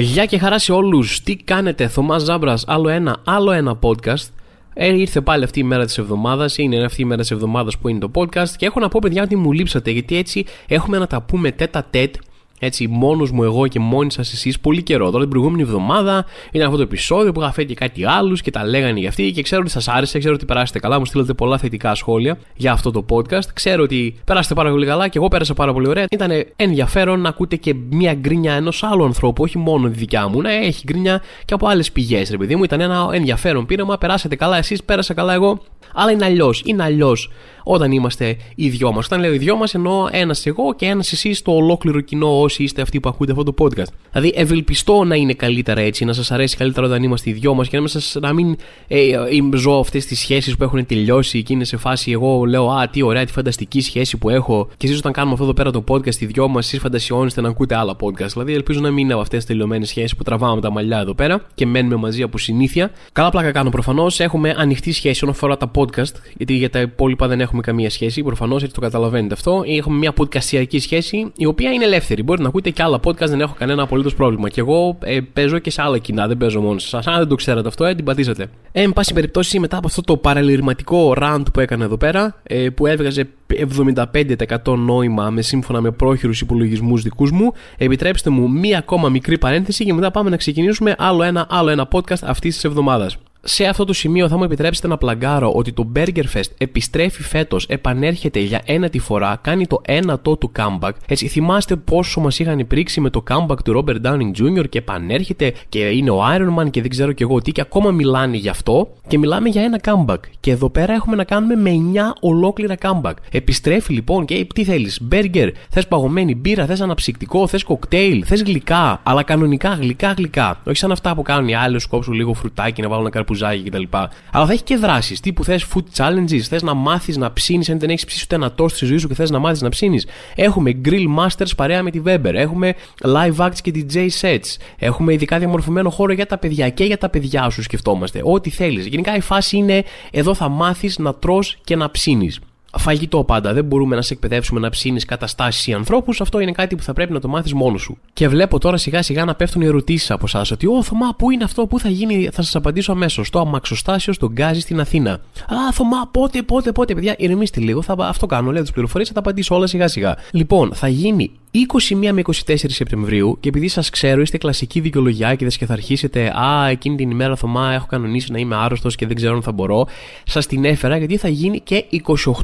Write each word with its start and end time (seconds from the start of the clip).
Γεια 0.00 0.24
και 0.24 0.38
χαρά 0.38 0.58
σε 0.58 0.72
όλους. 0.72 1.20
Τι 1.20 1.36
κάνετε, 1.36 1.88
Θωμάς 1.88 2.22
Ζάμπρας, 2.22 2.64
άλλο 2.66 2.88
ένα, 2.88 3.16
άλλο 3.24 3.50
ένα 3.50 3.78
podcast. 3.82 4.26
Ε, 4.74 4.94
ήρθε 4.94 5.20
πάλι 5.20 5.44
αυτή 5.44 5.60
η 5.60 5.62
μέρα 5.62 5.84
της 5.84 5.98
εβδομάδας, 5.98 6.58
είναι 6.58 6.84
αυτή 6.84 7.02
η 7.02 7.04
μέρα 7.04 7.20
της 7.20 7.30
εβδομάδας 7.30 7.78
που 7.78 7.88
είναι 7.88 7.98
το 7.98 8.10
podcast 8.14 8.48
και 8.56 8.66
έχω 8.66 8.80
να 8.80 8.88
πω, 8.88 8.98
παιδιά, 9.02 9.22
ότι 9.22 9.36
μου 9.36 9.52
λείψατε 9.52 9.90
γιατί 9.90 10.16
έτσι 10.16 10.44
έχουμε 10.66 10.98
να 10.98 11.06
τα 11.06 11.22
πούμε 11.22 11.52
τέτα 11.52 11.86
τέτ 11.90 12.14
έτσι, 12.60 12.86
μόνος 12.86 13.30
μου 13.30 13.42
εγώ 13.42 13.66
και 13.66 13.78
μόνοι 13.78 14.12
σας 14.12 14.32
εσείς 14.32 14.60
πολύ 14.60 14.82
καιρό. 14.82 15.10
Τώρα 15.10 15.20
την 15.20 15.30
προηγούμενη 15.30 15.62
εβδομάδα 15.62 16.24
ήταν 16.52 16.66
αυτό 16.66 16.76
το 16.76 16.82
επεισόδιο 16.82 17.32
που 17.32 17.40
είχα 17.40 17.52
φέρει 17.52 17.66
και 17.66 17.74
κάτι 17.74 18.04
άλλους 18.04 18.42
και 18.42 18.50
τα 18.50 18.66
λέγανε 18.66 18.98
για 18.98 19.08
αυτή 19.08 19.32
και 19.32 19.42
ξέρω 19.42 19.60
ότι 19.60 19.70
σας 19.70 19.88
άρεσε, 19.88 20.18
ξέρω 20.18 20.34
ότι 20.34 20.44
περάσετε 20.44 20.78
καλά. 20.78 20.98
Μου 20.98 21.04
στείλατε 21.04 21.32
πολλά 21.32 21.58
θετικά 21.58 21.94
σχόλια 21.94 22.38
για 22.56 22.72
αυτό 22.72 22.90
το 22.90 23.04
podcast. 23.10 23.44
Ξέρω 23.54 23.82
ότι 23.82 24.14
περάσατε 24.24 24.54
πάρα 24.54 24.70
πολύ 24.70 24.86
καλά 24.86 25.08
και 25.08 25.18
εγώ 25.18 25.28
πέρασα 25.28 25.54
πάρα 25.54 25.72
πολύ 25.72 25.88
ωραία. 25.88 26.06
Ήταν 26.10 26.30
ενδιαφέρον 26.56 27.20
να 27.20 27.28
ακούτε 27.28 27.56
και 27.56 27.74
μία 27.90 28.14
γκρίνια 28.14 28.52
ενός 28.52 28.82
άλλου 28.82 29.04
ανθρώπου, 29.04 29.42
όχι 29.42 29.58
μόνο 29.58 29.88
τη 29.88 29.98
δικιά 29.98 30.28
μου, 30.28 30.40
να 30.40 30.52
έχει 30.52 30.82
γκρίνια 30.86 31.22
και 31.44 31.54
από 31.54 31.66
άλλες 31.66 31.92
πηγές, 31.92 32.30
ρε 32.30 32.36
παιδί 32.36 32.56
μου. 32.56 32.64
Ήταν 32.64 32.80
ένα 32.80 33.08
ενδιαφέρον 33.12 33.66
πείραμα. 33.66 33.98
Περάσατε 33.98 34.36
καλά 34.36 34.56
εσείς, 34.56 34.84
πέρασα 34.84 35.14
καλά 35.14 35.34
εγώ. 35.34 35.60
Αλλά 35.94 36.10
είναι 36.10 36.24
αλλιώς. 36.24 36.62
Είναι 36.64 36.82
αλλιώς 36.82 37.30
όταν 37.70 37.92
είμαστε 37.92 38.36
οι 38.54 38.68
δυο 38.68 38.92
μας. 38.92 39.06
Όταν 39.06 39.20
λέω 39.20 39.32
οι 39.34 39.38
δυο 39.38 39.56
μας, 39.56 39.74
εννοώ 39.74 40.08
ένας 40.10 40.46
εγώ 40.46 40.74
και 40.74 40.86
ένας 40.86 41.12
εσύ 41.12 41.32
στο 41.32 41.54
ολόκληρο 41.54 42.00
κοινό, 42.00 42.40
όσοι 42.40 42.62
είστε 42.62 42.82
αυτοί 42.82 43.00
που 43.00 43.08
ακούτε 43.08 43.32
αυτό 43.32 43.42
το 43.42 43.54
podcast. 43.58 43.92
Δηλαδή, 44.12 44.32
ευελπιστώ 44.36 45.04
να 45.04 45.14
είναι 45.14 45.32
καλύτερα 45.32 45.80
έτσι, 45.80 46.04
να 46.04 46.12
σας 46.12 46.30
αρέσει 46.30 46.56
καλύτερα 46.56 46.86
όταν 46.86 47.02
είμαστε 47.02 47.30
οι 47.30 47.32
δυο 47.32 47.54
μας 47.54 47.68
και 47.68 47.80
να, 47.80 47.86
σας, 47.86 48.16
να 48.20 48.32
μην 48.32 48.56
ε, 48.88 49.00
ε, 49.10 49.16
ζω 49.54 49.78
αυτές 49.78 50.06
τις 50.06 50.18
σχέσεις 50.18 50.56
που 50.56 50.64
έχουν 50.64 50.86
τελειώσει 50.86 51.42
και 51.42 51.52
είναι 51.52 51.64
σε 51.64 51.76
φάση 51.76 52.10
εγώ 52.10 52.44
λέω 52.44 52.70
Α, 52.70 52.88
τι 52.88 53.02
ωραία, 53.02 53.24
τι 53.24 53.32
φανταστική 53.32 53.80
σχέση 53.80 54.16
που 54.16 54.30
έχω. 54.30 54.68
Και 54.76 54.86
εσείς 54.86 54.98
όταν 54.98 55.12
κάνουμε 55.12 55.32
αυτό 55.32 55.44
εδώ 55.44 55.54
πέρα 55.54 55.70
το 55.70 55.84
podcast, 55.88 56.20
οι 56.20 56.26
δυο 56.26 56.48
μας, 56.48 56.66
εσείς 56.66 56.78
φαντασιώνεστε 56.78 57.40
να 57.40 57.48
ακούτε 57.48 57.76
άλλα 57.76 57.96
podcast. 58.00 58.28
Δηλαδή, 58.32 58.52
ελπίζω 58.52 58.80
να 58.80 58.90
μην 58.90 59.04
είναι 59.04 59.12
από 59.12 59.22
αυτές 59.22 59.38
τις 59.38 59.48
τελειωμένες 59.48 59.88
σχέσεις 59.88 60.16
που 60.16 60.22
τραβάμε 60.22 60.60
τα 60.60 60.70
μαλλιά 60.70 60.98
εδώ 60.98 61.14
πέρα 61.14 61.46
και 61.54 61.66
μένουμε 61.66 61.96
μαζί 61.96 62.22
από 62.22 62.38
συνήθεια. 62.38 62.90
Καλά 63.12 63.30
πλάκα 63.30 63.52
κάνω 63.52 63.70
προφανώς. 63.70 64.20
Έχουμε 64.20 64.54
ανοιχτή 64.58 64.92
σχέση 64.92 65.10
όσον 65.10 65.28
αφορά 65.28 65.56
τα 65.56 65.68
podcast, 65.78 66.14
γιατί 66.36 66.54
για 66.54 66.70
τα 66.70 66.80
υπόλοιπα 66.80 67.28
δεν 67.28 67.40
έχουμε 67.40 67.62
καμία 67.62 67.90
σχέση. 67.90 68.22
Προφανώς 68.22 68.62
έτσι 68.62 68.74
το 68.74 68.80
καταλαβαίνετε 68.80 69.34
αυτό. 69.34 69.62
Έχουμε 69.66 69.96
μια 69.96 70.12
podcastιακή 70.16 70.78
σχέση 70.78 71.32
η 71.36 71.46
οποία 71.46 71.72
είναι 71.72 71.84
ελεύθερη. 71.84 72.22
Μπορείτε 72.22 72.42
να 72.42 72.48
ακούτε 72.48 72.70
και 72.70 72.82
άλλα 72.82 73.00
podcast, 73.04 73.28
δεν 73.28 73.40
έχω 73.40 73.54
κανένα 73.58 73.82
απολύτως 73.82 74.14
πρόβλημα. 74.14 74.48
Και 74.48 74.60
εγώ 74.60 74.98
ε, 75.02 75.20
παίζω 75.32 75.58
και 75.58 75.70
σε 75.70 75.82
άλλα 75.82 75.98
κοινά, 75.98 76.26
δεν 76.26 76.36
παίζω 76.36 76.60
μόνος 76.60 76.88
σας. 76.88 77.06
Αν 77.06 77.18
δεν 77.18 77.28
το 77.28 77.34
ξέρατε 77.34 77.68
αυτό, 77.68 77.84
ε, 77.84 77.94
την 77.94 78.04
πατήσατε. 78.04 78.46
Ε, 78.72 78.82
εν 78.82 78.92
πάση 78.92 79.12
περιπτώσει, 79.12 79.58
μετά 79.58 79.76
από 79.76 79.86
αυτό 79.86 80.02
το 80.02 80.16
παραλυρηματικό 80.16 81.14
rant 81.20 81.42
που 81.52 81.60
έκανε 81.60 81.84
εδώ 81.84 81.96
πέρα, 81.96 82.40
ε, 82.42 82.68
που 82.68 82.86
έβγαζε 82.86 83.28
75% 83.46 84.76
νόημα 84.76 85.30
με 85.30 85.42
σύμφωνα 85.42 85.80
με 85.80 85.90
πρόχειρους 85.90 86.40
υπολογισμούς 86.40 87.02
δικούς 87.02 87.30
μου, 87.30 87.52
επιτρέψτε 87.76 88.30
μου 88.30 88.50
μία 88.50 88.78
ακόμα 88.78 89.08
μικρή 89.08 89.38
παρένθεση 89.38 89.84
και 89.84 89.92
μετά 89.92 90.10
πάμε 90.10 90.30
να 90.30 90.36
ξεκινήσουμε 90.36 90.94
άλλο 90.98 91.22
ένα, 91.22 91.46
άλλο 91.50 91.70
ένα 91.70 91.88
podcast 91.92 92.22
αυτής 92.22 92.54
της 92.54 92.64
εβδομάδας 92.64 93.16
σε 93.48 93.64
αυτό 93.64 93.84
το 93.84 93.92
σημείο 93.92 94.28
θα 94.28 94.36
μου 94.36 94.44
επιτρέψετε 94.44 94.88
να 94.88 94.96
πλαγκάρω 94.96 95.52
ότι 95.52 95.72
το 95.72 95.88
Burger 95.96 96.24
Fest 96.34 96.50
επιστρέφει 96.58 97.22
φέτος, 97.22 97.66
επανέρχεται 97.66 98.38
για 98.38 98.62
ένα 98.64 98.88
τη 98.88 98.98
φορά, 98.98 99.38
κάνει 99.42 99.66
το 99.66 99.80
ένατο 99.84 100.36
του 100.36 100.52
comeback. 100.58 100.90
Έτσι, 101.06 101.28
θυμάστε 101.28 101.76
πόσο 101.76 102.20
μας 102.20 102.38
είχαν 102.38 102.66
πρίξει 102.66 103.00
με 103.00 103.10
το 103.10 103.22
comeback 103.30 103.56
του 103.64 103.84
Robert 103.84 104.06
Downing 104.06 104.58
Jr. 104.60 104.68
και 104.68 104.78
επανέρχεται 104.78 105.52
και 105.68 105.78
είναι 105.78 106.10
ο 106.10 106.20
Iron 106.36 106.62
Man 106.62 106.70
και 106.70 106.80
δεν 106.80 106.90
ξέρω 106.90 107.12
κι 107.12 107.22
εγώ 107.22 107.40
τι, 107.40 107.52
και 107.52 107.60
ακόμα 107.60 107.90
μιλάνε 107.90 108.36
γι' 108.36 108.48
αυτό 108.48 108.88
και 109.06 109.18
μιλάμε 109.18 109.48
για 109.48 109.62
ένα 109.62 109.80
comeback. 109.84 110.20
Και 110.40 110.50
εδώ 110.50 110.70
πέρα 110.70 110.92
έχουμε 110.92 111.16
να 111.16 111.24
κάνουμε 111.24 111.54
με 111.54 111.70
9 111.94 111.98
ολόκληρα 112.20 112.74
comeback. 112.82 113.14
Επιστρέφει 113.30 113.92
λοιπόν 113.92 114.24
και 114.24 114.46
τι 114.54 114.64
θέλεις, 114.64 115.00
burger, 115.12 115.50
θες 115.70 115.86
παγωμένη 115.86 116.34
μπύρα, 116.34 116.66
θες 116.66 116.80
αναψυκτικό, 116.80 117.46
θες 117.46 117.62
κοκτέιλ, 117.62 118.24
θες 118.26 118.42
γλυκά, 118.42 119.00
αλλά 119.02 119.22
κανονικά 119.22 119.68
γλυκά 119.68 120.12
γλυκά. 120.12 120.60
Όχι 120.66 120.76
σαν 120.76 120.92
αυτά 120.92 121.14
που 121.14 121.22
κάνουν 121.22 121.48
οι 121.48 121.54
άλλοι, 121.54 121.80
σκόψουν 121.80 122.14
λίγο 122.14 122.34
φρουτάκι 122.34 122.82
να 122.82 122.88
βάλουν 122.88 123.02
ένα 123.02 123.10
καρπουζάκι 123.38 123.70
κτλ. 123.70 123.96
Αλλά 124.32 124.46
θα 124.46 124.52
έχει 124.52 124.62
και 124.62 124.76
δράσεις. 124.76 125.20
Τύπου 125.20 125.44
θες 125.44 125.66
food 125.74 125.96
challenges, 125.96 126.38
θες 126.38 126.62
να 126.62 126.74
μάθεις 126.74 127.16
να 127.16 127.32
ψήνεις, 127.32 127.68
αν 127.68 127.78
δεν 127.78 127.90
έχεις 127.90 128.04
ψήσει 128.04 128.22
ούτε 128.24 128.34
ένα 128.34 128.52
τόστ 128.52 128.76
στη 128.76 128.84
ζωή 128.86 128.98
σου 128.98 129.08
και 129.08 129.14
θες 129.14 129.30
να 129.30 129.38
μάθεις 129.38 129.60
να 129.60 129.68
ψήνεις. 129.68 130.06
Έχουμε 130.34 130.80
grill 130.84 131.06
masters 131.18 131.50
παρέα 131.56 131.82
με 131.82 131.90
τη 131.90 132.02
Weber. 132.06 132.32
Έχουμε 132.34 132.74
live 133.02 133.36
acts 133.36 133.58
και 133.62 133.72
DJ 133.74 134.08
sets. 134.20 134.56
Έχουμε 134.78 135.12
ειδικά 135.12 135.38
διαμορφωμένο 135.38 135.90
χώρο 135.90 136.12
για 136.12 136.26
τα 136.26 136.38
παιδιά 136.38 136.68
και 136.68 136.84
για 136.84 136.98
τα 136.98 137.08
παιδιά 137.08 137.50
σου 137.50 137.62
σκεφτόμαστε. 137.62 138.20
Ό,τι 138.24 138.50
θέλεις. 138.50 138.86
Γενικά 138.86 139.16
η 139.16 139.20
φάση 139.20 139.56
είναι 139.56 139.84
εδώ 140.10 140.34
θα 140.34 140.48
μάθεις 140.48 140.98
να 140.98 141.14
τρώ 141.14 141.38
και 141.64 141.76
να 141.76 141.90
ψήνεις 141.90 142.40
φαγητό 142.76 143.24
πάντα. 143.24 143.52
Δεν 143.52 143.64
μπορούμε 143.64 143.96
να 143.96 144.02
σε 144.02 144.12
εκπαιδεύσουμε 144.12 144.60
να 144.60 144.70
ψήνεις 144.70 145.04
καταστάσεις 145.04 145.66
ή 145.66 145.72
ανθρώπους. 145.72 146.20
Αυτό 146.20 146.40
είναι 146.40 146.52
κάτι 146.52 146.76
που 146.76 146.82
θα 146.82 146.92
πρέπει 146.92 147.12
να 147.12 147.20
το 147.20 147.28
μάθεις 147.28 147.52
μόνος 147.54 147.82
σου. 147.82 147.98
Και 148.12 148.28
βλέπω 148.28 148.58
τώρα 148.58 148.76
σιγά 148.76 149.02
σιγά 149.02 149.24
να 149.24 149.34
πέφτουν 149.34 149.62
οι 149.62 149.66
ερωτήσεις 149.66 150.10
από 150.10 150.24
εσάς. 150.26 150.50
Ότι, 150.50 150.66
Ω 150.66 150.82
Θωμά, 150.82 151.14
πού 151.18 151.30
είναι 151.30 151.44
αυτό, 151.44 151.66
πού 151.66 151.78
θα 151.78 151.88
γίνει, 151.88 152.28
θα 152.32 152.42
σας 152.42 152.56
απαντήσω 152.56 152.92
αμέσως. 152.92 153.26
Στο 153.26 153.38
αμαξοστάσιο, 153.38 154.12
στον 154.12 154.32
Γκάζι 154.32 154.60
στην 154.60 154.80
Αθήνα. 154.80 155.12
Α, 155.12 155.72
Θωμά, 155.72 156.08
πότε, 156.10 156.42
πότε, 156.42 156.72
πότε, 156.72 156.94
παιδιά, 156.94 157.14
ηρεμήστε 157.18 157.60
λίγο. 157.60 157.82
Θα, 157.82 157.94
αυτό 157.98 158.26
κάνω, 158.26 158.50
λέω 158.50 158.62
τις 158.62 158.72
πληροφορίες, 158.72 159.08
θα 159.08 159.14
τα 159.14 159.20
απαντήσω 159.20 159.54
όλα 159.54 159.66
σιγά 159.66 159.88
σιγά. 159.88 160.16
Λοιπόν, 160.30 160.70
θα 160.74 160.88
γίνει 160.88 161.30
21 161.52 162.12
με 162.12 162.22
24 162.46 162.54
Σεπτεμβρίου 162.66 163.36
και 163.40 163.48
επειδή 163.48 163.68
σας 163.68 163.90
ξέρω, 163.90 164.20
είστε 164.20 164.38
κλασικοί 164.38 164.80
δικαιολογιάκιδε 164.80 165.50
και 165.50 165.66
θα 165.66 165.72
αρχίσετε 165.72 166.40
Α, 166.40 166.68
εκείνη 166.68 166.96
την 166.96 167.10
ημέρα 167.10 167.36
Θωμά 167.36 167.72
έχω 167.72 167.86
κανονίσει 167.86 168.32
να 168.32 168.38
είμαι 168.38 168.56
άρρωστος 168.56 168.94
και 168.94 169.06
δεν 169.06 169.16
ξέρω 169.16 169.34
αν 169.34 169.42
θα 169.42 169.52
μπορώ. 169.52 169.86
Σας 170.24 170.46
την 170.46 170.64
έφερα 170.64 170.96
γιατί 170.96 171.16
θα 171.16 171.28
γίνει 171.28 171.60
και 171.60 171.84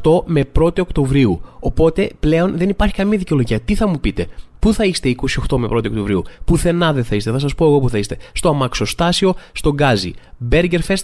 28 0.03 0.23
με 0.25 0.45
1η 0.59 0.79
Οκτωβρίου. 0.79 1.41
Οπότε 1.59 2.09
πλέον 2.19 2.57
δεν 2.57 2.69
υπάρχει 2.69 2.93
καμία 2.93 3.17
δικαιολογία. 3.17 3.59
Τι 3.59 3.75
θα 3.75 3.87
μου 3.87 3.99
πείτε, 3.99 4.27
Πού 4.65 4.73
θα 4.73 4.85
είστε 4.85 5.15
28 5.49 5.57
με 5.57 5.67
1η 5.71 5.85
Οκτωβρίου, 5.85 6.23
Πουθενά 6.45 6.93
δεν 6.93 7.03
θα 7.03 7.15
είστε, 7.15 7.31
θα 7.31 7.39
σας 7.39 7.55
πω 7.55 7.65
εγώ 7.65 7.79
που 7.79 7.89
θα 7.89 7.97
είστε. 7.97 8.17
Στο 8.33 8.49
αμαξοστάσιο, 8.49 9.35
στο 9.51 9.73
Γκάζι. 9.73 10.13
Burgerfest 10.51 11.03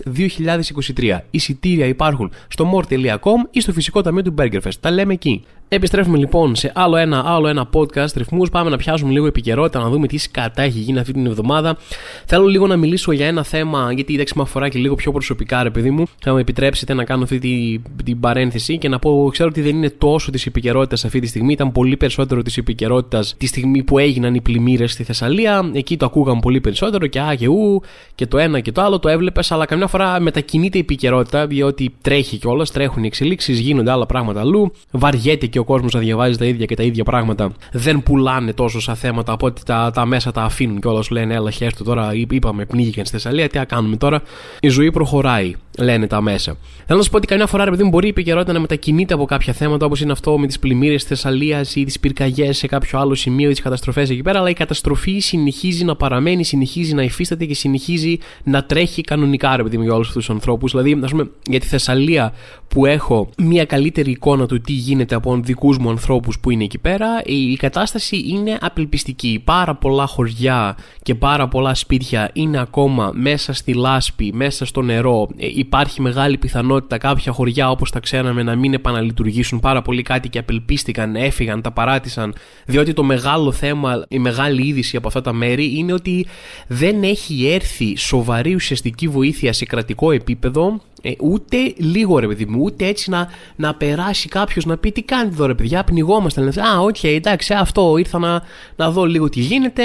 2023. 0.96 1.20
Εισιτήρια 1.32 1.86
υπάρχουν 1.86 2.32
στο 2.48 2.72
more.com 2.74 3.48
ή 3.52 3.62
στο 3.62 3.74
φυσικό 3.74 4.02
ταμείο 4.02 4.22
του 4.22 4.34
Burgerfest. 4.38 4.74
Τα 4.80 4.92
λέμε 4.92 5.14
εκεί. 5.14 5.44
Επιστρέφουμε 5.74 6.18
λοιπόν 6.18 6.56
σε 6.56 6.72
άλλο 6.76 6.96
ένα, 6.96 7.24
άλλο 7.26 7.48
ένα 7.48 7.70
podcast 7.74 8.14
ρυθμούς. 8.16 8.50
Πάμε 8.50 8.70
να 8.70 8.78
πιάσουμε 8.78 9.12
λίγο 9.12 9.26
επικαιρότητα, 9.26 9.80
να 9.80 9.90
δούμε 9.90 10.08
τι 10.08 10.18
σκατά 10.18 10.62
έχει 10.62 10.80
γίνει 10.80 11.00
αυτή 11.00 11.14
την 11.14 11.26
εβδομάδα. 11.26 11.78
Θέλω 12.26 12.46
λίγο 12.46 12.68
να 12.68 12.78
μιλήσω 12.78 13.12
για 13.12 13.28
ένα 13.28 13.44
θέμα, 13.44 13.92
γιατί 13.94 14.14
εντάξει 14.14 14.34
με 14.36 14.42
αφορά 14.42 14.70
και 14.70 14.80
λίγο 14.80 14.96
πιο 14.96 15.12
προσωπικά, 15.12 15.64
ρε 15.64 15.70
παιδί 15.70 15.90
μου. 15.90 16.06
Θα 16.22 16.32
μου 16.32 16.38
επιτρέψετε 16.38 16.94
να 16.94 17.04
κάνω 17.04 17.24
αυτή 17.24 17.40
την, 17.40 17.82
την 18.04 18.20
παρένθεση 18.20 18.78
και 18.78 18.90
να 18.90 19.00
πω, 19.00 19.30
ξέρω 19.32 19.50
ότι 19.50 19.62
δεν 19.62 19.76
είναι 19.76 19.90
τόσο 19.90 20.32
της 20.32 20.46
επικαιρότητας 20.46 21.06
αυτή 21.06 21.20
τη 21.20 21.28
στιγμή. 21.28 21.52
Ήταν 21.54 21.72
πολύ 21.72 21.98
περισσότερο 21.98 22.42
της 22.42 22.58
επικαιρότητας 22.58 23.36
της 23.38 23.51
στιγμή 23.52 23.84
που 23.84 24.00
έγιναν 24.00 24.36
οι 24.36 24.42
πλημμύρες 24.42 24.92
στη 24.92 25.04
Θεσσαλία. 25.04 25.72
Εκεί 25.74 25.98
το 25.98 26.06
ακούγαμε 26.06 26.40
πολύ 26.40 26.62
περισσότερο 26.62 27.08
και 27.08 27.20
α 27.20 27.36
και 27.36 27.48
ου 27.48 27.82
και 28.16 28.26
το 28.26 28.38
ένα 28.38 28.60
και 28.60 28.72
το 28.72 28.82
άλλο 28.82 29.00
το 29.00 29.10
έβλεπες, 29.10 29.52
αλλά 29.52 29.66
καμιά 29.66 29.88
φορά 29.88 30.20
μετακινείται 30.20 30.78
η 30.78 30.82
επικαιρότητα, 30.82 31.48
διότι 31.48 31.94
τρέχει 32.02 32.38
κιόλας, 32.38 32.72
τρέχουν 32.72 33.04
οι 33.04 33.08
εξελίξεις, 33.08 33.60
γίνονται 33.60 33.92
άλλα 33.92 34.06
πράγματα 34.06 34.40
αλλού. 34.40 34.72
Βαριέται 34.92 35.46
και 35.46 35.60
ο 35.60 35.64
κόσμος 35.64 35.94
να 35.94 36.00
διαβάζει 36.00 36.38
τα 36.38 36.46
ίδια 36.46 36.66
και 36.66 36.76
τα 36.76 36.84
ίδια 36.84 37.04
πράγματα. 37.04 37.52
Δεν 37.72 38.04
πουλάνε 38.04 38.54
τόσο 38.54 38.80
σαν 38.80 38.96
θέματα 38.96 39.32
από 39.32 39.46
ότι 39.46 39.62
τα, 39.66 39.92
τα 39.94 40.06
μέσα 40.06 40.32
τα 40.32 40.42
αφήνουν 40.42 40.80
κιόλας. 40.80 41.10
Λένε, 41.10 41.34
έλα, 41.34 41.52
χέρτο 41.52 41.84
τώρα, 41.84 42.12
είπαμε, 42.14 42.66
πνίγηκαν 42.66 43.06
στη 43.06 43.16
Θεσσαλία, 43.16 43.48
τι 43.48 43.58
να 43.58 43.66
κάνουμε 43.66 43.96
τώρα. 43.96 44.22
Η 44.60 44.68
ζωή 44.68 44.92
προχωράει, 44.92 45.54
λένε 45.80 46.08
τα 46.08 46.22
μέσα. 46.22 46.58
Θέλω 46.86 46.98
να 46.98 47.04
σου 47.04 47.12
πω 47.12 47.18
ότι 47.18 47.28
καμιά 47.28 47.48
φορά, 47.48 47.64
επειδή 47.64 47.84
μπορεί 47.84 48.06
η 48.06 48.10
επικαιρότητα 48.10 48.54
να 48.54 48.60
μετακινείται 48.60 49.14
από 49.14 49.26
κάποια 49.26 49.54
θέματα 49.54 49.86
όπως 49.86 50.02
είναι 50.02 50.12
αυτό 50.12 50.38
με 50.38 50.48
τις 50.48 50.60
πλημμύρες 50.60 51.02
τη 51.02 51.08
Θεσσαλία 51.08 51.66
ή 51.76 51.84
τις 51.84 52.00
πυρκαγιές 52.00 52.58
σε 52.58 52.68
κάποιο 52.68 53.00
άλλο 53.00 53.16
σημείο 53.16 53.41
ή 53.50 53.54
τι 53.54 53.62
καταστροφέ 53.62 54.02
εκεί 54.02 54.22
πέρα, 54.22 54.40
αλλά 54.40 54.50
η 54.50 54.54
καταστροφή 54.54 55.20
συνεχίζει 55.20 55.84
να 55.84 55.96
παραμένει, 55.96 56.44
συνεχίζει 56.44 56.94
να 56.94 57.04
υφίσταται 57.04 57.46
και 57.46 57.54
συνεχίζει 57.54 58.18
να 58.44 58.64
τρέχει 58.64 59.02
κανονικά, 59.02 59.56
ρε 59.56 59.64
παιδί 59.64 59.78
μου, 59.78 59.84
για 59.84 59.94
όλους 59.94 60.08
αυτούς 60.08 60.26
τους 60.26 60.36
ανθρώπους. 60.36 60.72
Δηλαδή, 60.72 61.00
ας 61.04 61.12
πούμε, 61.12 61.30
για 61.44 61.60
τη 61.60 61.68
Θεσσαλία 61.68 62.34
που 62.68 62.86
έχω 62.86 63.30
μια 63.38 63.66
καλύτερη 63.66 64.12
εικόνα 64.12 64.46
του 64.46 64.62
τι 64.62 64.74
γίνεται 64.74 65.16
από 65.16 65.40
δικούς 65.44 65.78
μου 65.78 65.90
ανθρώπους 65.90 66.40
που 66.40 66.50
είναι 66.50 66.64
εκεί 66.64 66.78
πέρα, 66.78 67.08
η 67.26 67.56
κατάσταση 67.56 68.24
είναι 68.28 68.58
απελπιστική. 68.62 69.42
Πάρα 69.44 69.76
πολλά 69.76 70.06
χωριά 70.06 70.78
και 71.04 71.16
πάρα 71.16 71.48
πολλά 71.48 71.74
σπίτια 71.74 72.30
είναι 72.34 72.60
ακόμα 72.60 73.12
μέσα 73.14 73.54
στη 73.54 73.74
λάσπη, 73.74 74.32
μέσα 74.34 74.66
στο 74.66 74.82
νερό. 74.82 75.28
Ε, 75.38 75.48
υπάρχει 75.54 76.02
μεγάλη 76.02 76.38
πιθανότητα 76.38 76.98
κάποια 76.98 77.32
χωριά 77.32 77.70
όπως 77.70 77.92
τα 77.92 78.00
ξέραμε 78.00 78.44
να 78.44 78.56
μην 78.56 78.74
επαναλειτουργήσουν 78.74 79.60
πάρα 79.60 79.82
πολύ 79.82 80.02
κάτι 80.02 80.30
και 80.30 80.40
απελπίστηκαν, 80.40 81.16
έφυγαν, 81.16 81.62
τα 81.62 81.72
παράτησαν. 81.72 82.34
Διότι 82.66 82.94
το 82.94 83.04
μεγάλο 83.04 83.21
θέμα, 83.52 84.06
η 84.08 84.20
μεγάλη 84.20 84.68
είδηση 84.68 84.98
από 84.98 85.08
αυτά 85.08 85.22
τα 85.22 85.34
μέρη 85.34 85.78
είναι 85.78 85.94
ότι 85.94 86.26
δεν 86.68 87.04
έχει 87.04 87.48
έρθει 87.48 87.98
σοβαρή 87.98 88.54
ουσιαστική 88.54 89.08
βοήθεια 89.08 89.54
σε 89.54 89.66
κρατικό 89.66 90.12
επίπεδο 90.12 90.82
ε, 91.02 91.12
ούτε 91.20 91.58
λίγο 91.78 92.20
ρε 92.20 92.28
παιδί 92.28 92.46
μου, 92.46 92.62
ούτε 92.64 92.86
έτσι 92.86 93.10
να, 93.10 93.28
να 93.56 93.76
περάσει 93.76 94.28
κάποιος 94.28 94.66
να 94.66 94.78
πει 94.78 94.92
τι 94.92 95.02
κάνετε 95.02 95.34
εδώ 95.34 95.46
ρε 95.46 95.56
παιδιά, 95.56 95.84
πνιγόμαστε. 95.84 96.42
Να 96.42 96.74
Α, 96.74 96.80
OK, 96.80 96.96
okay, 97.02 97.14
εντάξει, 97.16 97.54
αυτό 97.54 97.98
ήρθα 97.98 98.20
να, 98.20 98.42
να 98.76 98.92
δω 98.92 99.06
λίγο 99.06 99.30
τι 99.30 99.40
γίνεται, 99.40 99.84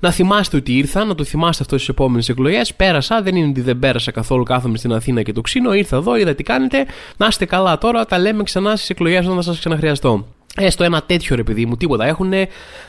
να 0.00 0.10
θυμάστε 0.10 0.56
ότι 0.56 0.76
ήρθα, 0.76 1.04
να 1.04 1.14
το 1.14 1.24
θυμάστε 1.24 1.62
αυτό 1.62 1.76
στις 1.76 1.88
επόμενες 1.88 2.28
εκλογές. 2.28 2.74
Πέρασα, 2.74 3.22
δεν 3.22 3.36
είναι 3.36 3.48
ότι 3.48 3.60
δεν 3.60 3.78
πέρασα 3.78 4.10
καθόλου, 4.10 4.42
κάθομαι 4.42 4.78
στην 4.78 4.92
Αθήνα 4.92 5.22
και 5.22 5.32
το 5.32 5.40
ξύνο, 5.40 5.74
ήρθα 5.74 5.96
εδώ, 5.96 6.16
είδα 6.16 6.34
τι 6.34 6.42
κάνετε, 6.42 6.86
να 7.16 7.26
είστε 7.26 7.44
καλά 7.44 7.78
τώρα, 7.78 8.04
τα 8.04 8.18
λέμε 8.18 8.42
ξανά 8.42 8.76
στις 8.76 8.90
εκλογές 8.90 9.24
όταν 9.24 9.36
θα 9.36 9.42
σας 9.42 9.58
ξαναχρειαστώ. 9.58 10.37
Έστω 10.60 10.84
ένα 10.84 11.02
τέτοιο 11.02 11.36
ρε 11.36 11.42
παιδί 11.42 11.66
μου, 11.66 11.76
τίποτα. 11.76 12.06
Έχουν 12.06 12.32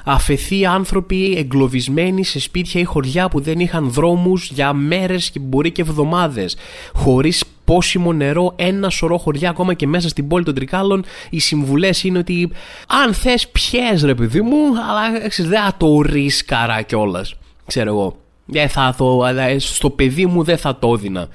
αφαιθεί 0.03 0.65
άνθρωποι 0.65 1.35
εγκλωβισμένοι 1.37 2.23
σε 2.23 2.39
σπίτια 2.39 2.81
ή 2.81 2.83
χωριά 2.83 3.29
που 3.29 3.39
δεν 3.41 3.59
είχαν 3.59 3.89
δρόμους 3.89 4.51
για 4.51 4.73
μέρες 4.73 5.29
και 5.29 5.39
μπορεί 5.39 5.71
και 5.71 5.81
εβδομάδες. 5.81 6.57
Χωρίς 6.93 7.43
πόσιμο 7.65 8.13
νερό, 8.13 8.53
ένα 8.55 8.89
σωρό 8.89 9.17
χωριά 9.17 9.49
ακόμα 9.49 9.73
και 9.73 9.87
μέσα 9.87 10.09
στην 10.09 10.27
πόλη 10.27 10.43
των 10.43 10.53
Τρικάλων. 10.53 11.03
Οι 11.29 11.39
συμβουλές 11.39 12.03
είναι 12.03 12.17
ότι 12.17 12.51
αν 12.87 13.13
θες 13.13 13.47
πιες 13.47 14.03
ρε 14.03 14.15
παιδί 14.15 14.41
μου, 14.41 14.57
αλλά 14.89 15.19
δεν 15.37 15.49
θα 15.49 15.73
το 15.77 16.01
ρίσκαρα 16.01 16.81
κιόλας. 16.81 17.35
Ξέρω 17.65 17.89
εγώ. 17.89 18.17
Δεν 18.45 18.69
θα 18.69 18.95
το, 18.97 19.21
στο 19.57 19.89
παιδί 19.89 20.25
μου 20.25 20.43
δεν 20.43 20.57
θα 20.57 20.79
το 20.79 20.93
έδινα. 20.93 21.27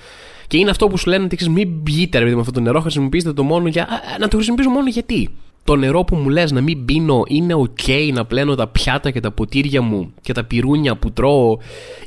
Και 0.46 0.56
είναι 0.56 0.70
αυτό 0.70 0.86
που 0.86 0.98
σου 0.98 1.08
λένε 1.10 1.24
ότι 1.24 1.50
μην 1.50 1.82
πιείτε 1.82 2.18
ρε 2.18 2.24
παιδί 2.24 2.34
με 2.34 2.40
αυτό 2.40 2.52
το 2.52 2.60
νερό, 2.60 2.80
χρησιμοποιήστε 2.80 3.32
το 3.32 3.42
μόνο 3.42 3.68
για. 3.68 3.88
Να 4.20 4.28
το 4.28 4.36
χρησιμοποιήσω 4.36 4.70
μόνο 4.70 4.88
γιατί 4.88 5.30
το 5.64 5.76
νερό 5.76 6.04
που 6.04 6.16
μου 6.16 6.28
λες 6.28 6.52
να 6.52 6.60
μην 6.60 6.84
πίνω 6.84 7.22
είναι 7.26 7.54
ok 7.54 8.10
να 8.12 8.24
πλένω 8.24 8.54
τα 8.54 8.68
πιάτα 8.68 9.10
και 9.10 9.20
τα 9.20 9.30
ποτήρια 9.30 9.82
μου 9.82 10.12
και 10.20 10.32
τα 10.32 10.44
πυρούνια 10.44 10.96
που 10.96 11.12
τρώω 11.12 11.58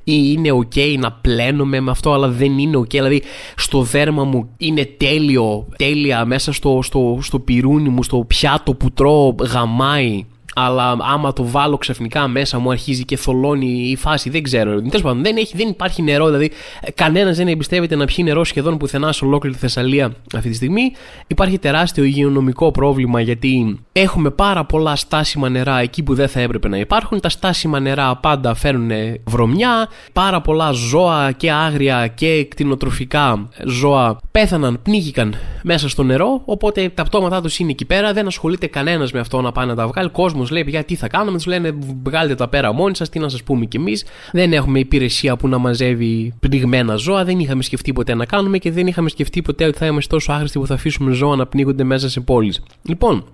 ή 0.04 0.34
είναι 0.36 0.50
ok 0.52 0.98
να 1.00 1.12
πλένομαι 1.12 1.80
με 1.80 1.92
αυτό 1.92 2.14
αλλά 2.14 2.28
δεν 2.28 2.58
είναι 2.58 2.78
ok. 2.78 2.90
Δηλαδή 2.90 3.24
στο 3.56 3.82
δέρμα 3.82 4.24
μου 4.24 4.50
είναι 4.58 4.86
τέλειο 4.98 5.68
τέλεια 5.78 6.26
μέσα 6.26 6.52
στο, 6.52 6.80
στο, 6.84 7.20
στο 7.22 7.40
πυρούνι 7.40 7.90
μου 7.90 8.04
στο 8.04 8.26
πιάτο 8.28 8.74
που 8.74 8.92
τρώω 8.92 9.36
γαμάει 9.40 10.26
αλλά 10.60 10.98
άμα 11.00 11.34
το 11.34 11.48
βάλω 11.48 11.78
ξαφνικά 11.78 12.28
μέσα 12.28 12.60
μου 12.60 12.70
αρχίζει 12.70 13.06
και 13.06 13.18
θολώνει 13.18 13.90
η 13.90 13.96
φάση. 13.96 14.30
Δεν 14.30 14.44
ξέρω. 14.44 14.82
Τέλος 14.82 15.02
πάντων, 15.02 15.24
δεν, 15.24 15.38
έχει, 15.38 15.58
δεν 15.58 15.68
υπάρχει 15.68 16.02
νερό. 16.02 16.26
Δηλαδή, 16.26 16.52
κανένας 16.96 17.38
δεν 17.38 17.48
εμπιστεύεται 17.48 17.96
να 17.96 18.06
πιει 18.06 18.26
νερό 18.28 18.44
σχεδόν 18.44 18.78
πουθενά 18.78 19.12
σε 19.12 19.26
ολόκληρη 19.26 19.56
τη 19.56 19.62
Θεσσαλία 19.62 20.12
αυτή 20.36 20.50
τη 20.50 20.56
στιγμή. 20.56 20.92
Υπάρχει 21.28 21.58
τεράστιο 21.60 22.04
υγειονομικό 22.04 22.72
πρόβλημα 22.72 23.22
γιατί 23.22 23.80
έχουμε 23.92 24.30
πάρα 24.30 24.66
πολλά 24.66 24.96
στάσιμα 24.96 25.50
νερά 25.50 25.80
εκεί 25.80 26.04
που 26.04 26.14
δεν 26.14 26.28
θα 26.28 26.40
έπρεπε 26.40 26.68
να 26.68 26.78
υπάρχουν. 26.78 27.20
Τα 27.20 27.30
στάσιμα 27.30 27.80
νερά 27.80 28.16
πάντα 28.16 28.54
φέρνουν 28.54 28.92
βρωμιά. 29.26 29.88
Πάρα 30.14 30.42
πολλά 30.42 30.72
ζώα 30.72 31.32
και 31.32 31.52
άγρια 31.52 32.08
και 32.08 32.46
κτηνοτροφικά 32.46 33.50
ζώα 33.66 34.20
πέθαναν, 34.32 34.80
πνίγηκαν 34.84 35.36
μέσα 35.64 35.90
στο 35.90 36.04
νερό. 36.04 36.42
Οπότε 36.46 36.90
τα 36.94 37.04
πτώματά 37.04 37.42
τους 37.42 37.60
είναι 37.60 37.72
εκεί 37.72 37.86
πέρα. 37.86 38.14
Δεν 38.14 38.28
ασχολείται 38.28 38.68
κανένας 38.68 39.12
με 39.12 39.20
αυτό 39.20 39.42
να 39.42 39.52
πάει 39.52 39.66
να 39.66 39.76
τα 39.76 39.88
βγάλει. 39.88 40.10
Κόσμος 40.10 40.47
λέει: 40.52 40.64
Παιδιά, 40.64 40.84
τι 40.84 40.96
θα 40.96 41.08
κάνουμε, 41.08 41.38
τους 41.38 41.46
λένε: 41.46 41.76
Βγάλετε 42.04 42.36
τα 42.36 42.48
πέρα 42.48 42.74
μόνοι 42.74 42.96
σας, 42.96 43.10
τι 43.10 43.20
να 43.20 43.30
σας 43.30 43.44
πούμε 43.44 43.66
κι 43.66 43.78
εμείς. 43.78 44.06
Δεν 44.32 44.54
έχουμε 44.54 44.80
υπηρεσία 44.80 45.36
που 45.36 45.48
να 45.48 45.58
μαζεύει 45.58 46.34
πνιγμένα 46.40 46.96
ζώα, 46.96 47.24
δεν 47.24 47.40
είχαμε 47.40 47.64
σκεφτεί 47.64 47.94
ποτέ 47.94 48.16
να 48.16 48.26
κάνουμε 48.26 48.58
και 48.58 48.72
δεν 48.72 48.88
είχαμε 48.88 49.10
σκεφτεί 49.10 49.42
ποτέ 49.42 49.66
ότι 49.66 49.78
θα 49.78 49.86
είμαστε 49.86 50.16
τόσο 50.16 50.32
άχρηστοι 50.32 50.60
που 50.60 50.68
θα 50.68 50.74
αφήσουμε 50.74 51.12
ζώα 51.12 51.36
να 51.36 51.48
πνίγονται 51.48 51.84
μέσα 51.84 52.10
σε 52.10 52.20
πόλεις. 52.20 52.64
Λοιπόν, 52.82 53.26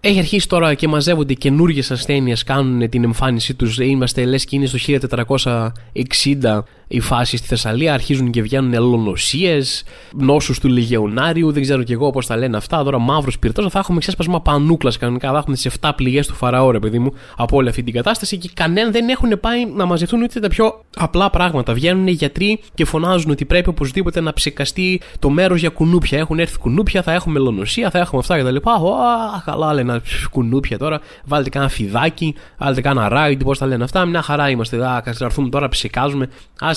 έχει 0.00 0.18
αρχίσει 0.18 0.48
τώρα 0.48 0.74
και 0.74 0.88
μαζεύονται 0.88 1.34
καινούργιες 1.34 1.90
ασθένειες, 1.90 2.44
κάνουν 2.44 2.88
την 2.88 3.04
εμφάνισή 3.04 3.54
τους. 3.54 3.78
Είμαστε 3.78 4.24
λες 4.24 4.44
και 4.44 4.56
είναι 4.56 4.66
στο 4.66 4.78
1460 4.78 6.64
η 6.92 7.00
φάση 7.00 7.36
στη 7.36 7.46
Θεσσαλία. 7.46 7.94
Αρχίζουν 7.94 8.30
και 8.30 8.42
βγαίνουν 8.42 8.72
ελονοσίες, 8.74 9.84
νόσους 10.14 10.58
του 10.58 10.68
Λιγεωνάριου, 10.68 11.52
δεν 11.52 11.62
ξέρω 11.62 11.82
και 11.82 11.92
εγώ 11.92 12.10
πώς 12.10 12.26
τα 12.26 12.36
λένε 12.36 12.56
αυτά. 12.56 12.84
Τώρα 12.84 12.98
μαύρος 12.98 13.38
πυρτός. 13.38 13.72
Θα 13.72 13.78
έχουμε 13.78 13.98
ξέσπασμα 13.98 14.40
πανούκλας 14.40 14.96
κανονικά. 14.96 15.30
Θα 15.32 15.38
έχουμε 15.38 15.54
τις 15.54 15.66
7 15.80 15.90
πληγές 15.96 16.26
του 16.26 16.34
Φαραώ, 16.34 16.70
ρε 16.70 16.78
παιδί 16.78 16.98
μου, 16.98 17.12
από 17.36 17.56
όλη 17.56 17.68
αυτή 17.68 17.82
την 17.82 17.92
κατάσταση 17.92 18.38
και 18.38 18.50
κανένα 18.54 18.90
δεν 18.90 19.08
έχουν 19.08 19.40
πάει 19.40 19.66
να 19.66 19.84
μαζευτούν 19.84 20.22
ούτε 20.22 20.40
τα 20.40 20.48
πιο 20.48 20.84
απλά 20.96 21.30
πράγματα. 21.30 21.74
Βγαίνουν 21.74 22.06
οι 22.06 22.10
γιατροί 22.10 22.60
και 22.74 22.84
φωνάζουν 22.84 23.30
ότι 23.30 23.44
πρέπει 23.44 23.68
οπωσδήποτε 23.68 24.20
να 24.20 24.32
ψεκαστεί 24.32 25.00
το 25.18 25.30
μέρος 25.30 25.60
για 25.60 25.68
κουνούπια. 25.68 26.18
Έχουν 26.18 26.38
έρθει 26.38 26.58
κουνούπια, 26.58 27.02
θα 27.02 27.12
έχουμε 27.12 27.38
ελονοσία, 27.38 27.90
θα 27.90 27.98
έχουμε 27.98 28.20
αυτά 28.20 28.38
κτλ. 28.38 28.56
Α, 28.56 29.42
καλά 29.44 29.74
λένε 29.74 29.92
ένα 29.92 30.02
κουνούπια 30.30 30.78
τώρα, 30.78 31.00
βάλτε 31.24 31.48
κάνα 31.48 31.68
φιδάκι, 31.68 32.34
βάλτε 32.58 32.80
κάνα 32.80 33.08
ράιντ, 33.08 33.42
πώς 33.42 33.58
τα 33.58 33.66
λένε 33.66 33.84
αυτά. 33.84 34.04
Μια 34.04 34.22
χαρά 34.22 34.50
είμαστε. 34.50 34.86
Α, 34.86 35.02
έρθουμε 35.20 35.48
τώρα, 35.48 35.68
ψεκάζουμε. 35.68 36.28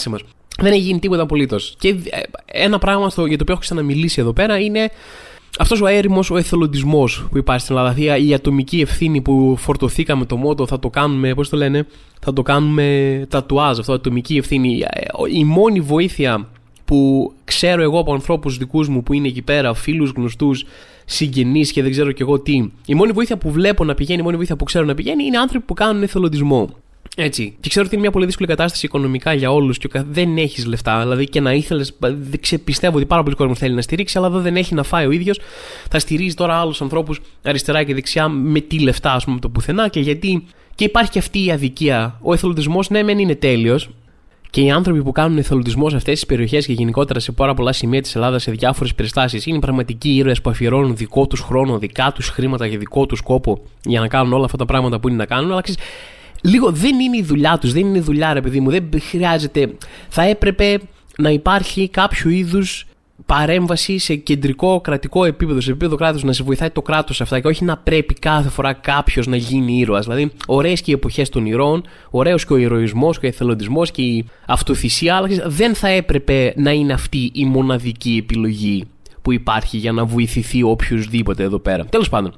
Άσε 0.03 0.09
μας. 0.09 0.21
Δεν 0.57 0.71
έχει 0.71 0.81
γίνει 0.81 0.99
τίποτα 0.99 1.21
απολύτως. 1.21 1.75
Και 1.79 1.87
ε, 1.87 2.21
ένα 2.45 2.79
πράγμα 2.79 3.09
στο, 3.09 3.25
για 3.25 3.37
το 3.37 3.43
οποίο 3.43 3.53
έχω 3.53 3.61
ξαναμιλήσει 3.61 4.21
εδώ 4.21 4.33
πέρα 4.33 4.59
είναι 4.59 4.89
αυτός 5.59 5.81
ο 5.81 5.85
αέριμος, 5.85 6.31
ο 6.31 6.37
εθελοντισμός 6.37 7.27
που 7.31 7.37
υπάρχει 7.37 7.63
στην 7.63 7.77
Ελλάδα. 7.77 8.17
Η 8.17 8.33
ατομική 8.33 8.81
ευθύνη 8.81 9.21
που 9.21 9.55
φορτωθήκαμε 9.57 10.25
το 10.25 10.35
μότο, 10.35 10.67
θα 10.67 10.79
το 10.79 10.89
κάνουμε, 10.89 11.33
πώς 11.33 11.49
το 11.49 11.57
λένε, 11.57 11.87
θα 12.21 12.33
το 12.33 12.41
κάνουμε 12.41 13.25
τατουάζ. 13.29 13.79
Αυτό, 13.79 13.93
ατομική 13.93 14.37
ευθύνη. 14.37 14.83
Ε, 14.89 15.05
η 15.37 15.43
μόνη 15.43 15.79
βοήθεια 15.79 16.47
που 16.85 17.31
ξέρω 17.43 17.81
εγώ 17.81 17.99
από 17.99 18.13
ανθρώπους 18.13 18.57
δικούς 18.57 18.87
μου 18.87 19.03
που 19.03 19.13
είναι 19.13 19.27
εκεί 19.27 19.41
πέρα, 19.41 19.73
φίλους, 19.73 20.11
γνωστούς, 20.15 20.65
συγγενείς 21.05 21.71
και 21.71 21.81
δεν 21.81 21.91
ξέρω 21.91 22.11
κι 22.11 22.21
εγώ 22.21 22.39
τι. 22.39 22.69
Η 22.85 22.93
μόνη 22.95 23.11
βοήθεια 23.11 23.37
που 23.37 23.51
βλέπω 23.51 23.83
να 23.83 23.93
πηγαίνει, 23.93 24.19
η 24.19 24.23
μόνη 24.23 24.35
βοήθεια 24.35 24.55
που 24.55 24.63
ξέρω 24.63 24.85
να 24.85 24.93
πηγαίνει 24.93 25.23
είναι 25.23 25.37
άνθρωποι 25.37 25.65
που 25.65 25.73
κάνουν 25.73 26.03
εθελοντισμό. 26.03 26.69
Έτσι. 27.15 27.55
Και 27.59 27.69
ξέρω 27.69 27.85
ότι 27.85 27.93
είναι 27.93 28.03
μια 28.03 28.13
πολύ 28.13 28.25
δύσκολη 28.25 28.49
κατάσταση 28.49 28.85
οικονομικά 28.85 29.33
για 29.33 29.51
όλους 29.51 29.77
και 29.77 29.89
δεν 30.09 30.37
έχεις 30.37 30.65
λεφτά. 30.65 31.01
Δηλαδή 31.01 31.25
και 31.25 31.39
να 31.39 31.53
ήθελες. 31.53 31.93
Πιστεύω 32.63 32.97
ότι 32.97 33.05
πάρα 33.05 33.23
πολλοί 33.23 33.35
κόσμο 33.35 33.55
θέλει 33.55 33.75
να 33.75 33.81
στηρίξει, 33.81 34.17
αλλά 34.17 34.27
εδώ 34.27 34.39
δεν 34.39 34.55
έχει 34.55 34.73
να 34.73 34.83
φάει 34.83 35.05
ο 35.05 35.11
ίδιος. 35.11 35.39
Θα 35.89 35.99
στηρίζει 35.99 36.35
τώρα 36.35 36.55
άλλους 36.55 36.81
ανθρώπους 36.81 37.21
αριστερά 37.43 37.83
και 37.83 37.93
δεξιά 37.93 38.27
με 38.27 38.59
τι 38.59 38.79
λεφτά, 38.79 39.13
ας 39.13 39.23
πούμε, 39.23 39.39
το 39.39 39.49
πουθενά 39.49 39.87
και 39.87 39.99
γιατί. 39.99 40.43
Και 40.75 40.83
υπάρχει 40.83 41.11
και 41.11 41.19
αυτή 41.19 41.45
η 41.45 41.51
αδικία. 41.51 42.19
Ο 42.21 42.33
εθελοντισμός, 42.33 42.89
ναι, 42.89 43.03
μεν 43.03 43.19
είναι 43.19 43.35
τέλειος, 43.35 43.89
και 44.49 44.61
οι 44.61 44.71
άνθρωποι 44.71 45.03
που 45.03 45.11
κάνουν 45.11 45.37
εθελοντισμό 45.37 45.89
σε 45.89 45.95
αυτές 45.95 46.13
τις 46.13 46.25
περιοχές 46.25 46.65
και 46.65 46.73
γενικότερα 46.73 47.19
σε 47.19 47.31
πάρα 47.31 47.53
πολλά 47.53 47.71
σημεία 47.71 48.01
της 48.01 48.15
Ελλάδας 48.15 48.41
σε 48.41 48.51
διάφορες 48.51 48.95
περιστάσεις 48.95 49.45
είναι 49.45 49.59
πραγματικοί 49.59 50.09
ήρωες 50.09 50.41
που 50.41 50.49
αφιερώνουν 50.49 50.95
δικό 50.95 51.27
τους 51.27 51.39
χρόνο, 51.39 51.77
δικά 51.77 52.11
τους 52.15 52.29
χρήματα 52.29 52.67
και 52.67 52.77
δικό 52.77 53.05
τους 53.05 53.21
κόπο 53.21 53.61
για 53.83 53.99
να 53.99 54.07
κάνουν 54.07 54.33
όλα 54.33 54.45
αυτά 54.45 54.57
τα 54.57 54.65
πράγματα 54.65 54.99
που 54.99 55.07
είναι 55.07 55.17
να 55.17 55.25
κάνουν. 55.25 55.51
Αλλά 55.51 55.61
ξέρεις, 55.61 55.81
λίγο 56.43 56.71
δεν 56.71 56.99
είναι 56.99 57.17
η 57.17 57.23
δουλειά 57.23 57.57
τους, 57.57 57.73
δεν 57.73 57.85
είναι 57.85 57.97
η 57.97 58.01
δουλειά, 58.01 58.33
ρε 58.33 58.41
παιδί 58.41 58.59
μου. 58.59 58.69
Δεν 58.69 58.89
χρειάζεται. 59.09 59.75
Θα 60.09 60.21
έπρεπε 60.21 60.79
να 61.17 61.29
υπάρχει 61.29 61.89
κάποιο 61.89 62.29
είδους 62.29 62.85
παρέμβαση 63.25 63.97
σε 63.97 64.15
κεντρικό 64.15 64.81
κρατικό 64.81 65.25
επίπεδο, 65.25 65.61
σε 65.61 65.69
επίπεδο 65.69 65.95
κράτους, 65.95 66.23
να 66.23 66.33
σε 66.33 66.43
βοηθάει 66.43 66.69
το 66.69 66.81
κράτος 66.81 67.21
αυτά 67.21 67.39
και 67.39 67.47
όχι 67.47 67.63
να 67.63 67.77
πρέπει 67.77 68.13
κάθε 68.13 68.49
φορά 68.49 68.73
κάποιος 68.73 69.27
να 69.27 69.35
γίνει 69.35 69.79
ήρωας. 69.79 70.05
Δηλαδή, 70.05 70.31
ωραίες 70.47 70.81
και 70.81 70.91
οι 70.91 70.93
εποχές 70.93 71.29
των 71.29 71.45
ηρώων, 71.45 71.83
ωραίος 72.09 72.45
και 72.45 72.53
ο 72.53 72.57
ηρωισμός 72.57 73.19
και 73.19 73.25
ο 73.25 73.29
εθελοντισμός 73.29 73.91
και 73.91 74.01
η 74.01 74.25
αυτοθυσία, 74.47 75.15
αλλά 75.15 75.27
δεν 75.45 75.75
θα 75.75 75.87
έπρεπε 75.87 76.53
να 76.55 76.71
είναι 76.71 76.93
αυτή 76.93 77.31
η 77.33 77.45
μοναδική 77.45 78.17
επιλογή 78.21 78.83
που 79.21 79.31
υπάρχει 79.31 79.77
για 79.77 79.91
να 79.91 80.05
βοηθηθεί 80.05 80.63
οποιοδήποτε 80.63 81.43
εδώ 81.43 81.59
πέρα. 81.59 81.85
Τέλος 81.85 82.09
πάντων, 82.09 82.33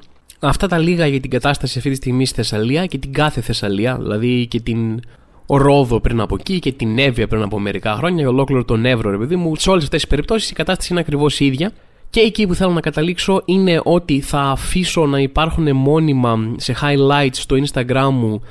αυτά 0.48 0.68
τα 0.68 0.78
λίγα 0.78 1.08
για 1.08 1.20
την 1.20 1.30
κατάσταση 1.30 1.78
αυτή 1.78 1.90
τη 1.90 1.96
στιγμή 1.96 2.26
στη 2.26 2.36
Θεσσαλία 2.36 2.86
και 2.86 2.98
την 2.98 3.14
κάθε 3.14 3.42
Θεσσαλία, 3.42 3.98
δηλαδή 3.98 4.48
και 4.48 4.60
την 4.60 5.00
Ρόδο 5.48 6.00
πριν 6.00 6.22
από 6.22 6.36
εκεί 6.40 6.60
και 6.60 6.72
την 6.72 7.00
Εύβοια 7.00 7.28
πριν 7.28 7.42
από 7.42 7.60
μερικά 7.60 7.96
χρόνια, 7.96 8.28
ολόκληρο 8.28 8.66
τον 8.66 8.86
Εύρο, 8.86 9.12
ρε 9.12 9.18
παιδί 9.18 9.36
μου. 9.36 9.56
Σε 9.56 9.70
όλες 9.70 9.84
αυτές 9.84 10.00
τις 10.00 10.10
περιπτώσεις 10.10 10.50
η 10.50 10.54
κατάσταση 10.54 10.92
είναι 10.92 11.02
ακριβώς 11.02 11.40
η 11.40 11.46
ίδια. 11.46 11.72
Και 12.10 12.20
εκεί 12.20 12.48
που 12.48 12.54
θέλω 12.54 12.72
να 12.72 12.80
καταλήξω 12.80 13.42
είναι 13.46 13.80
ότι 13.84 14.22
θα 14.22 14.40
αφήσω 14.40 15.06
να 15.06 15.20
υπάρχουν 15.20 15.76
μόνιμα 15.76 16.54
σε 16.58 16.76
highlights 16.82 17.30
στο 17.32 17.56
Instagram 17.56 18.10
μου 18.12 18.42
ε, 18.44 18.48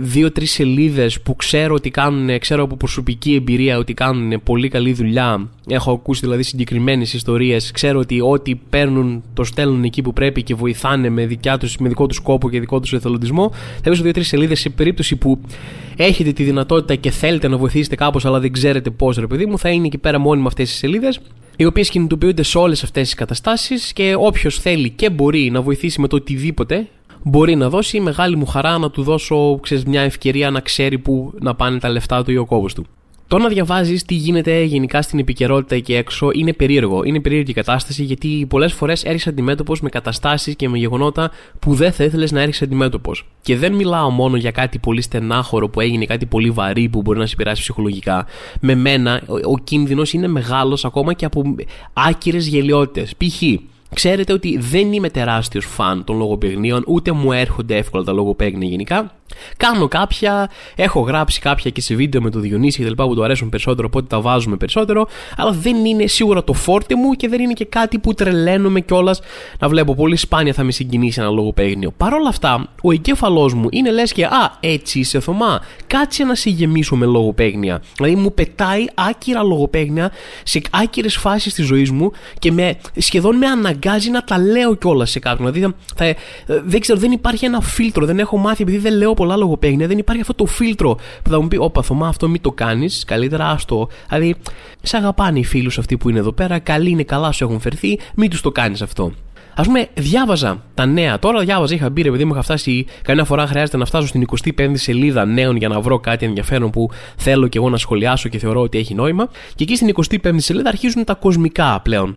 δύο-τρεις 0.00 0.50
σελίδες 0.50 1.20
που 1.20 1.36
ξέρω 1.36 1.74
ότι 1.74 1.90
κάνουν, 1.90 2.38
ξέρω 2.38 2.62
από 2.62 2.76
προσωπική 2.76 3.34
εμπειρία 3.34 3.78
ότι 3.78 3.94
κάνουν 3.94 4.42
πολύ 4.42 4.68
καλή 4.68 4.92
δουλειά. 4.92 5.48
Έχω 5.66 5.92
ακούσει 5.92 6.20
δηλαδή 6.20 6.42
συγκεκριμένες 6.42 7.14
ιστορίες. 7.14 7.70
Ξέρω 7.70 7.98
ότι 7.98 8.20
ό,τι 8.20 8.54
παίρνουν 8.54 9.22
το 9.34 9.44
στέλνουν 9.44 9.84
εκεί 9.84 10.02
που 10.02 10.12
πρέπει 10.12 10.42
και 10.42 10.54
βοηθάνε 10.54 11.08
με, 11.08 11.26
δικιά 11.26 11.58
τους, 11.58 11.76
με 11.76 11.88
δικό 11.88 12.06
τους 12.06 12.18
κόπο 12.18 12.50
και 12.50 12.60
δικό 12.60 12.80
τους 12.80 12.92
εθελοντισμό. 12.92 13.50
Θα 13.52 13.80
βρίσκω 13.84 14.02
δύο-τρεις 14.02 14.28
σελίδες 14.28 14.60
σε 14.60 14.68
περίπτωση 14.68 15.16
που 15.16 15.40
έχετε 15.96 16.32
τη 16.32 16.42
δυνατότητα 16.42 16.94
και 16.94 17.10
θέλετε 17.10 17.48
να 17.48 17.56
βοηθήσετε 17.56 17.94
κάπως, 17.94 18.24
αλλά 18.24 18.40
δεν 18.40 18.52
ξέρετε 18.52 18.90
πώς, 18.90 19.16
ρε 19.16 19.26
παιδί 19.26 19.46
μου, 19.46 19.58
θα 19.58 19.68
είναι 19.68 19.86
εκεί 19.86 19.98
πέρα 19.98 20.18
μόνιμα 20.18 20.46
αυτές 20.46 20.72
οι 20.72 20.74
σελίδες 20.74 21.20
οι 21.56 21.64
οποίες 21.64 21.90
κινητοποιούνται 21.90 22.42
σε 22.42 22.58
όλες 22.58 22.82
αυτές 22.82 23.02
τις 23.02 23.14
καταστάσεις 23.14 23.92
και 23.92 24.14
όποιος 24.18 24.58
θέλει 24.58 24.90
και 24.90 25.10
μπορεί 25.10 25.50
να 25.50 25.62
βοηθήσει 25.62 26.00
με 26.00 26.08
το 26.08 26.16
οτιδήποτε 26.16 26.86
μπορεί 27.22 27.54
να 27.54 27.68
δώσει 27.68 28.00
μεγάλη 28.00 28.36
μου 28.36 28.46
χαρά 28.46 28.78
να 28.78 28.90
του 28.90 29.02
δώσω 29.02 29.58
ξέρεις, 29.62 29.84
μια 29.84 30.00
ευκαιρία 30.00 30.50
να 30.50 30.60
ξέρει 30.60 30.98
που 30.98 31.32
να 31.40 31.54
πάνε 31.54 31.78
τα 31.78 31.88
λεφτά 31.88 32.24
του 32.24 32.30
ή 32.30 32.36
ο 32.36 32.44
κόβος 32.44 32.74
του. 32.74 32.86
Το 33.28 33.38
να 33.38 33.48
διαβάζεις 33.48 34.04
τι 34.04 34.14
γίνεται 34.14 34.62
γενικά 34.62 35.02
στην 35.02 35.18
επικαιρότητα 35.18 35.74
εκεί 35.74 35.94
έξω 35.94 36.30
είναι 36.32 36.52
περίεργο. 36.52 37.04
Είναι 37.04 37.20
περίεργη 37.20 37.50
η 37.50 37.54
κατάσταση 37.54 38.04
γιατί 38.04 38.46
πολλές 38.48 38.72
φορές 38.72 39.04
έρχεσαι 39.04 39.28
αντιμέτωπος 39.28 39.80
με 39.80 39.88
καταστάσεις 39.88 40.56
και 40.56 40.68
με 40.68 40.78
γεγονότα 40.78 41.30
που 41.58 41.74
δεν 41.74 41.92
θα 41.92 42.04
ήθελες 42.04 42.32
να 42.32 42.40
έρχεσαι 42.40 42.64
αντιμέτωπος. 42.64 43.26
Και 43.40 43.56
δεν 43.56 43.74
μιλάω 43.74 44.10
μόνο 44.10 44.36
για 44.36 44.50
κάτι 44.50 44.78
πολύ 44.78 45.02
στενάχωρο 45.02 45.68
που 45.68 45.80
έγινε, 45.80 46.04
κάτι 46.04 46.26
πολύ 46.26 46.50
βαρύ 46.50 46.88
που 46.88 47.02
μπορεί 47.02 47.18
να 47.18 47.26
σε 47.26 47.36
πειράσει 47.36 47.60
ψυχολογικά. 47.60 48.26
Με 48.60 48.74
μένα 48.74 49.22
ο, 49.26 49.34
ο 49.52 49.58
κίνδυνος 49.64 50.12
είναι 50.12 50.28
μεγάλος 50.28 50.84
ακόμα 50.84 51.12
και 51.12 51.24
από 51.24 51.42
άκυρες 51.92 52.46
γελιότητες. 52.46 53.14
Π.χ. 53.16 53.42
Ξέρετε 53.94 54.32
ότι 54.32 54.58
δεν 54.58 54.92
είμαι 54.92 55.10
τεράστιος 55.10 55.66
φαν 55.66 56.04
των 56.04 56.16
λογοπαιγνίων, 56.16 56.84
ούτε 56.86 57.12
μου 57.12 57.32
έρχονται 57.32 57.76
εύκολα 57.76 58.04
τα 58.04 58.12
λογοπαίγνια 58.12 58.68
γενικά. 58.68 59.17
Κάνω 59.56 59.88
κάποια, 59.88 60.50
έχω 60.74 61.00
γράψει 61.00 61.40
κάποια 61.40 61.70
και 61.70 61.80
σε 61.80 61.94
βίντεο 61.94 62.22
με 62.22 62.30
το 62.30 62.40
Διονύση 62.40 62.76
και 62.76 62.82
τα 62.82 62.88
λοιπά 62.88 63.06
που 63.06 63.14
του 63.14 63.24
αρέσουν 63.24 63.48
περισσότερο, 63.48 63.86
οπότε 63.90 64.06
τα 64.06 64.20
βάζουμε 64.20 64.56
περισσότερο. 64.56 65.06
Αλλά 65.36 65.52
δεν 65.52 65.84
είναι 65.84 66.06
σίγουρα 66.06 66.44
το 66.44 66.52
φόρτε 66.52 66.96
μου 66.96 67.12
και 67.12 67.28
δεν 67.28 67.40
είναι 67.40 67.52
και 67.52 67.64
κάτι 67.64 67.98
που 67.98 68.14
τρελαίνομαι 68.14 68.80
κιόλας 68.80 69.20
να 69.58 69.68
βλέπω. 69.68 69.94
Πολύ 69.94 70.16
σπάνια 70.16 70.52
θα 70.52 70.62
με 70.62 70.72
συγκινήσει 70.72 71.20
ένα 71.20 71.30
λογοπαίγνιο. 71.30 71.92
Παρ' 71.96 72.12
όλα 72.12 72.28
αυτά, 72.28 72.68
ο 72.82 72.92
εγκέφαλός 72.92 73.54
μου 73.54 73.68
είναι 73.70 73.90
λες 73.90 74.12
και 74.12 74.24
Α, 74.24 74.56
έτσι 74.60 74.98
είσαι 74.98 75.20
Θωμά. 75.20 75.60
Κάτσε 75.86 76.24
να 76.24 76.34
σε 76.34 76.50
γεμίσω 76.50 76.96
με 76.96 77.06
λογοπαίγνια. 77.06 77.82
Δηλαδή 77.96 78.14
μου 78.14 78.34
πετάει 78.34 78.84
άκυρα 78.94 79.42
λογοπαίγνια 79.42 80.10
σε 80.42 80.60
άκυρες 80.70 81.16
φάσεις 81.16 81.54
της 81.54 81.66
ζωής 81.66 81.90
μου 81.90 82.12
και 82.38 82.52
με, 82.52 82.76
σχεδόν 82.96 83.36
με 83.36 83.46
αναγκάζει 83.46 84.10
να 84.10 84.24
τα 84.24 84.38
λέω 84.38 84.74
κιόλας 84.74 85.10
σε 85.10 85.18
κάποιον. 85.18 85.52
Δηλαδή 85.52 85.74
θα, 85.96 86.04
ε, 86.04 86.16
δεν 86.46 86.80
ξέρω, 86.80 86.98
δεν 86.98 87.12
υπάρχει 87.12 87.44
ένα 87.44 87.60
φίλτρο. 87.60 88.06
Δεν 88.06 88.18
έχω 88.18 88.36
μάθει 88.36 88.62
επειδή 88.62 88.78
δεν 88.78 88.96
λέω 88.96 89.14
πολλά 89.18 89.36
λογοπαίγνια, 89.36 89.86
δεν 89.86 89.98
υπάρχει 89.98 90.20
αυτό 90.20 90.34
το 90.34 90.46
φίλτρο 90.46 90.94
που 91.22 91.30
θα 91.30 91.40
μου 91.40 91.48
πει: 91.48 91.56
Όπα, 91.56 91.82
Θωμά, 91.82 92.08
αυτό 92.08 92.28
μην 92.28 92.40
το 92.40 92.52
κάνεις. 92.52 93.04
Καλύτερα 93.06 93.48
άστο. 93.50 93.88
Δηλαδή, 94.08 94.34
σε 94.82 94.96
αγαπάνε 94.96 95.38
οι 95.38 95.44
φίλους 95.44 95.78
αυτοί 95.78 95.96
που 95.96 96.08
είναι 96.08 96.18
εδώ 96.18 96.32
πέρα. 96.32 96.58
Καλοί 96.58 96.90
είναι, 96.90 97.02
καλά 97.02 97.32
σου 97.32 97.44
έχουν 97.44 97.60
φερθεί. 97.60 97.98
Μην 98.14 98.30
τους 98.30 98.40
το 98.40 98.50
κάνεις 98.50 98.82
αυτό. 98.82 99.12
Α 99.54 99.62
πούμε, 99.62 99.88
διάβαζα 99.94 100.62
τα 100.74 100.86
νέα. 100.86 101.18
Τώρα 101.18 101.40
διάβαζα, 101.40 101.74
είχα 101.74 101.90
μπει, 101.90 102.00
επειδή 102.00 102.24
μου 102.24 102.32
είχα 102.32 102.42
φτάσει. 102.42 102.86
Καμιά 103.02 103.24
φορά 103.24 103.46
χρειάζεται 103.46 103.76
να 103.76 103.84
φτάσω 103.84 104.06
στην 104.06 104.24
25η 104.56 104.72
σελίδα 104.72 105.24
νέων 105.24 105.56
για 105.56 105.68
να 105.68 105.80
βρω 105.80 105.98
κάτι 105.98 106.26
ενδιαφέρον 106.26 106.70
που 106.70 106.90
θέλω 107.16 107.48
και 107.48 107.58
εγώ 107.58 107.70
να 107.70 107.76
σχολιάσω 107.76 108.28
και 108.28 108.38
θεωρώ 108.38 108.60
ότι 108.60 108.78
έχει 108.78 108.94
νόημα. 108.94 109.28
Και 109.54 109.62
εκεί 109.62 109.76
στην 109.76 109.94
25η 110.22 110.36
σελίδα 110.36 110.68
αρχίζουν 110.68 111.04
τα 111.04 111.14
κοσμικά 111.14 111.80
πλέον. 111.80 112.16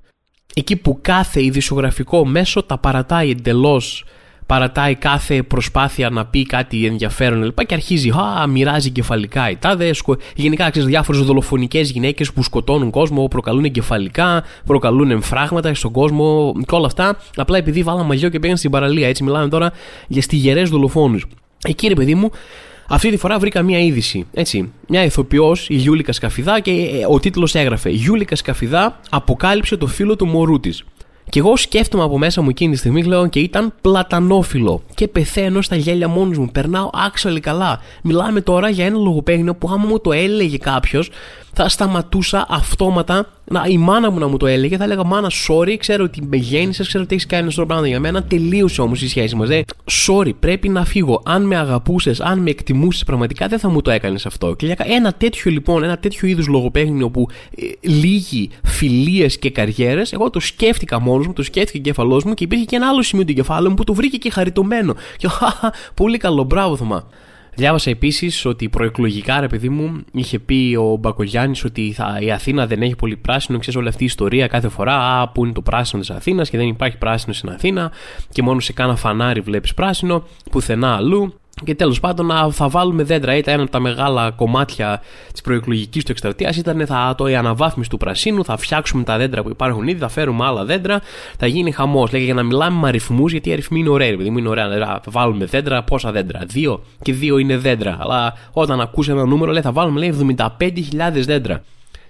Εκεί 0.53 0.75
που 0.75 0.97
κάθε 1.01 1.43
ειδησιογραφικό 1.43 2.25
μέσο 2.25 2.63
τα 2.63 2.77
παρατάει 2.77 3.29
εντελώς 3.29 4.05
παρατάει 4.45 4.95
κάθε 4.95 5.43
προσπάθεια 5.43 6.09
να 6.09 6.25
πει 6.25 6.45
κάτι 6.45 6.85
ενδιαφέρον 6.85 7.43
λοιπά 7.43 7.63
και 7.63 7.73
αρχίζει, 7.73 8.09
α, 8.09 8.47
μοιράζει 8.47 8.89
κεφαλικά 8.89 9.49
η 9.49 9.55
τάδες. 9.55 10.03
Γενικά, 10.35 10.69
ξέρεις, 10.69 10.87
διάφορες 10.87 11.21
δολοφονικές 11.21 11.89
γυναίκες 11.91 12.33
που 12.33 12.43
σκοτώνουν 12.43 12.89
κόσμο, 12.89 13.27
προκαλούν 13.27 13.63
εγκεφαλικά, 13.63 14.43
προκαλούν 14.65 15.11
εμφράγματα 15.11 15.73
στον 15.73 15.91
κόσμο 15.91 16.53
και 16.67 16.75
όλα 16.75 16.85
αυτά. 16.85 17.17
Απλά 17.35 17.57
επειδή 17.57 17.83
βάλαμε 17.83 18.07
μαγειό 18.07 18.29
και 18.29 18.39
πήγαν 18.39 18.57
στην 18.57 18.71
παραλία. 18.71 19.07
Έτσι, 19.07 19.23
μιλάμε 19.23 19.47
τώρα 19.49 19.71
για 20.07 20.21
στιγερές 20.21 20.69
δολοφόνους. 20.69 21.25
Εκεί, 21.67 21.87
ρε 21.87 21.93
παιδί 21.93 22.15
μου, 22.15 22.31
αυτή 22.87 23.09
τη 23.09 23.17
φορά 23.17 23.39
βρήκα 23.39 23.61
μία 23.61 23.79
είδηση. 23.79 24.25
Έτσι. 24.33 24.71
Μια 24.87 25.03
ηθοποιός, 25.03 25.69
η 25.69 25.75
Γιούλικα 25.75 26.11
Σκαφιδά, 26.11 26.59
και 26.59 26.71
ε, 26.71 27.05
ο 27.09 27.19
τίτλος 27.19 27.55
έγραφε 27.55 27.89
Γιούλικα 27.89 28.35
Σκαφιδά 28.35 28.99
αποκάλυψε 29.09 29.77
το 29.77 29.87
φίλο 29.87 30.15
του 30.15 30.25
μωρού 30.25 30.59
της. 30.59 30.83
Και 31.29 31.39
εγώ 31.39 31.57
σκέφτομαι 31.57 32.03
από 32.03 32.17
μέσα 32.17 32.41
μου 32.41 32.49
εκείνη 32.49 32.71
τη 32.71 32.77
στιγμή, 32.77 33.03
λέω 33.03 33.27
και 33.27 33.39
ήταν 33.39 33.73
πλατανόφιλο. 33.81 34.81
Και 34.95 35.07
πεθαίνω 35.07 35.61
στα 35.61 35.75
γέλια 35.75 36.07
μόνος 36.07 36.37
μου. 36.37 36.49
Περνάω 36.51 36.89
άξαλη 36.93 37.39
καλά. 37.39 37.79
Μιλάμε 38.03 38.41
τώρα 38.41 38.69
για 38.69 38.85
ένα 38.85 38.97
λογοπαίγνιο 38.97 39.55
που 39.55 39.69
άμα 39.69 39.85
μου 39.85 39.99
το 39.99 40.11
έλεγε 40.11 40.57
κάποιος, 40.57 41.09
θα 41.53 41.69
σταματούσα 41.69 42.45
αυτόματα 42.49 43.25
να, 43.51 43.65
η 43.67 43.77
μάνα 43.77 44.11
μου 44.11 44.19
να 44.19 44.27
μου 44.27 44.37
το 44.37 44.47
έλεγε. 44.47 44.77
Θα 44.77 44.83
έλεγα 44.83 45.03
Μάνα, 45.03 45.31
sorry, 45.47 45.75
ξέρω 45.79 46.03
ότι 46.03 46.21
με 46.27 46.37
γέννησε, 46.37 46.83
ξέρω 46.83 47.03
ότι 47.03 47.13
έχεις 47.13 47.25
κάνει 47.25 47.53
ένα 47.57 47.65
πράγμα 47.65 47.87
για 47.87 47.99
μένα. 47.99 48.23
Τελείωσε 48.23 48.81
όμως 48.81 49.01
η 49.01 49.07
σχέση 49.07 49.35
μας. 49.35 49.49
Ε. 49.49 49.63
Sorry, 50.07 50.31
πρέπει 50.39 50.69
να 50.69 50.85
φύγω. 50.85 51.21
Αν 51.25 51.43
με 51.43 51.57
αγαπούσες, 51.57 52.19
αν 52.19 52.39
με 52.39 52.49
εκτιμούσες 52.49 53.03
πραγματικά, 53.03 53.47
δεν 53.47 53.59
θα 53.59 53.69
μου 53.69 53.81
το 53.81 53.91
έκανες 53.91 54.25
αυτό. 54.25 54.55
Και 54.55 54.65
για 54.65 54.75
ένα 54.79 55.13
τέτοιο 55.13 55.51
λοιπόν, 55.51 55.83
ένα 55.83 55.97
τέτοιο 55.97 56.27
είδους 56.27 56.47
λογοπαίγνιο 56.47 57.09
που 57.09 57.27
ε, 57.57 57.87
λύγει 57.89 58.49
φιλίες 58.63 59.39
και 59.39 59.49
καριέρες, 59.49 60.13
εγώ 60.13 60.29
το 60.29 60.39
σκέφτηκα 60.39 60.99
μόνος 60.99 61.27
μου, 61.27 61.33
το 61.33 61.43
σκέφτηκε 61.43 61.77
ο 61.77 61.81
κεφαλό 61.81 62.21
μου 62.25 62.33
και 62.33 62.43
υπήρχε 62.43 62.65
και 62.65 62.75
ένα 62.75 62.87
άλλο 62.87 63.01
σημείο 63.01 63.25
του 63.25 63.33
κεφάλου 63.33 63.69
μου 63.69 63.75
που 63.75 63.83
το 63.83 63.93
βρήκε 63.93 64.17
και 64.17 64.29
χαριτωμένο. 64.29 64.95
Και 65.17 65.27
πολύ 66.01 66.17
καλό, 66.17 66.43
μπράβο, 66.43 66.75
Θωμά. 66.75 67.07
Διάβασα 67.61 67.89
επίσης 67.89 68.45
ότι 68.45 68.69
προεκλογικά, 68.69 69.39
ρε 69.39 69.47
παιδί 69.47 69.69
μου, 69.69 70.03
είχε 70.11 70.39
πει 70.39 70.77
ο 70.79 70.95
Μπακογιάννης 70.95 71.63
ότι 71.63 71.91
θα, 71.91 72.17
η 72.21 72.31
Αθήνα 72.31 72.67
δεν 72.67 72.81
έχει 72.81 72.95
πολύ 72.95 73.17
πράσινο. 73.17 73.59
Ξέρεις 73.59 73.79
όλη 73.79 73.87
αυτή 73.87 74.03
η 74.03 74.05
ιστορία 74.05 74.47
κάθε 74.47 74.69
φορά. 74.69 74.95
Α, 74.95 75.27
πού 75.29 75.43
είναι 75.43 75.53
το 75.53 75.61
πράσινο 75.61 76.01
της 76.01 76.09
Αθήνας 76.09 76.49
και 76.49 76.57
δεν 76.57 76.67
υπάρχει 76.67 76.97
πράσινο 76.97 77.33
στην 77.33 77.49
Αθήνα. 77.49 77.91
Και 78.29 78.41
μόνο 78.41 78.59
σε 78.59 78.73
κάνα 78.73 78.95
φανάρι 78.95 79.41
βλέπεις 79.41 79.73
πράσινο, 79.73 80.23
πουθενά 80.51 80.95
αλλού. 80.95 81.40
Και 81.63 81.75
τέλος 81.75 81.99
πάντων 81.99 82.51
θα 82.51 82.69
βάλουμε 82.69 83.03
δέντρα. 83.03 83.35
Ήταν 83.35 83.53
ένα 83.53 83.63
από 83.63 83.71
τα 83.71 83.79
μεγάλα 83.79 84.31
κομμάτια 84.31 85.01
της 85.31 85.41
προεκλογικής 85.41 86.03
του 86.03 86.11
εκστρατείας. 86.11 86.57
Ήταν 86.57 86.85
θα, 86.85 87.15
το, 87.17 87.27
η 87.27 87.35
αναβάθμιση 87.35 87.89
του 87.89 87.97
πρασίνου. 87.97 88.43
Θα 88.43 88.57
φτιάξουμε 88.57 89.03
τα 89.03 89.17
δέντρα 89.17 89.43
που 89.43 89.49
υπάρχουν 89.49 89.87
ήδη. 89.87 89.99
Θα 89.99 90.07
φέρουμε 90.07 90.45
άλλα 90.45 90.65
δέντρα. 90.65 91.01
Θα 91.37 91.47
γίνει 91.47 91.71
χαμός. 91.71 92.11
Λέγε 92.11 92.23
για 92.23 92.33
να 92.33 92.43
μιλάμε 92.43 92.79
με 92.79 92.87
αριθμούς, 92.87 93.31
γιατί 93.31 93.49
οι 93.49 93.51
αριθμοί 93.53 93.79
είναι 93.79 93.89
ωραίοι. 93.89 94.15
Δηλαδή 94.15 94.39
είναι 94.39 94.49
ωραία. 94.49 94.67
Θα 95.03 95.11
βάλουμε 95.11 95.45
δέντρα. 95.45 95.83
Πόσα 95.83 96.11
δέντρα; 96.11 96.41
Δύο. 96.45 96.83
Και 97.01 97.13
δύο 97.13 97.37
είναι 97.37 97.57
δέντρα. 97.57 97.97
Αλλά 97.99 98.33
όταν 98.51 98.81
ακούσει 98.81 99.11
ένα 99.11 99.25
νούμερο, 99.25 99.51
λέει 99.51 99.61
θα 99.61 99.71
βάλουμε 99.71 99.99
λέει, 99.99 100.35
75.000 100.37 101.11
δέντρα 101.11 101.63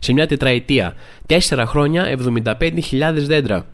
σε 0.03 0.13
μια 0.13 0.27
τετραετία. 0.27 0.93
4 1.27 1.63
χρόνια 1.67 2.17
75.000 2.43 2.71
δέντρα. 3.13 3.65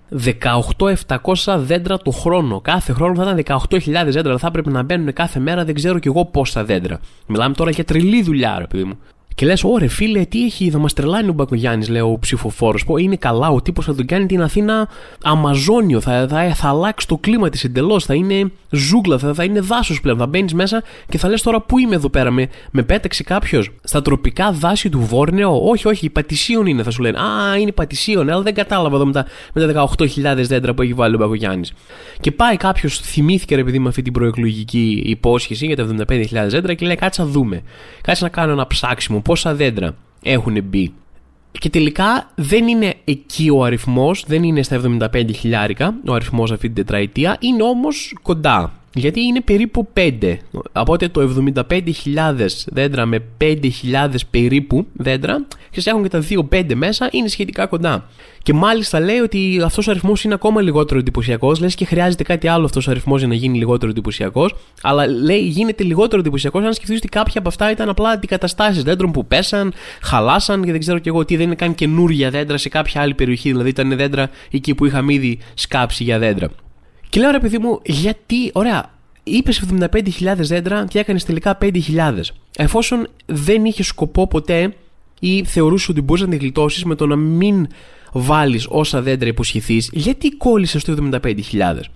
18.700 1.46 1.58
δέντρα 1.58 1.98
το 1.98 2.12
χρόνο. 2.12 2.62
Κάθε 2.62 2.94
χρόνο 2.94 3.16
θα 3.16 3.40
ήταν 3.40 3.60
18.000 3.70 4.08
δέντρα. 4.10 4.38
Θα 4.38 4.48
έπρεπε 4.48 4.70
να 4.70 4.84
μπαίνουν 4.84 5.14
κάθε 5.14 5.40
μέρα 5.40 5.66
δεν 5.66 5.76
ξέρω 5.76 6.00
κι 6.00 6.08
εγώ 6.08 6.26
πόσα 6.26 6.64
δέντρα. 6.64 7.00
Μιλάμε 7.28 7.54
τώρα 7.54 7.72
για 7.72 7.84
τρελή 7.84 8.24
δουλειά, 8.24 8.56
ρε 8.60 8.68
παιδί 8.68 8.84
μου. 8.84 8.98
Και 9.38 9.46
λες, 9.46 9.64
ωρε 9.64 9.88
φίλε, 9.88 10.26
τι 10.26 10.44
έχει, 10.44 10.70
θα 10.70 10.78
μας 10.78 10.94
τρελάνει 10.94 11.30
ο 11.30 11.34
Μπακογιάννης, 11.34 11.90
λέει 11.90 12.02
ο 12.02 12.18
ψηφοφόρος. 12.20 12.86
Πω 12.86 12.98
είναι 12.98 13.16
καλά, 13.16 13.50
ο 13.50 13.62
τύπος 13.62 13.86
θα 13.86 13.96
τον 13.96 14.06
κάνει 14.06 14.26
την 14.26 14.42
Αθήνα 14.42 14.90
Αμαζόνιο, 15.24 16.02
θα, 16.02 16.28
θα, 16.30 16.54
θα 16.56 16.70
αλλάξει 16.70 17.08
το 17.08 17.18
κλίμα 17.18 17.50
της 17.50 17.64
εντελώς, 17.64 18.06
θα 18.06 18.14
είναι 18.14 18.52
ζούγκλα, 18.70 19.18
θα, 19.18 19.34
θα 19.34 19.44
είναι 19.44 19.60
δάσος 19.60 20.02
πλέον. 20.02 20.18
Θα 20.18 20.28
μπαίνεις 20.28 20.54
μέσα 20.54 20.84
και 21.10 21.18
θα 21.18 21.30
λες 21.30 21.42
τώρα 21.42 21.62
πού 21.62 21.78
είμαι 21.78 21.96
εδώ 21.96 22.10
πέρα, 22.10 22.32
με, 22.32 22.48
με 22.72 22.84
πέταξε 22.84 23.24
κάποιος 23.24 23.72
στα 23.84 24.02
τροπικά 24.02 24.52
δάση 24.52 24.90
του 24.90 25.00
Βόρνεο; 25.00 25.68
Όχι, 25.70 25.88
όχι, 25.88 26.06
η 26.06 26.10
Πατησίων 26.10 26.66
είναι, 26.66 26.84
θα 26.84 26.92
σου 26.92 27.02
λένε. 27.02 27.20
Α, 27.20 27.58
είναι 27.58 27.72
Πατησίων, 27.72 28.30
αλλά 28.30 28.42
δεν 28.42 28.54
κατάλαβα 28.54 28.96
εδώ 28.96 29.06
με 29.06 29.12
τα, 29.12 29.26
με 29.54 29.74
τα 29.74 29.88
18.000 29.98 30.08
δέντρα 30.36 30.74
που 30.74 30.82
έχει 30.82 30.94
βάλει 30.94 31.16
ο 31.16 31.18
Μπακογιάννης. 31.18 31.74
Και 32.20 32.32
πάει 32.32 32.58
κάποιος, 32.58 33.00
θυμήθηκε 33.00 33.56
ρε 33.56 33.64
παιδί 33.64 33.80
με 33.80 33.90
αυτή 33.90 34.02
την 34.02 34.14
προεκλογική 34.14 35.04
υπόσχεση 35.06 35.66
για 35.66 35.76
τα 35.76 35.88
75.000 36.08 36.26
δέντρα 36.48 36.74
και 36.74 36.86
λέει 36.86 36.96
κάτσε 36.96 37.22
να 37.22 37.28
δούμε. 37.28 37.62
Κάτσε 38.02 38.24
να 38.24 38.30
κάνω 38.30 38.52
ένα 38.52 38.68
ψάξιμο 38.68 39.22
πόσα 39.28 39.56
δέντρα 39.56 39.96
έχουν 40.24 40.64
μπει. 40.64 40.94
Και 41.52 41.70
τελικά 41.70 42.30
δεν 42.36 42.68
είναι 42.68 42.96
εκεί 43.04 43.50
ο 43.50 43.64
αριθμός, 43.64 44.24
δεν 44.28 44.44
είναι 44.44 44.64
στα 44.64 44.82
75 45.14 45.30
χιλιάρικα 45.34 45.94
ο 46.08 46.14
αριθμός 46.14 46.52
αυτή 46.52 46.66
την 46.68 46.76
τετραετία, 46.76 47.38
είναι 47.40 47.64
όμως 47.64 48.16
κοντά. 48.22 48.72
Γιατί 48.98 49.22
είναι 49.22 49.42
περίπου 49.42 49.88
5. 49.94 50.38
Οπότε 50.74 51.08
το 51.08 51.36
75.000 51.70 51.82
δέντρα 52.66 53.06
με 53.06 53.24
5.000 53.42 53.60
περίπου 54.32 54.86
δέντρα, 54.94 55.48
και 55.70 55.90
έχουν 55.90 56.04
και 56.04 56.10
τα 56.10 56.24
2-5 56.52 56.76
μέσα, 56.76 57.10
είναι 57.12 57.28
σχετικά 57.28 57.66
κοντά. 57.66 58.10
Και 58.44 58.54
μάλιστα 58.54 59.00
λέει 59.00 59.18
ότι 59.18 59.62
αυτός 59.64 59.88
ο 59.88 59.92
αριθμός 59.92 60.24
είναι 60.24 60.34
ακόμα 60.34 60.62
λιγότερο 60.62 61.00
εντυπωσιακός. 61.00 61.60
Λες 61.60 61.76
και 61.76 61.86
χρειάζεται 61.86 62.24
κάτι 62.24 62.48
άλλο 62.48 62.66
αυτός 62.66 62.88
ο 62.88 62.92
αριθμός 62.92 63.20
για 63.20 63.28
να 63.28 63.34
γίνει 63.34 63.58
λιγότερο 63.58 63.92
εντυπωσιακός. 63.92 64.56
Αλλά 64.82 65.08
λέει 65.08 65.40
γίνεται 65.40 65.84
λιγότερο 65.84 66.22
εντυπωσιακός 66.22 66.64
αν 66.64 66.74
σκεφτείς 66.74 66.98
ότι 66.98 67.08
κάποια 67.08 67.40
από 67.40 67.50
αυτά 67.50 67.72
ήταν 67.72 67.90
απλά 67.90 68.10
αντικαταστάσεις 68.10 68.84
δέντρων 68.84 69.12
που 69.12 69.26
πέσαν, 69.26 69.74
χαλάσαν 70.02 70.64
και 70.64 70.72
δεν 70.72 70.80
ξέρω 70.80 71.00
κι 71.00 71.08
εγώ 71.08 71.26
τι, 71.26 71.36
δεν 71.36 71.46
είναι 71.46 71.56
καν 71.56 71.76
καινούργια 71.76 72.30
δέντρα 72.30 72.58
σε 72.58 72.70
κάποια 72.70 73.02
άλλη 73.02 73.14
περιοχή. 73.14 73.50
Δηλαδή 73.50 73.70
ήταν 73.70 73.98
δέντρα 73.98 74.30
εκεί 74.52 74.76
που 74.76 74.86
είχαμε 74.86 75.14
ήδη 75.14 75.40
σκάψει 75.54 76.04
για 76.04 76.20
δέντρα. 76.20 76.50
Και 77.10 77.20
λέω 77.20 77.32
ρε 77.32 77.40
παιδί 77.40 77.58
μου, 77.58 77.80
γιατί, 77.86 78.52
ωραία, 78.54 78.92
είπες 79.24 79.64
75.000 79.80 80.36
δέντρα 80.38 80.86
και 80.86 81.00
έκανες 81.00 81.24
τελικά 81.26 81.58
5.000. 81.62 82.34
Εφόσον 82.58 83.08
δεν 83.26 83.66
είχε 83.66 83.84
σκοπό 83.84 84.28
ποτέ 84.28 84.76
ή 85.20 85.44
θεωρούσες 85.44 85.90
ότι 85.90 86.02
μπορεί 86.02 86.22
να 86.22 86.28
την 86.28 86.40
γλιτώσεις 86.40 86.84
με 86.84 86.96
το 86.96 87.06
να 87.06 87.16
μην 87.16 87.68
βάλεις 88.14 88.68
όσα 88.70 89.02
δέντρα 89.02 89.28
υποσχεθείς, 89.30 89.90
γιατί 89.94 90.30
κόλλησες 90.30 90.82
στο 90.82 90.96
75.000. 91.12 91.90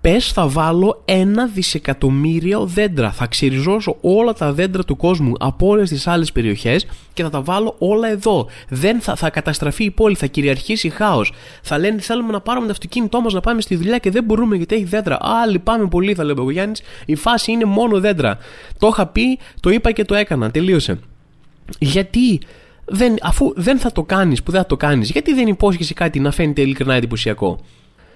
Πες 0.00 0.32
θα 0.32 0.48
βάλω 0.48 1.02
ένα 1.04 1.46
δισεκατομμύριο 1.46 2.66
δέντρα. 2.66 3.12
Θα 3.12 3.26
ξεριζώσω 3.26 3.96
όλα 4.00 4.32
τα 4.32 4.52
δέντρα 4.52 4.84
του 4.84 4.96
κόσμου 4.96 5.32
από 5.38 5.66
όλες 5.66 5.88
τις 5.88 6.06
άλλες 6.06 6.32
περιοχές 6.32 6.86
και 7.12 7.22
θα 7.22 7.30
τα 7.30 7.40
βάλω 7.40 7.74
όλα 7.78 8.08
εδώ. 8.10 8.48
Δεν 8.68 9.00
θα, 9.00 9.16
θα 9.16 9.30
καταστραφεί 9.30 9.84
η 9.84 9.90
πόλη, 9.90 10.14
θα 10.14 10.26
κυριαρχήσει 10.26 10.88
χάος. 10.88 11.32
Θα 11.62 11.78
λένε 11.78 12.00
θέλουμε 12.00 12.32
να 12.32 12.40
πάρουμε 12.40 12.66
το 12.66 12.72
αυτοκίνητό 12.72 13.20
μας 13.20 13.32
να 13.32 13.40
πάμε 13.40 13.60
στη 13.60 13.76
δουλειά 13.76 13.98
και 13.98 14.10
δεν 14.10 14.24
μπορούμε 14.24 14.56
γιατί 14.56 14.74
έχει 14.74 14.84
δέντρα. 14.84 15.16
Α, 15.16 15.46
λυπάμαι 15.46 15.88
πολύ, 15.88 16.14
θα 16.14 16.24
λέει 16.24 16.34
ο 16.38 16.50
Γιάννης. 16.50 16.82
Η 17.06 17.14
φάση 17.14 17.52
είναι 17.52 17.64
μόνο 17.64 18.00
δέντρα. 18.00 18.38
Το 18.78 18.86
είχα 18.86 19.06
πει, 19.06 19.38
το 19.60 19.70
είπα 19.70 19.92
και 19.92 20.04
το 20.04 20.14
έκανα. 20.14 20.50
Τελείωσε. 20.50 20.98
Γιατί 21.78 22.40
δεν, 22.84 23.14
αφού 23.22 23.52
δεν 23.56 23.78
θα 23.78 23.92
το 23.92 24.02
κάνεις 24.02 24.42
που 24.42 24.50
δεν 24.50 24.60
θα 24.60 24.66
το 24.66 24.76
κάνεις, 24.76 25.10
γιατί 25.10 25.34
δεν 25.34 25.46
υπόσχεσαι 25.46 25.94
κάτι 25.94 26.20
να 26.20 26.30
φαίνεται 26.30 26.60
ειλικρινά 26.60 26.94
εντυπωσιακό; 26.94 27.60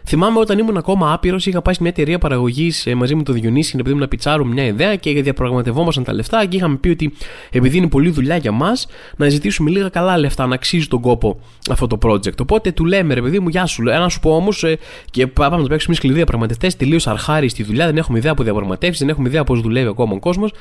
Θυμάμαι 0.05 0.39
όταν 0.39 0.59
ήμουν 0.59 0.77
ακόμα 0.77 1.13
άπειρος, 1.13 1.47
είχα 1.47 1.63
πάει 1.63 1.75
σε 1.75 1.83
μια 1.83 1.91
εταιρεία 1.91 2.19
παραγωγής 2.19 2.87
ε, 2.87 2.95
μαζί 2.95 3.15
με 3.15 3.23
το 3.23 3.33
Διονύση, 3.33 3.77
επειδή 3.81 3.97
να 3.97 4.09
πιτσάρουμε 4.09 4.53
μια 4.53 4.65
ιδέα 4.65 4.97
και 4.97 5.23
διαπραγματευόμασταν 5.23 6.05
τα 6.05 6.13
λεφτά 6.13 6.47
και 6.47 6.57
είχαμε 6.57 6.77
πει 6.77 6.89
ότι 6.89 7.13
επειδή 7.51 7.77
είναι 7.77 7.89
πολλή 7.89 8.11
δουλειά 8.11 8.37
για 8.37 8.53
μας, 8.53 8.87
να 9.17 9.29
ζητήσουμε 9.29 9.71
λίγα 9.71 9.89
καλά 9.89 10.19
λεφτά, 10.19 10.47
να 10.47 10.55
αξίζει 10.55 10.87
τον 10.87 11.01
κόπο 11.01 11.41
αυτό 11.71 11.87
το 11.87 11.99
project. 12.03 12.41
Οπότε 12.41 12.73
του 12.73 12.85
λέμε, 12.85 13.15
ρε 13.15 13.23
παιδί 13.23 13.41
μου, 13.41 13.49
γεια 13.49 13.67
σου. 13.67 13.89
Ένα 13.89 14.09
σου 14.09 14.21
πω 14.21 14.37
όμως, 14.37 14.65
ε, 14.65 14.79
και 15.11 15.27
πάμε 15.27 15.57
να 15.57 15.63
το 15.63 15.69
παίξουμε 15.69 15.95
σκληροί 15.95 16.15
διαπραγματευτές, 16.15 16.77
τελείως 16.77 17.07
αρχάρι 17.07 17.49
στη 17.49 17.63
δουλειά, 17.63 17.87
δεν 17.87 17.97
έχουμε 17.97 18.19
ιδέα 18.19 18.33
από 18.33 18.43
διαπραγματεύσεις, 18.43 18.99
δεν 18.99 19.09
έχουμε 19.09 19.29
ιδέα 19.29 19.45
πώς 19.45 19.61
δουλεύει 19.61 19.89
ακόμα 19.89 20.13
ο 20.15 20.19
κόσμος. 20.19 20.53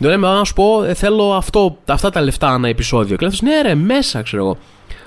Του 0.00 0.08
λέμε, 0.08 0.28
να 0.28 0.44
σου 0.44 0.54
πω, 0.54 0.84
ε, 0.84 0.94
θέλω 0.94 1.32
αυτό, 1.32 1.78
αυτά 1.86 2.10
τα 2.10 2.20
λεφτά 2.20 2.54
ένα 2.54 2.68
επεισόδιο. 2.68 3.16
Και 3.16 3.26
ναι, 3.42 3.60
ρε, 3.62 3.74
μέσα, 3.74 4.22
ξέρω 4.22 4.44
εγώ. 4.44 4.56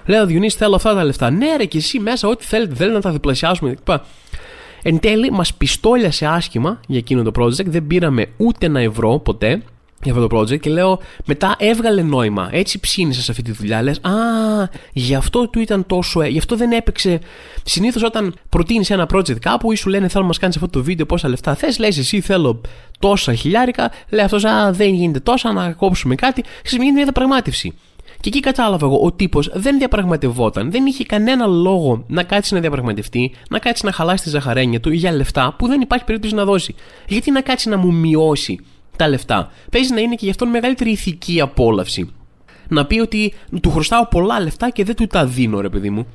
Λέω 0.05 0.25
Διονύση, 0.25 0.57
θέλω 0.57 0.75
αυτά 0.75 0.93
τα 0.93 1.03
λεφτά. 1.03 1.29
Ναι, 1.29 1.55
ρε, 1.55 1.65
και 1.65 1.77
εσύ 1.77 1.99
μέσα, 1.99 2.27
ό,τι 2.27 2.45
θέλετε, 2.45 2.75
θέλετε 2.75 2.95
να 2.95 3.01
τα 3.01 3.11
διπλασιάσουμε. 3.11 3.75
Εν 4.81 4.99
τέλει, 4.99 5.31
μας 5.31 5.53
πιστόλιασε 5.53 6.25
άσχημα 6.25 6.79
για 6.87 6.97
εκείνο 6.97 7.23
το 7.23 7.31
project. 7.43 7.65
Δεν 7.65 7.87
πήραμε 7.87 8.25
ούτε 8.37 8.65
ένα 8.65 8.79
ευρώ 8.79 9.19
ποτέ 9.19 9.61
για 10.03 10.13
αυτό 10.13 10.27
το 10.27 10.39
project 10.39 10.59
και 10.59 10.69
λέω 10.69 10.99
μετά 11.25 11.55
έβγαλε 11.57 12.01
νόημα. 12.01 12.49
Έτσι 12.51 12.79
ψήνισε 12.79 13.21
σε 13.21 13.31
αυτή 13.31 13.43
τη 13.43 13.51
δουλειά. 13.51 13.81
Λες, 13.81 13.97
Α, 13.97 14.11
γι' 14.93 15.15
αυτό 15.15 15.49
του 15.49 15.59
ήταν 15.59 15.85
τόσο. 15.85 16.21
Ε, 16.21 16.27
γι' 16.27 16.37
αυτό 16.37 16.55
δεν 16.55 16.71
έπαιξε. 16.71 17.19
Συνήθως 17.63 18.03
όταν 18.03 18.35
προτείνεις 18.49 18.89
ένα 18.89 19.07
project 19.13 19.39
κάπου 19.39 19.71
ή 19.71 19.75
σου 19.75 19.89
λένε 19.89 20.07
θέλω 20.07 20.21
να 20.21 20.27
μας 20.27 20.37
κάνεις 20.37 20.55
αυτό 20.55 20.67
το 20.67 20.83
βίντεο 20.83 21.05
πόσα 21.05 21.27
λεφτά 21.27 21.55
θες, 21.55 21.79
λες 21.79 21.97
εσύ 21.97 22.21
θέλω 22.21 22.61
τόσα 22.99 23.33
χιλιάρικα. 23.33 23.91
Λέει 24.09 24.25
αυτός, 24.25 24.45
Α, 24.45 24.71
δεν 24.71 24.93
γίνεται 24.93 25.19
τόσα, 25.19 25.53
να 25.53 25.71
κόψουμε 25.71 26.15
κάτι. 26.15 26.43
Ξεσμίγει 26.61 26.91
μια 26.91 27.03
διαπραγμάτευση. 27.03 27.73
Και 28.25 28.31
εκεί 28.31 28.39
κατάλαβα 28.39 28.85
εγώ, 28.85 28.99
ο 29.03 29.11
τύπος 29.11 29.51
δεν 29.53 29.77
διαπραγματευόταν, 29.77 30.71
δεν 30.71 30.85
είχε 30.85 31.03
κανένα 31.03 31.45
λόγο 31.45 32.03
να 32.07 32.23
κάτσει 32.23 32.53
να 32.53 32.59
διαπραγματευτεί, 32.59 33.31
να 33.49 33.59
κάτσει 33.59 33.85
να 33.85 33.91
χαλάσει 33.91 34.23
τη 34.23 34.29
ζαχαρένια 34.29 34.79
του 34.79 34.91
για 34.91 35.11
λεφτά 35.11 35.55
που 35.57 35.67
δεν 35.67 35.81
υπάρχει 35.81 36.05
περίπτωση 36.05 36.35
να 36.35 36.45
δώσει. 36.45 36.75
Γιατί 37.07 37.31
να 37.31 37.41
κάτσει 37.41 37.69
να 37.69 37.77
μου 37.77 37.93
μειώσει 37.93 38.59
τα 38.95 39.07
λεφτά; 39.07 39.51
Παίζει 39.71 39.93
να 39.93 39.99
είναι 39.99 40.15
και 40.15 40.25
γι' 40.25 40.29
αυτό 40.29 40.45
μεγαλύτερη 40.45 40.89
ηθική 40.91 41.41
απόλαυση. 41.41 42.13
Να 42.67 42.85
πει 42.85 42.99
ότι 42.99 43.33
του 43.61 43.71
χρωστάω 43.71 44.07
πολλά 44.07 44.39
λεφτά 44.39 44.69
και 44.69 44.83
δεν 44.83 44.95
του 44.95 45.07
τα 45.07 45.25
δίνω, 45.25 45.61
ρε 45.61 45.69
παιδί 45.69 45.89
μου. 45.89 46.07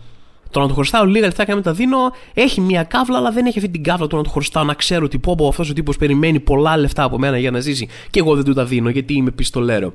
Το 0.51 0.61
να 0.61 0.69
του 0.69 0.75
χρωστάω 0.75 1.05
λίγα 1.05 1.27
λεφτά 1.27 1.43
και 1.45 1.49
να 1.51 1.55
μην 1.55 1.65
τα 1.65 1.73
δίνω 1.73 1.99
έχει 2.35 2.61
μία 2.61 2.83
κάβλα, 2.83 3.17
αλλά 3.19 3.31
δεν 3.31 3.47
έχει 3.47 3.59
αυτή 3.59 3.71
την 3.71 3.83
κάβλα 3.83 4.07
του 4.07 4.17
να 4.17 4.23
του 4.23 4.31
χρωστάω 4.31 4.65
να 4.65 4.75
ξέρω 4.75 5.05
ότι 5.05 5.19
πω, 5.19 5.35
πω 5.35 5.49
αυτός 5.49 5.71
ο 5.71 5.73
τύπος 5.73 5.97
περιμένει 5.97 6.41
πολλά 6.41 6.77
λεφτά 6.77 7.03
από 7.03 7.19
μένα 7.19 7.39
για 7.39 7.51
να 7.51 7.61
ζήσει 7.61 7.89
και 8.11 8.19
εγώ 8.19 8.35
δεν 8.35 8.45
του 8.45 8.53
τα 8.53 8.65
δίνω 8.65 8.89
γιατί 8.91 9.15
είμαι 9.15 9.31
πιστολέρο. 9.31 9.93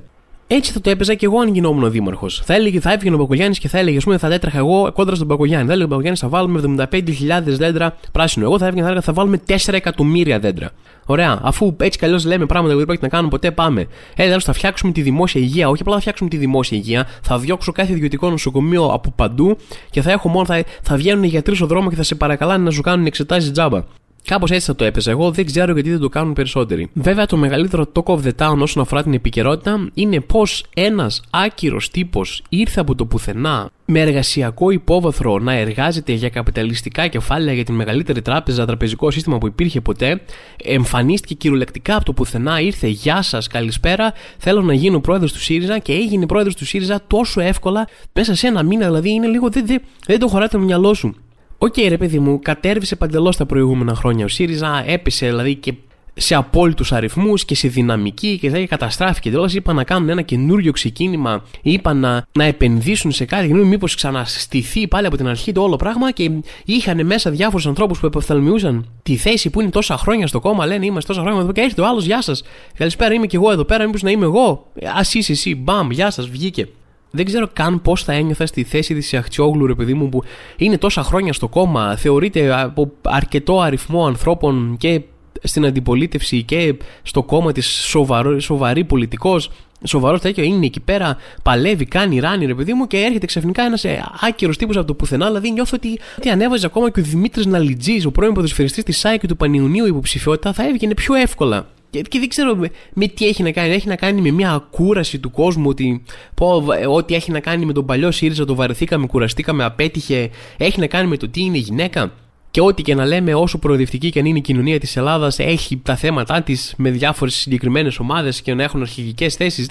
Έτσι 0.48 0.72
θα 0.72 0.80
το 0.80 0.90
έπαιζα 0.90 1.14
και 1.14 1.26
εγώ 1.26 1.40
αν 1.40 1.54
γινόμουν 1.54 1.82
ο 1.82 1.90
δήμαρχος. 1.90 2.42
Θα, 2.44 2.54
έλεγε, 2.54 2.80
θα 2.80 2.92
έβγαινε 2.92 3.14
ο 3.14 3.18
Μπακογιάννης 3.18 3.58
και 3.58 3.68
θα 3.68 3.78
έλεγε: 3.78 3.96
Α 3.96 4.00
πούμε, 4.00 4.18
θα 4.18 4.32
έτρεχα 4.32 4.58
εγώ 4.58 4.92
κόντρα 4.92 5.14
στον 5.14 5.26
Μπακογιάννη. 5.26 5.66
Θα 5.66 5.72
έλεγε 5.72 5.84
ο 5.84 5.88
Μπακογιάννης 5.88 6.20
θα 6.20 6.28
βάλουμε 6.28 6.86
75.000 6.92 7.42
δέντρα 7.44 7.96
πράσινο. 8.12 8.44
Εγώ 8.44 8.58
θα 8.58 8.66
έβγαινε 8.66 8.82
θα 8.82 8.88
έλεγα 8.88 9.04
θα 9.04 9.12
βάλουμε 9.12 9.40
4 9.48 9.72
εκατομμύρια 9.72 10.38
δέντρα. 10.38 10.70
Ωραία, 11.06 11.38
αφού 11.42 11.76
έτσι 11.80 11.98
καλώ 11.98 12.22
λέμε 12.26 12.46
πράγματα 12.46 12.72
που 12.72 12.76
δεν 12.76 12.86
πρόκειται 12.86 13.06
να 13.06 13.12
κάνουμε 13.12 13.30
ποτέ, 13.30 13.50
πάμε. 13.50 13.80
Ε, 14.16 14.24
δηλαδή 14.24 14.44
θα 14.44 14.52
φτιάξουμε 14.52 14.92
τη 14.92 15.02
δημόσια 15.02 15.40
υγεία. 15.40 15.68
Όχι 15.68 15.82
απλά 15.82 15.94
θα 15.94 16.00
φτιάξουμε 16.00 16.30
τη 16.30 16.36
δημόσια 16.36 16.78
υγεία, 16.78 17.06
θα 17.22 17.38
διώξω 17.38 17.72
κάθε 17.72 17.92
ιδιωτικό 17.92 18.30
νοσοκομείο 18.30 18.84
από 18.84 19.12
παντού 19.16 19.56
και 19.90 20.02
θα 20.02 20.12
έχω 20.12 20.28
μόνο, 20.28 20.44
θα, 20.44 20.62
θα 20.82 20.96
βγαίνουν 20.96 21.22
οι 21.22 21.28
γιατροί 21.28 21.54
στον 21.54 21.68
δρόμο 21.68 21.88
και 21.90 21.96
θα 21.96 22.02
σε 22.02 22.14
παρακαλάνε 22.14 22.64
να 22.64 22.70
σου 22.70 22.80
κάνουν 22.80 23.06
εξετάσεις 23.06 23.50
τζάμπα. 23.50 23.82
Κάπως 24.26 24.50
έτσι 24.50 24.66
θα 24.66 24.74
το 24.74 24.84
έπαιζα. 24.84 25.10
Εγώ 25.10 25.30
δεν 25.30 25.46
ξέρω 25.46 25.72
γιατί 25.72 25.90
δεν 25.90 25.98
το 25.98 26.08
κάνουν 26.08 26.32
περισσότεροι. 26.32 26.88
Βέβαια, 26.92 27.26
το 27.26 27.36
μεγαλύτερο 27.36 27.86
talk 27.92 28.14
of 28.14 28.18
the 28.22 28.30
town 28.38 28.58
όσον 28.58 28.82
αφορά 28.82 29.02
την 29.02 29.12
επικαιρότητα 29.12 29.88
είναι 29.94 30.20
πω 30.20 30.42
ένας 30.74 31.22
άκυρος 31.30 31.90
τύπος 31.90 32.42
ήρθε 32.48 32.80
από 32.80 32.94
το 32.94 33.04
πουθενά 33.06 33.70
με 33.84 34.00
εργασιακό 34.00 34.70
υπόβαθρο 34.70 35.38
να 35.38 35.52
εργάζεται 35.52 36.12
για 36.12 36.28
καπιταλιστικά 36.28 37.06
κεφάλαια 37.06 37.54
για 37.54 37.64
την 37.64 37.74
μεγαλύτερη 37.74 38.22
τράπεζα, 38.22 38.66
τραπεζικό 38.66 39.10
σύστημα 39.10 39.38
που 39.38 39.46
υπήρχε 39.46 39.80
ποτέ. 39.80 40.20
Εμφανίστηκε 40.64 41.34
κυριολεκτικά 41.34 41.96
από 41.96 42.04
το 42.04 42.12
πουθενά, 42.12 42.60
ήρθε 42.60 42.86
Γεια 42.86 43.22
σας, 43.22 43.46
καλησπέρα. 43.46 44.12
Θέλω 44.38 44.62
να 44.62 44.72
γίνω 44.74 45.00
πρόεδρος 45.00 45.32
του 45.32 45.40
ΣΥΡΙΖΑ 45.40 45.78
και 45.78 45.92
έγινε 45.92 46.26
πρόεδρος 46.26 46.54
του 46.54 46.66
ΣΥΡΙΖΑ 46.66 47.00
τόσο 47.06 47.40
εύκολα 47.40 47.88
μέσα 48.12 48.34
σε 48.34 48.46
ένα 48.46 48.62
μήνα. 48.62 48.86
Δηλαδή 48.86 49.10
είναι 49.10 49.26
λίγο. 49.26 49.48
Δεν, 49.48 49.66
δεν, 49.66 49.80
δεν 50.06 50.18
το 50.18 50.28
χωράει 50.28 50.56
το 50.56 50.62
μυαλό 50.64 50.94
σου. 50.94 51.14
OK, 51.58 51.74
okay, 51.76 51.86
ρε 51.88 51.96
παιδί 51.96 52.18
μου, 52.18 52.38
κατέρευσε 52.42 52.96
παντελώς 52.96 53.36
τα 53.36 53.46
προηγούμενα 53.46 53.94
χρόνια 53.94 54.24
ο 54.24 54.28
ΣΥΡΙΖΑ, 54.28 54.84
έπεσε 54.86 55.26
δηλαδή 55.26 55.54
και 55.54 55.74
σε 56.18 56.34
απόλυτους 56.34 56.92
αριθμούς 56.92 57.44
και 57.44 57.54
σε 57.54 57.68
δυναμική 57.68 58.38
και 58.38 58.48
δηλαδή 58.48 58.66
καταστράφηκε. 58.66 59.30
Δηλαδή 59.30 59.56
είπαν 59.56 59.76
να 59.76 59.84
κάνουν 59.84 60.08
ένα 60.08 60.22
καινούριο 60.22 60.72
ξεκίνημα, 60.72 61.44
είπαν 61.62 61.96
να, 61.96 62.26
να 62.32 62.44
επενδύσουν 62.44 63.12
σε 63.12 63.24
κάτι 63.24 63.46
καινούριο, 63.46 63.66
μήπως 63.66 63.94
ξαναστηθεί 63.94 64.88
πάλι 64.88 65.06
από 65.06 65.16
την 65.16 65.28
αρχή 65.28 65.52
το 65.52 65.62
όλο 65.62 65.76
πράγμα 65.76 66.12
και 66.12 66.30
είχαν 66.64 67.06
μέσα 67.06 67.30
διάφορους 67.30 67.66
ανθρώπους 67.66 68.00
που 68.00 68.06
εποφθαλμιούσαν 68.06 68.86
τη 69.02 69.16
θέση 69.16 69.50
που 69.50 69.60
είναι 69.60 69.70
τόσα 69.70 69.96
χρόνια 69.96 70.26
στο 70.26 70.40
κόμμα. 70.40 70.66
Λένε 70.66 70.84
είμαστε 70.86 71.12
τόσα 71.12 71.24
χρόνια 71.24 71.42
εδώ 71.42 71.52
και 71.52 71.60
έρχεται 71.60 71.80
ο 71.80 71.86
άλλος, 71.86 72.04
Γεια 72.04 72.22
σας. 72.22 72.42
Καλησπέρα, 72.74 73.14
είμαι 73.14 73.26
και 73.26 73.36
εγώ 73.36 73.50
εδώ 73.50 73.64
πέρα, 73.64 73.84
μήπως 73.84 74.02
να 74.02 74.10
είμαι 74.10 74.24
εγώ. 74.24 74.66
Α 74.84 75.00
είσαι 75.12 75.32
εσύ, 75.32 75.54
μπαμ, 75.54 75.90
Γεια 75.90 76.10
σας, 76.10 76.28
βγήκε. 76.28 76.68
Δεν 77.16 77.24
ξέρω 77.24 77.48
καν 77.52 77.82
πώς 77.82 78.04
θα 78.04 78.12
ένιωθα 78.12 78.46
στη 78.46 78.62
θέση 78.62 78.94
της 78.94 79.14
Αχτσιόγλου, 79.14 79.66
ρε 79.66 79.74
παιδί 79.74 79.94
μου, 79.94 80.08
που 80.08 80.22
είναι 80.56 80.78
τόσα 80.78 81.02
χρόνια 81.02 81.32
στο 81.32 81.48
κόμμα, 81.48 81.96
θεωρείται 81.96 82.60
από 82.62 82.92
αρκετό 83.02 83.60
αριθμό 83.60 84.06
ανθρώπων 84.06 84.76
και 84.78 85.00
στην 85.42 85.66
αντιπολίτευση 85.66 86.42
και 86.42 86.74
στο 87.02 87.22
κόμμα 87.22 87.52
της 87.52 87.90
σοβαρή 88.38 88.84
πολιτικός. 88.84 89.50
Σοβαρός 89.84 90.20
τέτοιο 90.20 90.44
είναι 90.44 90.66
εκεί 90.66 90.80
πέρα, 90.80 91.16
παλεύει, 91.42 91.84
κάνει 91.84 92.18
ράνι, 92.18 92.46
ρε 92.46 92.54
παιδί 92.54 92.72
μου, 92.72 92.86
και 92.86 92.96
έρχεται 92.96 93.26
ξαφνικά 93.26 93.62
ένας 93.62 93.84
ε, 93.84 94.04
άκυρος 94.20 94.56
τύπος 94.56 94.76
από 94.76 94.86
το 94.86 94.94
πουθενά. 94.94 95.26
Δηλαδή 95.26 95.50
νιώθω 95.50 95.76
ότι, 95.76 95.98
ότι 96.18 96.28
ανέβαζε 96.28 96.66
ακόμα 96.66 96.90
και 96.90 97.00
ο 97.00 97.02
Δημήτρης 97.02 97.46
Ναλιτζής, 97.46 98.04
ο 98.04 98.10
πρώην 98.10 98.32
ποδοσφαιριστής 98.32 98.84
της 98.84 98.98
ΣΑΙ 98.98 99.18
και 99.18 99.26
του 99.26 99.36
Πανιουνίου 99.36 99.86
υποψηφιότητα, 99.86 100.52
θα 100.52 100.68
έβγαινε 100.68 100.94
πιο 100.94 101.14
εύκολα. 101.14 101.66
Και, 101.96 102.02
και 102.08 102.18
δεν 102.18 102.28
ξέρω 102.28 102.56
με, 102.56 102.70
με, 102.92 103.06
τι 103.06 103.26
έχει 103.26 103.42
να 103.42 103.50
κάνει. 103.50 103.74
Έχει 103.74 103.88
να 103.88 103.96
κάνει 103.96 104.20
με 104.20 104.30
μια 104.30 104.52
κούραση 104.52 105.18
του 105.18 105.30
κόσμου 105.30 105.68
ότι 105.68 106.02
πω, 106.34 106.64
ό,τι 106.88 107.14
έχει 107.14 107.30
να 107.30 107.40
κάνει 107.40 107.64
με 107.64 107.72
τον 107.72 107.86
παλιό 107.86 108.10
ΣΥΡΙΖΑ 108.10 108.44
το 108.44 108.54
βαρεθήκαμε, 108.54 109.06
κουραστήκαμε, 109.06 109.64
απέτυχε. 109.64 110.30
Έχει 110.56 110.80
να 110.80 110.86
κάνει 110.86 111.08
με 111.08 111.16
το 111.16 111.28
ότι 111.28 111.40
είναι 111.40 111.58
γυναίκα. 111.58 112.12
Και 112.50 112.60
ό,τι 112.60 112.82
και 112.82 112.94
να 112.94 113.04
λέμε, 113.04 113.34
όσο 113.34 113.58
προοδευτική 113.58 114.10
και 114.10 114.18
αν 114.18 114.24
είναι 114.24 114.38
η 114.38 114.40
κοινωνία 114.40 114.80
της 114.80 114.96
Ελλάδας, 114.96 115.38
έχει 115.38 115.76
τα 115.76 115.96
θέματα 115.96 116.42
της 116.42 116.74
με 116.76 116.90
διάφορες 116.90 117.34
συγκεκριμένες 117.34 117.98
ομάδες 117.98 118.42
και 118.42 118.54
να 118.54 118.62
έχουν 118.62 118.80
αρχηγικές 118.80 119.34
θέσεις. 119.34 119.68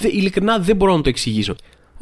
Ειλικρινά 0.00 0.58
δεν 0.58 0.76
μπορώ 0.76 0.96
να 0.96 1.02
το 1.02 1.08
εξηγήσω. 1.08 1.54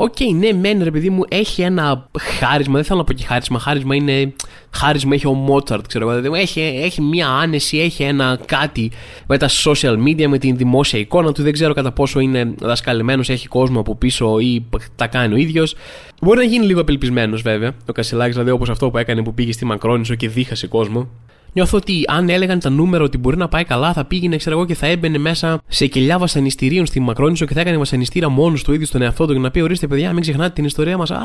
OK, 0.02 0.14
okay, 0.18 0.34
ναι, 0.34 0.52
μεν 0.52 0.82
ρε 0.82 0.90
παιδί 0.90 1.10
μου, 1.10 1.22
έχει 1.28 1.62
ένα 1.62 2.08
χάρισμα. 2.38 2.74
Δεν 2.74 2.84
θέλω 2.84 2.98
να 2.98 3.04
πω 3.04 3.12
και 3.12 3.24
χάρισμα. 3.24 3.58
Χάρισμα 3.58 3.94
είναι. 3.94 4.32
Χάρισμα 4.70 5.14
έχει 5.14 5.26
ο 5.26 5.32
Μότσαρτ, 5.32 5.86
ξέρω 5.86 6.10
εγώ. 6.10 6.34
Έχει, 6.34 6.60
έχει 6.60 7.00
μία 7.00 7.28
άνεση, 7.28 7.78
έχει 7.78 8.02
ένα 8.02 8.38
κάτι 8.46 8.90
με 9.26 9.38
τα 9.38 9.48
social 9.64 9.96
media, 10.06 10.26
με 10.26 10.38
την 10.38 10.56
δημόσια 10.56 10.98
εικόνα 10.98 11.32
του. 11.32 11.42
Δεν 11.42 11.52
ξέρω 11.52 11.74
κατά 11.74 11.92
πόσο 11.92 12.20
είναι 12.20 12.54
δασκαλεμένο, 12.58 13.22
έχει 13.26 13.48
κόσμο 13.48 13.80
από 13.80 13.94
πίσω 13.96 14.38
ή 14.38 14.64
τα 14.96 15.06
κάνει 15.06 15.34
ο 15.34 15.36
ίδιος. 15.36 15.74
Μπορεί 16.20 16.38
να 16.38 16.44
γίνει 16.44 16.66
λίγο 16.66 16.80
απελπισμένος 16.80 17.42
βέβαια. 17.42 17.72
Ο 17.88 17.92
Κασελάκης, 17.92 18.34
δηλαδή 18.34 18.50
όπως 18.50 18.68
αυτό 18.68 18.90
που 18.90 18.98
έκανε 18.98 19.22
που 19.22 19.34
πήγε 19.34 19.52
στη 19.52 19.64
Μακρόνισο 19.64 20.14
και 20.14 20.28
δίχασε 20.28 20.66
κόσμο. 20.66 21.08
Νιώθω 21.52 21.76
ότι 21.76 22.04
αν 22.06 22.28
έλεγαν 22.28 22.58
τα 22.58 22.70
νούμερα 22.70 23.04
ότι 23.04 23.18
μπορεί 23.18 23.36
να 23.36 23.48
πάει 23.48 23.64
καλά, 23.64 23.92
θα 23.92 24.04
πήγαινε, 24.04 24.36
ξέρω 24.36 24.56
εγώ, 24.56 24.66
και 24.66 24.74
θα 24.74 24.86
έμπαινε 24.86 25.18
μέσα 25.18 25.62
σε 25.66 25.86
κελιά 25.86 26.18
βασανιστήριων 26.18 26.86
στη 26.86 27.00
Μακρόνισο 27.00 27.46
και 27.46 27.54
θα 27.54 27.60
έκανε 27.60 27.76
βασανιστήρα 27.76 28.28
μόνος 28.28 28.62
του 28.62 28.72
ίδιος 28.72 28.88
στον 28.88 29.02
εαυτό 29.02 29.26
του 29.26 29.32
για 29.32 29.40
να 29.40 29.50
πει: 29.50 29.60
Ορίστε, 29.60 29.86
παιδιά, 29.86 30.12
μην 30.12 30.20
ξεχνάτε 30.20 30.52
την 30.52 30.64
ιστορία 30.64 30.96
μας. 30.96 31.10
Α, 31.10 31.18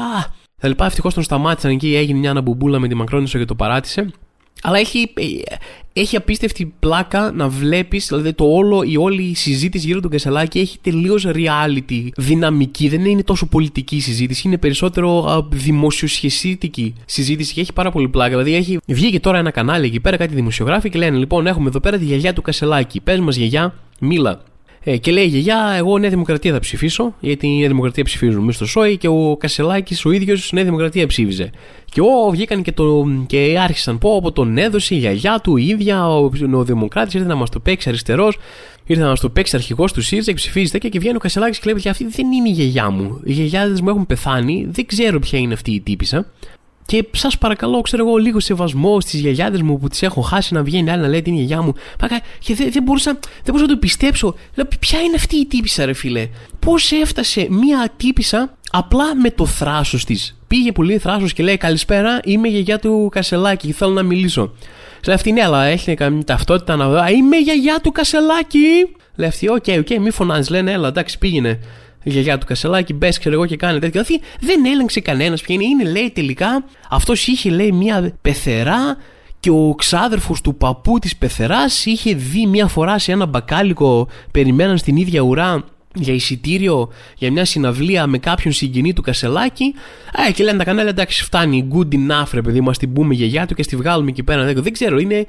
θα 0.57 0.67
λοιπά, 0.67 0.85
ευτυχώς 0.85 1.13
τον 1.13 1.23
σταμάτησαν 1.23 1.71
εκεί, 1.71 1.95
έγινε 1.95 2.19
μια 2.19 2.29
αναμπουμπούλα 2.31 2.79
με 2.79 2.87
τη 2.87 2.95
Μακρόνισο 2.95 3.37
και 3.37 3.45
το 3.45 3.55
παράτησε. 3.55 4.11
Αλλά 4.61 4.77
έχει, 4.77 5.13
έχει 5.93 6.15
απίστευτη 6.15 6.73
πλάκα 6.79 7.31
να 7.31 7.47
βλέπεις, 7.47 8.07
δηλαδή 8.07 8.33
το 8.33 8.45
όλο, 8.45 8.83
η 8.83 8.97
όλη 8.97 9.23
η 9.23 9.35
συζήτηση 9.35 9.87
γύρω 9.87 9.99
του 9.99 10.09
Κασελάκη 10.09 10.59
έχει 10.59 10.77
τελείως 10.81 11.27
reality 11.27 12.07
δυναμική. 12.15 12.87
Δεν 12.87 13.05
είναι 13.05 13.23
τόσο 13.23 13.45
πολιτική 13.45 13.99
συζήτηση, 13.99 14.47
είναι 14.47 14.57
περισσότερο 14.57 15.47
δημοσιοσχεσίτικη 15.51 16.93
συζήτηση 17.05 17.53
και 17.53 17.61
έχει 17.61 17.73
πάρα 17.73 17.91
πολύ 17.91 18.07
πλάκα. 18.07 18.29
Δηλαδή 18.29 18.55
έχει 18.55 18.79
βγήκε 18.87 19.19
τώρα 19.19 19.37
ένα 19.37 19.51
κανάλι 19.51 19.85
εκεί 19.85 19.99
πέρα, 19.99 20.17
κάτι 20.17 20.35
δημοσιογράφοι 20.35 20.89
και 20.89 20.97
λένε: 20.97 21.17
Λοιπόν, 21.17 21.47
έχουμε 21.47 21.67
εδώ 21.67 21.79
πέρα 21.79 21.97
τη 21.97 22.05
γιαγιά 22.05 22.33
του 22.33 22.41
Κασελάκη. 22.41 23.01
Πες 23.01 23.19
μας, 23.19 23.35
γιαγιά, 23.35 23.73
μίλα. 23.99 24.41
Ε, 24.89 24.97
και 24.97 25.11
λέει 25.11 25.23
η 25.23 25.27
γιαγιά, 25.27 25.73
εγώ 25.77 25.97
Νέα 25.97 26.09
Δημοκρατία 26.09 26.53
θα 26.53 26.59
ψηφίσω, 26.59 27.13
γιατί 27.19 27.47
η 27.47 27.57
Νέα 27.59 27.67
Δημοκρατία 27.67 28.03
ψηφίζουν 28.03 28.41
εμείς 28.41 28.55
στο 28.55 28.65
ΣΟΙ 28.65 28.97
και 28.97 29.07
ο 29.07 29.37
Κασελάκης 29.39 30.05
ο 30.05 30.11
ίδιος 30.11 30.51
Νέα 30.51 30.63
Δημοκρατία 30.63 31.07
ψήφιζε. 31.07 31.49
Και 31.91 32.01
ό, 32.01 32.29
βγήκαν 32.31 32.61
και, 32.61 32.71
το, 32.71 33.05
και 33.27 33.57
άρχισαν 33.59 33.97
πω 33.97 34.15
από 34.15 34.31
τον 34.31 34.57
έδωσε 34.57 34.95
η 34.95 34.97
γιαγιά 34.97 35.39
του, 35.43 35.57
η 35.57 35.67
ίδια, 35.67 36.07
ο, 36.09 36.31
ο 36.53 36.63
Δημοκράτης 36.63 37.13
ήρθε 37.13 37.27
να 37.27 37.35
μας 37.35 37.49
το 37.49 37.59
παίξει 37.59 37.89
αριστερός, 37.89 38.37
ήρθε 38.85 39.01
να 39.01 39.09
μας 39.09 39.19
το 39.19 39.29
παίξει 39.29 39.55
αρχηγός 39.55 39.93
του 39.93 40.01
ΣΥΡΙΖΑ 40.01 40.31
και 40.31 40.37
ψηφίζει 40.37 40.77
και 40.77 40.99
βγαίνει 40.99 41.15
ο 41.15 41.19
Κασελάκης 41.19 41.59
και 41.59 41.71
λέει: 41.71 41.81
Αυτή 41.89 42.07
δεν 42.07 42.31
είναι 42.31 42.49
η 42.49 42.51
γιαγιά 42.51 42.89
μου. 42.89 43.21
Οι 43.23 43.31
γιαγιάδες 43.31 43.81
μου 43.81 43.89
έχουν 43.89 44.05
πεθάνει, 44.05 44.67
δεν 44.69 44.85
ξέρω 44.85 45.19
ποια 45.19 45.39
είναι 45.39 45.53
αυτή 45.53 45.71
η 45.71 45.81
τύπησα. 45.81 46.25
Και 46.87 47.05
σας 47.11 47.37
παρακαλώ, 47.37 47.81
ξέρω 47.81 48.07
εγώ, 48.07 48.17
λίγο 48.17 48.39
σεβασμό 48.39 49.01
στις 49.01 49.19
γιαγιάδες 49.19 49.61
μου 49.61 49.79
που 49.79 49.87
τις 49.87 50.01
έχω 50.01 50.21
χάσει 50.21 50.53
να 50.53 50.63
βγαίνει 50.63 50.91
άλλη 50.91 51.01
να 51.01 51.07
λέει 51.07 51.21
την 51.21 51.33
γιαγιά 51.33 51.61
μου. 51.61 51.73
Και 52.39 52.55
δεν, 52.55 52.71
δεν, 52.71 52.83
μπορούσα, 52.83 53.11
δεν 53.21 53.43
μπορούσα 53.45 53.65
να 53.65 53.73
το 53.73 53.77
πιστέψω. 53.77 54.35
Λέω, 54.55 54.65
ποια 54.79 54.99
είναι 54.99 55.15
αυτή 55.15 55.35
η 55.35 55.45
τύπησα, 55.45 55.85
ρε 55.85 55.93
φίλε; 55.93 56.27
Πώς 56.59 56.91
έφτασε 56.91 57.47
μία 57.49 57.89
τύπησα 57.97 58.57
απλά 58.71 59.15
με 59.15 59.31
το 59.31 59.45
θράσος 59.45 60.05
της; 60.05 60.37
Πήγε 60.47 60.71
πολύ 60.71 60.97
θράσος 60.97 61.33
και 61.33 61.43
λέει: 61.43 61.57
Καλησπέρα, 61.57 62.19
είμαι 62.23 62.47
η 62.47 62.51
γιαγιά 62.51 62.79
του 62.79 63.09
Κασελάκη 63.11 63.67
και 63.67 63.73
θέλω 63.73 63.91
να 63.91 64.03
μιλήσω. 64.03 64.51
Λέει 65.05 65.15
αυτή 65.15 65.31
ναι, 65.31 65.43
αλλά 65.43 65.63
έχει 65.63 65.93
καμία 65.93 66.23
ταυτότητα 66.23 66.75
να 66.75 66.89
δω. 66.89 67.07
Είμαι 67.07 67.37
η 67.37 67.41
γιαγιά 67.41 67.79
του 67.83 67.91
Κασελάκη. 67.91 68.95
Λέει 69.15 69.27
αυτή, 69.27 69.49
OK, 69.49 69.65
OK, 69.79 69.99
μη 69.99 70.11
φωνάζεις. 70.11 70.49
Λένε, 70.49 70.71
έλα, 70.71 70.87
εντάξει, 70.87 71.17
πήγαινε. 71.17 71.59
Η 72.07 72.09
γιαγιά 72.09 72.37
του 72.37 72.45
Κασελάκη, 72.45 72.93
μπες, 72.93 73.19
ξέρω 73.19 73.35
εγώ 73.35 73.45
και 73.45 73.55
κάνει 73.55 73.79
τέτοιο. 73.79 74.01
Αυτή 74.01 74.21
δεν 74.39 74.65
έλεγξε 74.65 74.99
κανένας 74.99 75.41
ποια 75.41 75.55
είναι. 75.55 75.63
Είναι, 75.63 75.83
λέει 75.83 76.11
τελικά, 76.15 76.63
αυτός 76.89 77.27
είχε, 77.27 77.49
λέει, 77.49 77.71
μια 77.71 78.13
πεθερά 78.21 78.97
και 79.39 79.49
ο 79.49 79.75
ξάδερφος 79.77 80.41
του 80.41 80.55
παππού 80.55 80.99
της 80.99 81.15
πεθεράς 81.15 81.85
είχε 81.85 82.13
δει 82.13 82.45
μια 82.45 82.67
φορά 82.67 82.99
σε 82.99 83.11
ένα 83.11 83.25
μπακάλικο, 83.25 84.07
περιμέναν 84.31 84.77
στην 84.77 84.95
ίδια 84.95 85.21
ουρά 85.21 85.63
για 85.93 86.13
εισιτήριο 86.13 86.89
για 87.17 87.31
μια 87.31 87.45
συναυλία 87.45 88.07
με 88.07 88.17
κάποιον 88.17 88.53
συγγενή 88.53 88.93
του 88.93 89.01
Κασελάκη. 89.01 89.73
Ε, 90.27 90.31
και 90.31 90.43
λένε 90.43 90.57
τα 90.57 90.63
κανάλια 90.63 90.89
εντάξει, 90.89 91.23
φτάνει 91.23 91.67
good 91.73 91.93
enough, 91.93 92.29
ρε 92.33 92.41
παιδί, 92.41 92.61
μα 92.61 92.71
την 92.71 92.93
πούμε 92.93 93.13
γιαγιά 93.13 93.45
του 93.45 93.53
και 93.53 93.63
στη 93.63 93.75
βγάλουμε 93.75 94.09
εκεί 94.09 94.23
πέρα. 94.23 94.53
Δεν 94.53 94.73
ξέρω, 94.73 94.99
είναι, 94.99 95.25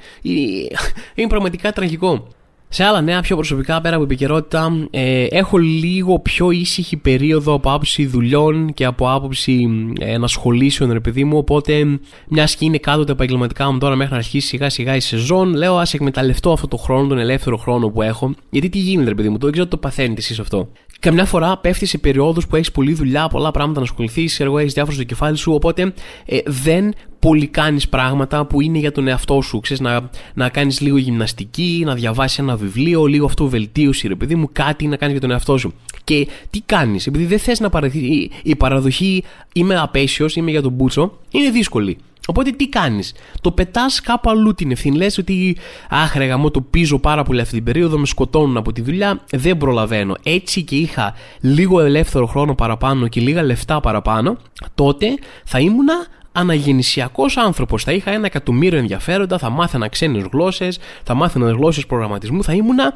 είναι 1.15 1.29
πραγματικά 1.29 1.73
τραγικό. 1.73 2.29
Σε 2.71 2.85
άλλα 2.85 3.01
νέα, 3.01 3.21
πιο 3.21 3.37
προσωπικά 3.37 3.81
πέρα 3.81 3.95
από 3.95 4.05
επικαιρότητα, 4.05 4.87
ε, 4.91 5.25
έχω 5.25 5.57
λίγο 5.57 6.19
πιο 6.19 6.51
ήσυχη 6.51 6.97
περίοδο 6.97 7.53
από 7.55 7.71
άποψη 7.71 8.07
δουλειών 8.07 8.75
και 8.75 8.85
από 8.85 9.11
άποψη 9.11 9.69
ε, 10.01 10.13
ενασχολήσεων, 10.13 10.93
ρε 10.93 11.01
παιδί 11.01 11.25
μου. 11.25 11.39
Οπότε, 11.39 11.99
μια 12.29 12.45
και 12.45 12.65
είναι 12.65 12.79
κάτω 12.79 13.05
τα 13.05 13.13
επαγγελματικά 13.13 13.73
μου 13.73 13.79
τώρα 13.79 13.97
μέχρι 13.97 14.13
να 14.13 14.19
αρχίσει 14.19 14.47
σιγά 14.47 14.71
σιγά 14.71 14.97
η 14.97 15.01
σεζόν, 15.01 15.55
λέω 15.55 15.77
ας 15.79 15.95
εκμεταλλευτώ 15.95 16.53
αυτό 16.53 16.69
το 16.69 16.77
χρόνο, 16.77 17.09
τον 17.09 17.19
ελεύθερο 17.19 17.57
χρόνο 17.57 17.89
που 17.89 18.03
έχω. 18.03 18.35
Γιατί 18.51 18.69
τι 18.69 18.79
γίνεται, 18.79 19.09
ρε 19.09 19.15
παιδί 19.15 19.29
μου, 19.29 19.39
το 19.39 19.45
δεν 19.45 19.53
ξέρω 19.53 19.69
το 19.69 19.77
παθαίνετε 19.77 20.21
εσείς 20.21 20.39
αυτό. 20.39 20.69
Καμιά 21.01 21.25
φορά 21.25 21.59
πέφτει 21.59 21.87
σε 21.87 21.99
περιόδους 21.99 22.47
που 22.47 22.57
έχεις 22.57 22.73
πολλή 22.73 22.93
δουλειά, 22.95 23.29
πολλά 23.29 23.51
πράγματα 23.51 23.81
να 23.81 23.87
ασχοληθείς, 23.87 24.41
εγώ 24.41 24.59
έχεις 24.59 24.73
διάφορο 24.73 24.95
στο 24.95 25.05
κεφάλι 25.05 25.37
σου, 25.37 25.53
οπότε 25.53 25.93
ε, 26.25 26.39
δεν 26.47 26.95
πολύ 27.19 27.47
κάνεις 27.47 27.89
πράγματα 27.89 28.47
που 28.47 28.61
είναι 28.61 28.79
για 28.79 28.93
τον 28.93 29.09
εαυτό 29.09 29.41
σου. 29.41 29.61
Ξέρεις, 29.61 29.83
να, 29.83 30.11
να 30.35 30.49
κάνεις 30.49 30.81
λίγο 30.81 30.97
γυμναστική, 30.97 31.83
να 31.85 31.95
διαβάσεις 31.95 32.39
ένα 32.39 32.57
βιβλίο, 32.57 33.07
λίγο 33.07 33.25
αυτοβελτίωση, 33.25 34.09
ρε 34.09 34.15
παιδί 34.15 34.35
μου, 34.35 34.49
κάτι 34.53 34.87
να 34.87 34.97
κάνεις 34.97 35.13
για 35.13 35.23
τον 35.23 35.31
εαυτό 35.31 35.57
σου. 35.57 35.73
Και 36.05 36.29
τι 36.51 36.61
κάνεις, 36.67 37.07
επειδή 37.07 37.25
δεν 37.25 37.39
θες 37.39 37.61
να 37.61 37.71
παραδεχθεί. 37.71 38.31
Η 38.43 38.57
παραδοχή 38.57 39.25
είμαι 39.53 39.77
απέσιος, 39.79 40.37
είμαι 40.37 40.51
για 40.51 40.63
τον 40.63 40.73
Μπούτσο, 40.73 41.19
είναι 41.31 41.51
δύσκολη. 41.51 41.99
Οπότε 42.31 42.51
τι 42.51 42.69
κάνεις, 42.69 43.15
το 43.41 43.53
πετάς 43.53 44.01
κάπου 44.01 44.31
αλλού 44.31 44.55
την 44.55 44.71
ευθύνη. 44.71 44.97
Λες 44.97 45.19
ότι, 45.19 45.57
Αχ, 45.89 46.17
ρε 46.17 46.25
γαμό, 46.25 46.51
το 46.51 46.61
πίζω 46.61 46.99
πάρα 46.99 47.23
πολύ 47.23 47.41
αυτή 47.41 47.55
την 47.55 47.65
περίοδο, 47.65 47.99
με 47.99 48.07
σκοτώνουν 48.07 48.57
από 48.57 48.73
τη 48.73 48.81
δουλειά, 48.81 49.21
δεν 49.31 49.57
προλαβαίνω. 49.57 50.15
Έτσι 50.23 50.63
και 50.63 50.77
είχα 50.77 51.15
λίγο 51.41 51.81
ελεύθερο 51.81 52.27
χρόνο 52.27 52.55
παραπάνω 52.55 53.09
και 53.09 53.21
λίγα 53.21 53.43
λεφτά 53.43 53.81
παραπάνω, 53.81 54.37
τότε 54.75 55.07
θα 55.45 55.59
ήμουνα 55.61 56.07
αναγεννησιακός 56.39 57.37
άνθρωπος. 57.37 57.85
Θα 57.85 57.93
είχα 57.93 58.11
ένα 58.11 58.27
εκατομμύριο 58.27 58.79
ενδιαφέροντα, 58.79 59.39
θα 59.39 59.51
μάθαινα 59.51 59.89
ξένες 59.89 60.25
γλώσσες, 60.33 60.79
θα 61.03 61.15
μάθαινα 61.15 61.51
γλώσσες 61.51 61.87
προγραμματισμού, 61.87 62.43
θα 62.43 62.53
ήμουνα 62.53 62.95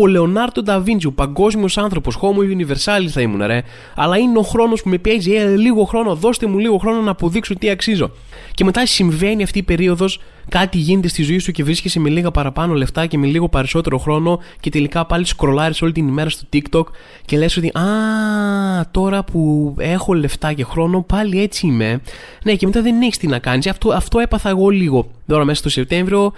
ο 0.00 0.06
Λεωνάρτο 0.06 0.62
Νταβίντσι, 0.62 1.06
ο 1.06 1.12
παγκόσμιος 1.12 1.78
άνθρωπος, 1.78 2.18
Homo 2.20 2.56
Universalis 2.56 3.08
θα 3.08 3.20
ήμουν, 3.20 3.46
ρε. 3.46 3.62
Αλλά 3.94 4.16
είναι 4.16 4.38
ο 4.38 4.42
χρόνος 4.42 4.82
που 4.82 4.88
με 4.88 4.98
πιέζει, 4.98 5.32
ε, 5.32 5.56
λίγο 5.56 5.84
χρόνο, 5.84 6.14
δώστε 6.14 6.46
μου 6.46 6.58
λίγο 6.58 6.78
χρόνο 6.78 7.00
να 7.00 7.10
αποδείξω 7.10 7.58
τι 7.58 7.70
αξίζω. 7.70 8.10
Και 8.54 8.64
μετά 8.64 8.86
συμβαίνει 8.86 9.42
αυτή 9.42 9.58
η 9.58 9.62
περίοδος, 9.62 10.20
κάτι 10.48 10.78
γίνεται 10.78 11.08
στη 11.08 11.22
ζωή 11.22 11.38
σου 11.38 11.52
και 11.52 11.64
βρίσκεσαι 11.64 12.00
με 12.00 12.08
λίγα 12.08 12.30
παραπάνω 12.30 12.74
λεφτά 12.74 13.06
και 13.06 13.18
με 13.18 13.26
λίγο 13.26 13.48
περισσότερο 13.48 13.98
χρόνο 13.98 14.40
και 14.60 14.70
τελικά 14.70 15.06
πάλι 15.06 15.24
σκρολάρεις 15.26 15.82
όλη 15.82 15.92
την 15.92 16.08
ημέρα 16.08 16.30
στο 16.30 16.44
TikTok 16.52 16.84
και 17.24 17.38
λες 17.38 17.56
ότι 17.56 17.68
Α, 17.68 17.82
τώρα 18.90 19.24
που 19.24 19.74
έχω 19.78 20.12
λεφτά 20.14 20.52
και 20.52 20.64
χρόνο, 20.64 21.02
πάλι 21.02 21.42
έτσι 21.42 21.66
είμαι. 21.66 22.00
Ναι, 22.44 22.54
και 22.54 22.66
μετά 22.66 22.82
δεν 22.82 23.02
έχεις 23.02 23.18
τι 23.18 23.26
να 23.26 23.38
κάνεις. 23.38 23.66
Αυτό, 23.66 23.90
αυτό 23.90 24.18
έπαθα 24.18 24.48
εγώ 24.48 24.68
λίγο 24.68 25.10
τώρα 25.26 25.44
μέσα 25.44 25.58
στο 25.58 25.68
Σεπτέμβριο 25.68 26.32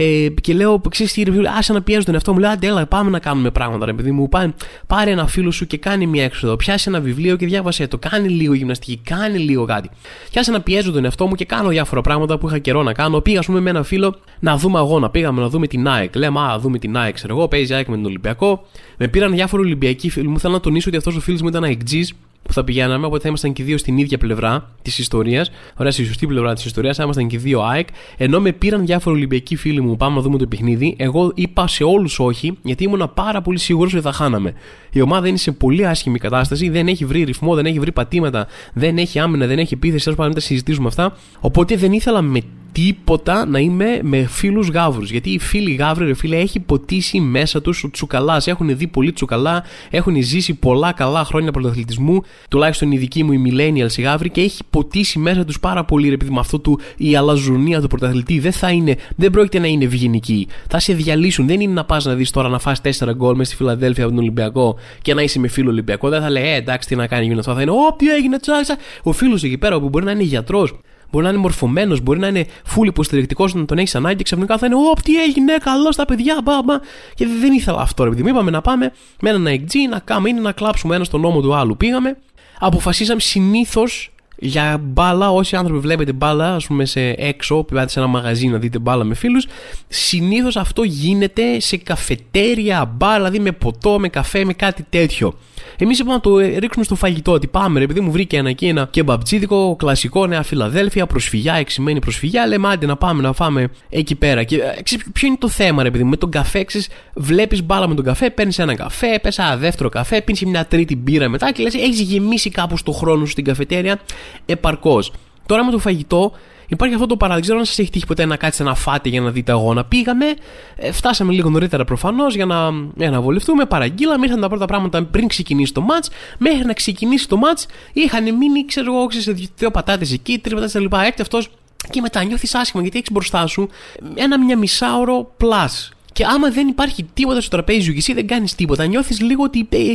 ε, 0.00 0.28
και 0.40 0.54
λέω, 0.54 0.80
ξέρεις 0.88 1.12
τι, 1.12 1.22
άσε 1.58 1.72
να 1.72 1.82
πιέζω 1.82 2.04
τον 2.04 2.14
εαυτό 2.14 2.32
μου. 2.32 2.38
Λέω, 2.38 2.50
άντε, 2.50 2.66
έλα, 2.66 2.86
πάμε 2.86 3.10
να 3.10 3.18
κάνουμε 3.18 3.50
πράγματα, 3.50 3.86
ρε 3.86 3.92
παιδί 3.92 4.10
μου. 4.10 4.28
Πάμε, 4.28 4.54
πάρε 4.86 5.10
ένα 5.10 5.26
φίλο 5.26 5.50
σου 5.50 5.66
και 5.66 5.76
κάνει 5.76 6.06
μια 6.06 6.24
έξοδο. 6.24 6.56
Πιάσει 6.56 6.88
ένα 6.88 7.00
βιβλίο 7.00 7.36
και 7.36 7.46
διάβασε 7.46 7.86
το. 7.86 7.98
Κάνει 7.98 8.28
λίγο 8.28 8.54
γυμναστική, 8.54 9.00
κάνει 9.04 9.38
λίγο 9.38 9.64
κάτι. 9.64 9.90
Και 10.30 10.38
άσε 10.38 10.50
να 10.50 10.60
πιέζω 10.60 10.92
τον 10.92 11.04
εαυτό 11.04 11.26
μου 11.26 11.34
και 11.34 11.44
κάνω 11.44 11.68
διάφορα 11.68 12.00
πράγματα 12.00 12.38
που 12.38 12.46
είχα 12.46 12.58
καιρό 12.58 12.82
να 12.82 12.92
κάνω. 12.92 13.20
Πήγα, 13.20 13.38
ας 13.38 13.46
πούμε, 13.46 13.60
με 13.60 13.70
ένα 13.70 13.82
φίλο 13.82 14.14
να 14.40 14.56
δούμε 14.56 14.78
αγώνα. 14.78 15.10
Πήγαμε 15.10 15.40
να 15.40 15.48
δούμε 15.48 15.66
την 15.66 15.88
ΑΕΚ. 15.88 16.16
Λέμε, 16.16 16.40
Α, 16.40 16.58
δούμε 16.58 16.78
την 16.78 16.96
ΑΕΚ, 16.96 17.14
ξέρω 17.14 17.36
εγώ. 17.36 17.48
Παίζει 17.48 17.74
ΑΕΚ 17.74 17.88
με 17.88 17.96
τον 17.96 18.04
Ολυμπιακό. 18.04 18.66
Με 18.96 19.08
πήραν 19.08 19.32
διάφοροι 19.32 19.62
Ολυμπιακοί 19.62 20.10
φίλοι 20.10 20.28
μου. 20.28 20.38
Θέλω 20.38 20.52
να 20.52 20.60
τονίσω 20.60 20.88
ότι 20.88 20.96
αυτός 20.96 21.16
ο 21.16 21.20
φίλος 21.20 21.42
μου 21.42 21.48
ήταν 21.48 21.64
αεκτζή 21.64 22.00
που 22.48 22.54
θα 22.54 22.64
πηγαίναμε, 22.64 23.06
οπότε 23.06 23.22
θα 23.22 23.28
ήμασταν 23.28 23.52
και 23.52 23.62
δύο 23.62 23.78
στην 23.78 23.98
ίδια 23.98 24.18
πλευρά 24.18 24.70
της 24.82 24.98
ιστορίας. 24.98 25.50
Ωραία, 25.76 25.92
στη 25.92 26.04
σωστή 26.04 26.26
πλευρά 26.26 26.54
της 26.54 26.64
ιστορίας, 26.64 26.96
θα 26.96 27.02
ήμασταν 27.02 27.28
και 27.28 27.38
δύο 27.38 27.62
ΑΕΚ. 27.62 27.88
Ενώ 28.16 28.40
με 28.40 28.52
πήραν 28.52 28.86
διάφοροι 28.86 29.16
Ολυμπιακοί 29.16 29.56
φίλοι 29.56 29.80
μου, 29.80 29.96
πάμε 29.96 30.14
να 30.14 30.20
δούμε 30.20 30.38
το 30.38 30.46
παιχνίδι. 30.46 30.94
Εγώ 30.98 31.32
είπα 31.34 31.68
σε 31.68 31.84
όλους 31.84 32.18
όχι, 32.18 32.58
γιατί 32.62 32.84
ήμουν 32.84 33.10
πάρα 33.14 33.42
πολύ 33.42 33.58
σίγουρος 33.58 33.94
ότι 33.94 34.02
θα 34.02 34.12
χάναμε. 34.12 34.54
Η 34.92 35.00
ομάδα 35.00 35.28
είναι 35.28 35.36
σε 35.36 35.52
πολύ 35.52 35.86
άσχημη 35.86 36.18
κατάσταση, 36.18 36.68
δεν 36.68 36.88
έχει 36.88 37.04
βρει 37.04 37.22
ρυθμό, 37.22 37.54
δεν 37.54 37.66
έχει 37.66 37.78
βρει 37.78 37.92
πατήματα, 37.92 38.46
δεν 38.72 38.98
έχει 38.98 39.18
άμυνα, 39.18 39.46
δεν 39.46 39.58
έχει 39.58 39.74
επίθεση. 39.74 40.04
Τέλος 40.04 40.18
πάντων, 40.18 40.34
τα 40.34 40.40
συζητήσουμε 40.40 40.88
αυτά. 40.88 41.16
Οπότε 41.40 41.76
δεν 41.76 41.92
ήθελα 41.92 42.22
με 42.22 42.40
τίποτα 42.84 43.46
να 43.46 43.58
είμαι 43.58 44.00
με 44.02 44.26
φίλους 44.26 44.68
γάβρους. 44.68 45.10
Γιατί 45.10 45.30
οι 45.30 45.38
φίλοι 45.38 45.74
γάβροι, 45.74 46.06
ρε 46.06 46.14
φίλε, 46.14 46.36
έχει 46.36 46.60
ποτίσει 46.60 47.20
μέσα 47.20 47.60
τους 47.60 47.84
ο 47.84 47.90
τσουκαλάς. 47.90 48.46
Έχουν 48.46 48.76
δει 48.76 48.86
πολύ 48.86 49.12
τσουκαλά, 49.12 49.64
έχουν 49.90 50.22
ζήσει 50.22 50.54
πολλά 50.54 50.92
καλά 50.92 51.24
χρόνια 51.24 51.52
πρωταθλητισμού, 51.52 52.22
τουλάχιστον 52.50 52.92
οι 52.92 52.96
δικοί 52.96 53.24
μου 53.24 53.32
οι 53.32 53.42
millennials 53.46 53.96
οι 53.96 54.02
γάβροι, 54.02 54.30
και 54.30 54.40
έχει 54.40 54.62
ποτίσει 54.70 55.18
μέσα 55.18 55.44
τους 55.44 55.60
πάρα 55.60 55.84
πολύ, 55.84 56.08
ρε 56.08 56.16
παιδί 56.16 56.30
με 56.30 56.38
αυτό 56.38 56.58
του 56.58 56.80
η 56.96 57.16
αλαζονία 57.16 57.80
του 57.80 57.86
πρωταθλητή. 57.86 58.38
Δεν 58.38 58.52
θα 58.52 58.70
είναι, 58.70 58.96
δεν 59.16 59.30
πρόκειται 59.30 59.58
να 59.58 59.66
είναι 59.66 59.84
ευγενική. 59.84 60.46
Θα 60.68 60.78
σε 60.78 60.92
διαλύσουν. 60.92 61.46
Δεν 61.46 61.60
είναι 61.60 61.72
να 61.72 61.84
πας 61.84 62.04
να 62.04 62.14
δεις 62.14 62.30
τώρα 62.30 62.48
να 62.48 62.58
φας 62.58 62.80
4 62.80 63.14
γκολ 63.14 63.36
μες 63.36 63.46
στη 63.46 63.56
Φιλαδέλφια 63.56 64.04
από 64.04 64.12
τον 64.12 64.22
Ολυμπιακό 64.22 64.76
και 65.02 65.14
να 65.14 65.22
είσαι 65.22 65.38
με 65.38 65.48
φίλο 65.48 65.70
Ολυμπιακό. 65.70 66.08
Δεν 66.08 66.20
θα 66.20 66.30
λέει, 66.30 66.42
ε, 66.42 66.54
εντάξει, 66.54 66.88
τι 66.88 66.96
να 66.96 67.06
κάνει, 67.06 67.24
γίνει 67.26 67.38
αυτό. 67.38 67.54
Θα 67.54 67.62
είναι, 67.62 67.70
Ω, 67.70 67.94
τι 67.98 68.08
έγινε, 68.14 68.38
τσάξα. 68.38 68.76
Ο 69.02 69.12
φίλος 69.12 69.42
εκεί 69.42 69.58
πέρα 69.58 69.80
που 69.80 69.88
μπορεί 69.88 70.04
να 70.04 70.10
είναι 70.10 70.22
γιατρός, 70.22 70.74
Μπορεί 71.10 71.24
να 71.24 71.30
είναι 71.30 71.38
μορφωμένος, 71.38 72.00
μπορεί 72.00 72.18
να 72.18 72.26
είναι 72.26 72.46
full 72.74 72.86
υποστηρικτικός, 72.86 73.54
να 73.54 73.64
τον 73.64 73.78
έχεις 73.78 73.94
ανάγκη 73.94 74.16
και 74.16 74.22
ξαφνικά 74.22 74.58
θα 74.58 74.66
είναι 74.66 74.74
Ω, 74.74 74.92
τι 75.02 75.22
έγινε, 75.22 75.56
καλός 75.62 75.94
στα 75.94 76.04
παιδιά, 76.04 76.40
μπαμπα. 76.44 76.78
Και 77.14 77.26
δεν 77.40 77.52
ήθελα 77.52 77.80
αυτό, 77.80 78.04
ρε 78.04 78.10
παιδί 78.10 78.30
Είπαμε 78.30 78.50
να 78.50 78.60
πάμε 78.60 78.92
με 79.20 79.30
έναν 79.30 79.46
IG 79.46 79.74
να 79.90 79.98
κάνουμε 79.98 80.28
είναι 80.28 80.40
να 80.40 80.52
κλάψουμε 80.52 80.94
ένα 80.94 81.04
στον 81.04 81.20
νόμο 81.20 81.40
του 81.40 81.54
άλλου. 81.54 81.76
Πήγαμε, 81.76 82.16
αποφασίσαμε 82.58 83.20
συνήθως 83.20 84.12
για 84.40 84.78
μπάλα, 84.82 85.30
όσοι 85.30 85.56
άνθρωποι 85.56 85.80
βλέπετε 85.80 86.12
μπάλα, 86.12 86.54
ας 86.54 86.66
πούμε 86.66 86.84
σε 86.84 87.00
έξω, 87.00 87.62
πάτε 87.62 87.88
σε 87.88 87.98
ένα 87.98 88.08
μαγαζί 88.08 88.46
να 88.46 88.58
δείτε 88.58 88.78
μπάλα 88.78 89.04
με 89.04 89.14
φίλους, 89.14 89.46
συνήθως 89.88 90.56
αυτό 90.56 90.82
γίνεται 90.82 91.60
σε 91.60 91.76
καφετέρια, 91.76 92.84
μπάλα, 92.84 93.16
δηλαδή 93.16 93.38
με 93.38 93.52
ποτό, 93.52 93.98
με 93.98 94.08
καφέ, 94.08 94.44
με 94.44 94.52
κάτι 94.52 94.86
τέτοιο. 94.90 95.34
Εμείς 95.80 95.98
είπαμε 95.98 96.14
να 96.14 96.20
το 96.20 96.38
ρίξουμε 96.38 96.84
στο 96.84 96.94
φαγητό. 96.94 97.32
Ότι 97.32 97.46
πάμε, 97.46 97.78
ρε, 97.78 97.84
επειδή 97.84 98.00
μου 98.00 98.10
βρήκε 98.10 98.36
ένα 98.36 98.48
εκεί 98.48 98.66
ένα 98.66 98.88
κεμπαμπτσίδικο, 98.90 99.76
κλασικό, 99.76 100.26
Νέα 100.26 100.42
Φιλαδέλφια, 100.42 101.06
προσφυγιά, 101.06 101.54
εξημένη 101.54 101.98
προσφυγιά. 101.98 102.46
Λέμε 102.46 102.68
άντε 102.68 102.86
να 102.86 102.96
πάμε 102.96 103.22
να 103.22 103.32
φάμε 103.32 103.68
εκεί 103.88 104.14
πέρα. 104.14 104.44
Και 104.44 104.56
ε, 104.56 104.82
ξέρεις, 104.82 105.06
ποιο 105.12 105.26
είναι 105.26 105.36
το 105.40 105.48
θέμα, 105.48 105.82
ρε, 105.82 105.90
παιδί 105.90 106.04
με 106.04 106.16
τον 106.16 106.30
καφέ, 106.30 106.66
βλέπεις 107.14 107.64
μπάλα 107.64 107.88
με 107.88 107.94
τον 107.94 108.04
καφέ, 108.04 108.30
παίρνεις 108.30 108.58
ένα 108.58 108.74
καφέ, 108.74 109.18
πες 109.22 109.38
ένα 109.38 109.56
δεύτερο 109.56 109.88
καφέ, 109.88 110.20
πίνεις 110.20 110.44
μια 110.44 110.66
τρίτη 110.66 110.96
μπύρα 110.96 111.28
μετά 111.28 111.52
και 111.52 111.62
λες, 111.62 111.74
έχεις 111.74 112.00
γεμίσει 112.00 112.50
κάπου 112.50 112.76
το 112.84 112.92
χρόνο 112.92 113.24
σου 113.24 113.30
στην 113.30 113.44
καφετέρια 113.44 114.00
επαρκώς. 114.46 115.12
Τώρα 115.46 115.64
με 115.64 115.70
το 115.70 115.78
φαγητό 115.78 116.32
Υπάρχει 116.68 116.94
αυτό 116.94 117.06
το 117.06 117.16
παράδειγμα. 117.16 117.34
Δεν 117.34 117.42
ξέρω 117.42 117.58
αν 117.58 117.64
σας 117.64 117.78
έχει 117.78 117.90
τύχει 117.90 118.06
ποτέ 118.06 118.24
να 118.24 118.36
κάτσετε 118.36 118.64
να 118.64 118.74
φάτε 118.74 119.08
για 119.08 119.20
να 119.20 119.30
δείτε 119.30 119.52
αγώνα. 119.52 119.84
Πήγαμε, 119.84 120.34
ε, 120.76 120.92
φτάσαμε 120.92 121.32
λίγο 121.32 121.50
νωρίτερα 121.50 121.84
προφανώς 121.84 122.34
για 122.34 122.46
να, 122.46 122.70
για 122.96 123.10
να 123.10 123.20
βολευτούμε. 123.20 123.66
Παραγγείλαμε, 123.66 124.26
ήρθαν 124.26 124.40
τα 124.40 124.48
πρώτα 124.48 124.64
πράγματα 124.64 125.04
πριν 125.04 125.28
ξεκινήσει 125.28 125.72
το 125.72 125.80
ματ. 125.80 126.04
Μέχρι 126.38 126.64
να 126.64 126.72
ξεκινήσει 126.72 127.28
το 127.28 127.36
ματ 127.36 127.58
είχαν 127.92 128.36
μείνει, 128.36 128.64
ξέρω 128.64 128.94
εγώ, 128.94 129.10
σε 129.10 129.32
δύο 129.56 129.70
πατάτες 129.70 130.12
εκεί, 130.12 130.38
τρία 130.38 130.54
πατάτες 130.54 130.80
λοιπά. 130.80 130.98
Έρχεται 131.00 131.22
αυτός 131.22 131.50
και 131.90 132.00
μετά 132.00 132.24
νιώθεις 132.24 132.54
άσχημα 132.54 132.82
γιατί 132.82 132.98
έχεις 132.98 133.10
μπροστά 133.12 133.46
σου 133.46 133.68
ένα 134.14 134.38
μια 134.44 134.58
μισάωρο 134.58 135.30
plus. 135.40 135.88
Και 136.18 136.24
άμα 136.24 136.50
δεν 136.50 136.68
υπάρχει 136.68 137.06
τίποτα 137.14 137.40
στο 137.40 137.50
τραπέζι 137.50 137.92
και 137.92 137.98
εσύ 137.98 138.12
δεν 138.12 138.26
κάνεις 138.26 138.54
τίποτα, 138.54 138.86
νιώθεις 138.86 139.20
λίγο 139.20 139.42
ότι 139.42 139.68
ε, 139.68 139.94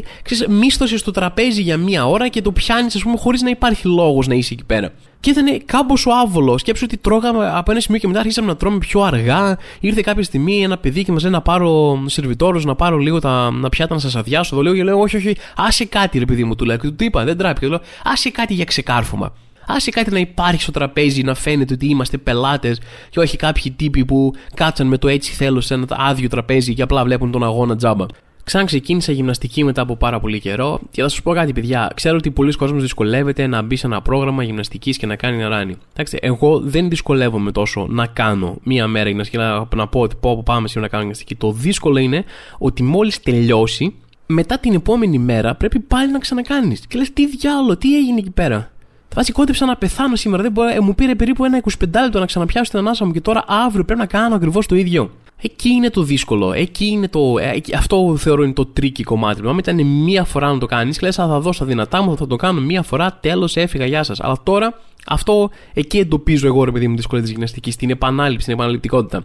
μίσθωσε 0.49 0.97
στο 0.97 1.11
τραπέζι 1.11 1.61
για 1.61 1.77
μία 1.77 2.07
ώρα 2.07 2.27
και 2.27 2.41
το 2.41 2.51
πιάνεις, 2.51 2.95
ας 2.95 3.03
πούμε, 3.03 3.17
χωρίς 3.17 3.41
να 3.41 3.49
υπάρχει 3.49 3.87
λόγος 3.87 4.27
να 4.27 4.35
είσαι 4.35 4.53
εκεί 4.53 4.63
πέρα. 4.63 4.91
Και 5.19 5.29
ήταν 5.29 5.65
κάμποσο 5.65 6.09
άβολος. 6.11 6.61
Σκέψου 6.61 6.83
ότι 6.85 6.97
τρώγαμε 6.97 7.51
από 7.53 7.71
ένα 7.71 7.79
σημείο 7.79 7.99
και 7.99 8.07
μετά 8.07 8.19
αρχίσαμε 8.19 8.47
να 8.47 8.55
τρώμε 8.55 8.77
πιο 8.77 9.01
αργά. 9.01 9.57
Ήρθε 9.79 10.01
κάποια 10.01 10.23
στιγμή 10.23 10.63
ένα 10.63 10.77
παιδί 10.77 11.03
και 11.03 11.11
μας 11.11 11.23
λέει 11.23 11.31
να 11.31 11.41
πάρω 11.41 11.99
σερβιτόρο, 12.05 12.59
να 12.63 12.75
πάρω 12.75 12.97
λίγο 12.97 13.19
τα 13.19 13.51
να 13.51 13.69
πιάτα 13.69 13.93
να 13.93 13.99
σας 13.99 14.15
αδειάσω. 14.15 14.55
Το 14.55 14.61
λέω 14.61 14.73
και 14.75 14.83
λέω: 14.83 14.99
Όχι, 14.99 15.17
όχι, 15.17 15.35
άσε 15.55 15.85
κάτι, 15.85 16.19
ρε 16.19 16.25
παιδί 16.25 16.43
μου, 16.43 16.55
του 16.55 16.65
λέω. 16.65 16.77
Και 16.77 16.89
του 16.89 17.03
είπα: 17.03 17.23
Δεν 17.23 17.37
τράπηκε. 17.37 17.67
Λέω: 17.67 17.81
Άσε 18.03 18.29
κάτι 18.29 18.53
για 18.53 18.65
ξεκάρφωμα. 18.65 19.33
Άσε 19.67 19.91
κάτι 19.91 20.11
να 20.11 20.19
υπάρχει 20.19 20.61
στο 20.61 20.71
τραπέζι 20.71 21.23
να 21.23 21.33
φαίνεται 21.33 21.73
ότι 21.73 21.85
είμαστε 21.85 22.17
πελάτες 22.17 22.79
και 23.09 23.19
όχι 23.19 23.37
κάποιοι 23.37 23.71
τύποι 23.71 24.05
που 24.05 24.33
κάτσαν 24.53 24.87
με 24.87 24.97
το 24.97 25.07
έτσι 25.07 25.33
θέλω 25.33 25.61
σε 25.61 25.73
ένα 25.73 25.85
άδειο 25.89 26.29
τραπέζι 26.29 26.73
και 26.73 26.81
απλά 26.81 27.03
βλέπουν 27.03 27.31
τον 27.31 27.43
αγώνα 27.43 27.75
τζάμπα. 27.75 28.05
Ξανά 28.43 28.65
ξεκίνησα 28.65 29.11
γυμναστική 29.11 29.63
μετά 29.63 29.81
από 29.81 29.95
πάρα 29.95 30.19
πολύ 30.19 30.39
καιρό 30.39 30.79
και 30.91 31.01
θα 31.01 31.09
σας 31.09 31.21
πω 31.21 31.33
κάτι, 31.33 31.53
παιδιά. 31.53 31.91
Ξέρω 31.95 32.15
ότι 32.15 32.31
πολλοί 32.31 32.53
κόσμοι 32.53 32.81
δυσκολεύεται 32.81 33.47
να 33.47 33.61
μπει 33.61 33.75
σε 33.75 33.85
ένα 33.85 34.01
πρόγραμμα 34.01 34.43
γυμναστικής 34.43 34.97
και 34.97 35.05
να 35.05 35.15
κάνει 35.15 35.43
ράνι. 35.43 35.75
Εντάξει, 35.91 36.17
εγώ 36.21 36.59
δεν 36.59 36.89
δυσκολεύομαι 36.89 37.51
τόσο 37.51 37.87
να 37.89 38.05
κάνω 38.05 38.57
μία 38.63 38.87
μέρα 38.87 39.07
γυμναστική 39.07 39.37
να, 39.37 39.67
να 39.75 39.87
πω 39.87 39.99
ότι 39.99 40.15
πω, 40.19 40.43
πάμε 40.45 40.67
σήμερα 40.67 40.85
να 40.85 40.87
κάνω 40.87 41.01
γυμναστική. 41.01 41.35
Το 41.35 41.51
δύσκολο 41.51 41.97
είναι 41.99 42.23
ότι 42.57 42.83
μόλις 42.83 43.19
τελειώσει, 43.19 43.95
μετά 44.25 44.59
την 44.59 44.73
επόμενη 44.73 45.17
μέρα 45.17 45.55
πρέπει 45.55 45.79
πάλι 45.79 46.11
να 46.11 46.19
ξανακάνεις. 46.19 46.87
Και 46.87 46.97
λες, 46.97 47.13
τι 47.13 47.27
διάλογο, 47.27 47.77
τι 47.77 47.97
έγινε 47.97 48.19
εκεί 48.19 48.31
πέρα; 48.31 48.71
Θα 49.15 49.31
κόντεψα 49.31 49.65
να 49.65 49.75
πεθάνω 49.75 50.15
σήμερα. 50.15 50.43
Δεν 50.43 50.51
μπορώ, 50.51 50.69
ε, 50.69 50.79
μου 50.79 50.95
πήρε 50.95 51.15
περίπου 51.15 51.45
ένα 51.45 51.57
25 51.57 52.01
λεπτό 52.01 52.19
να 52.19 52.25
ξαναπιάσω 52.25 52.69
την 52.69 52.79
ανάσα 52.79 53.05
μου 53.05 53.11
και 53.11 53.21
τώρα 53.21 53.43
αύριο 53.47 53.85
πρέπει 53.85 53.99
να 53.99 54.05
κάνω 54.05 54.35
ακριβώς 54.35 54.67
το 54.67 54.75
ίδιο. 54.75 55.11
Εκεί 55.41 55.69
είναι 55.69 55.89
το 55.89 56.03
δύσκολο. 56.03 56.53
Εκεί 56.53 56.85
είναι 56.85 57.07
το, 57.07 57.37
ε, 57.37 57.75
αυτό 57.75 58.15
θεωρώ 58.17 58.43
είναι 58.43 58.53
το 58.53 58.65
tricky 58.65 59.03
κομμάτι. 59.03 59.47
Αν 59.47 59.57
ήταν 59.57 59.85
μία 59.85 60.23
φορά 60.23 60.51
να 60.51 60.57
το 60.57 60.65
κάνεις, 60.65 61.01
λες, 61.01 61.15
θα 61.15 61.39
δώσω 61.39 61.59
τα 61.59 61.65
δυνατά 61.65 62.01
μου, 62.01 62.17
θα 62.17 62.27
το 62.27 62.35
κάνω 62.35 62.61
μία 62.61 62.81
φορά, 62.81 63.17
τέλος, 63.21 63.55
έφυγα, 63.55 63.85
γεια 63.85 64.03
σας. 64.03 64.19
Αλλά 64.19 64.35
τώρα 64.43 64.79
αυτό 65.07 65.49
εκεί 65.73 65.97
εντοπίζω 65.97 66.47
εγώ, 66.47 66.63
ρε 66.63 66.71
παιδί 66.71 66.87
μου, 66.87 66.95
δυσκολία 66.95 67.23
της 67.23 67.31
γυμναστικής, 67.31 67.75
την 67.75 67.89
επανάληψη, 67.89 68.45
την 68.45 68.53
επαναληπτικότητα. 68.53 69.23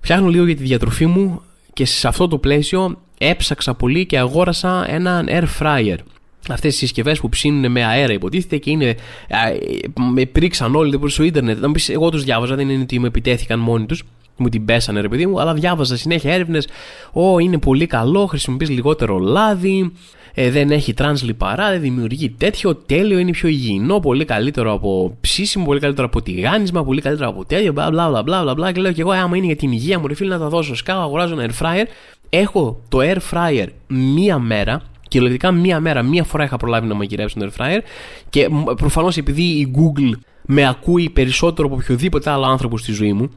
Φτιάχνω 0.00 0.28
λίγο 0.28 0.44
για 0.44 0.56
τη 0.56 0.62
διατροφή 0.62 1.06
μου 1.06 1.40
και 1.72 1.84
σε 1.84 2.08
αυτό 2.08 2.28
το 2.28 2.38
πλαίσιο 2.38 2.98
έψαξα 3.18 3.74
πολύ 3.74 4.06
και 4.06 4.18
αγόρασα 4.18 4.90
έναν 4.90 5.28
air 5.30 5.44
fryer. 5.60 5.96
Αυτές 6.48 6.74
οι 6.74 6.78
συσκευές 6.78 7.20
που 7.20 7.28
ψήνουν 7.28 7.70
με 7.72 7.84
αέρα 7.84 8.12
υποτίθεται 8.12 8.56
και 8.56 8.70
είναι. 8.70 8.96
με 10.12 10.26
πρίξαν 10.26 10.74
όλοι 10.74 11.00
στο 11.06 11.22
ίντερνετ. 11.22 11.60
Να 11.60 11.72
πει, 11.72 11.92
εγώ 11.92 12.10
τους 12.10 12.24
διάβαζα, 12.24 12.54
δεν 12.54 12.68
είναι 12.68 12.82
ότι 12.82 12.98
με 12.98 13.06
επιτέθηκαν 13.06 13.58
μόνοι 13.58 13.86
τους 13.86 14.02
μου 14.40 14.48
την 14.48 14.64
πέσανε 14.64 15.00
ρε 15.00 15.08
παιδί 15.08 15.26
μου, 15.26 15.40
αλλά 15.40 15.54
διάβαζα 15.54 15.96
συνέχεια 15.96 16.32
έρευνες. 16.32 16.68
Ω, 17.12 17.38
είναι 17.38 17.58
πολύ 17.58 17.86
καλό, 17.86 18.26
χρησιμοποιείς 18.26 18.70
λιγότερο 18.70 19.18
λάδι, 19.18 19.92
ε, 20.34 20.50
δεν 20.50 20.70
έχει 20.70 20.94
τρανς 20.94 21.22
λιπαρά, 21.22 21.70
δεν 21.70 21.80
δημιουργεί 21.80 22.30
τέτοιο, 22.30 22.74
τέλειο, 22.74 23.18
είναι 23.18 23.30
πιο 23.30 23.48
υγιεινό, 23.48 24.00
πολύ 24.00 24.24
καλύτερο 24.24 24.72
από 24.72 25.16
ψήσιμο, 25.20 25.64
πολύ 25.64 25.80
καλύτερο 25.80 26.06
από 26.06 26.22
τηγάνισμα, 26.22 26.84
πολύ 26.84 27.00
καλύτερο 27.00 27.28
από 27.28 27.44
τέτοιο, 27.44 27.72
μπλα 27.72 27.90
μπλα 27.90 28.22
μπλα 28.22 28.42
μπλα 28.42 28.54
μπλα. 28.54 28.72
Και 28.72 28.80
λέω 28.80 28.92
και 28.92 29.00
εγώ, 29.00 29.10
άμα 29.10 29.36
είναι 29.36 29.46
για 29.46 29.56
την 29.56 29.72
υγεία 29.72 29.98
μου, 29.98 30.06
ρε 30.06 30.14
φίλε, 30.14 30.34
να 30.34 30.40
τα 30.40 30.48
δώσω. 30.48 30.74
Σκάω, 30.74 31.00
αγοράζω 31.00 31.40
ένα 31.40 31.50
air 31.52 31.62
fryer. 31.64 31.84
Έχω 32.28 32.80
το 32.88 32.98
air 33.00 33.16
fryer 33.30 33.66
μία 33.88 34.38
μέρα, 34.38 34.82
κυριολεκτικά 35.10 35.52
μία 35.52 35.80
μέρα, 35.80 36.02
μία 36.02 36.24
φορά 36.24 36.44
είχα 36.44 36.56
προλάβει 36.56 36.86
να 36.86 36.94
μαγειρέψω 36.94 37.38
το 37.38 37.50
air 37.50 37.60
fryer 37.60 37.80
και 38.30 38.48
προφανώς 38.76 39.16
επειδή 39.16 39.42
η 39.42 39.72
Google 39.76 40.18
με 40.46 40.68
ακούει 40.68 41.10
περισσότερο 41.10 41.68
από 41.68 41.76
οποιοδήποτε 41.76 42.30
άλλο 42.30 42.46
άνθρωπο 42.46 42.78
στη 42.78 42.92
ζωή 42.92 43.12
μου, 43.12 43.30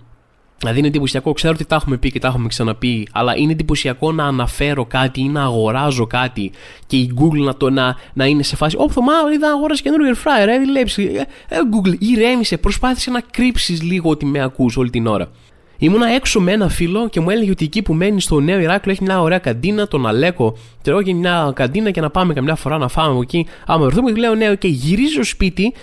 Δηλαδή 0.63 0.79
είναι 0.79 0.87
εντυπωσιακό, 0.87 1.33
ξέρω 1.33 1.53
ότι 1.53 1.65
τα 1.65 1.75
έχουμε 1.75 1.97
πει 1.97 2.11
και 2.11 2.19
τα 2.19 2.27
έχουμε 2.27 2.47
ξαναπεί, 2.47 3.07
αλλά 3.11 3.37
είναι 3.37 3.51
εντυπωσιακό 3.51 4.11
να 4.11 4.25
αναφέρω 4.25 4.85
κάτι 4.85 5.21
ή 5.21 5.29
να 5.29 5.43
αγοράζω 5.43 6.07
κάτι 6.07 6.51
και 6.87 6.97
η 6.97 7.13
Google 7.19 7.43
να, 7.45 7.55
το, 7.55 7.69
να, 7.69 7.95
να 8.13 8.25
είναι 8.25 8.43
σε 8.43 8.55
φάση. 8.55 8.75
Όπω, 8.79 9.01
μα 9.01 9.13
είδα 9.33 9.49
αγοράσει 9.49 9.81
καινούργιο 9.81 10.13
air 10.13 10.17
fryer, 10.17 10.47
ε, 10.47 10.59
δουλέψει. 10.59 11.03
Ε, 11.03 11.55
ε, 11.55 11.59
Google, 11.71 11.95
ηρέμησε, 11.99 12.57
προσπάθησε 12.57 13.11
να 13.11 13.21
κρύψεις 13.31 13.81
λίγο 13.81 14.09
ότι 14.09 14.25
με 14.25 14.41
ακούς 14.41 14.77
όλη 14.77 14.89
την 14.89 15.07
ώρα. 15.07 15.31
Ήμουνα 15.77 16.07
έξω 16.07 16.39
με 16.39 16.51
ένα 16.51 16.69
φίλο 16.69 17.09
και 17.09 17.19
μου 17.19 17.29
έλεγε 17.29 17.51
ότι 17.51 17.65
εκεί 17.65 17.81
που 17.81 17.93
μένει 17.93 18.21
στο 18.21 18.39
νέο 18.39 18.59
Ηράκλειο 18.59 18.93
έχει 18.93 19.03
μια 19.03 19.21
ωραία 19.21 19.37
καντίνα, 19.37 19.87
τον 19.87 20.07
Αλέκο. 20.07 20.57
Και 20.81 20.89
εγώ 20.89 21.01
και 21.01 21.13
μια 21.13 21.51
καντίνα 21.55 21.91
και 21.91 22.01
να 22.01 22.09
πάμε 22.09 22.33
καμιά 22.33 22.55
φορά 22.55 22.77
να 22.77 22.87
φάμε 22.87 23.19
εκεί. 23.19 23.47
Άμα 23.65 23.85
βρεθούμε, 23.85 24.11
και 24.11 24.19
λέω 24.19 24.35
ναι, 24.35 24.55
και 24.55 24.67
γυρίζω 24.67 25.13
στο 25.13 25.23
σπίτι 25.23 25.73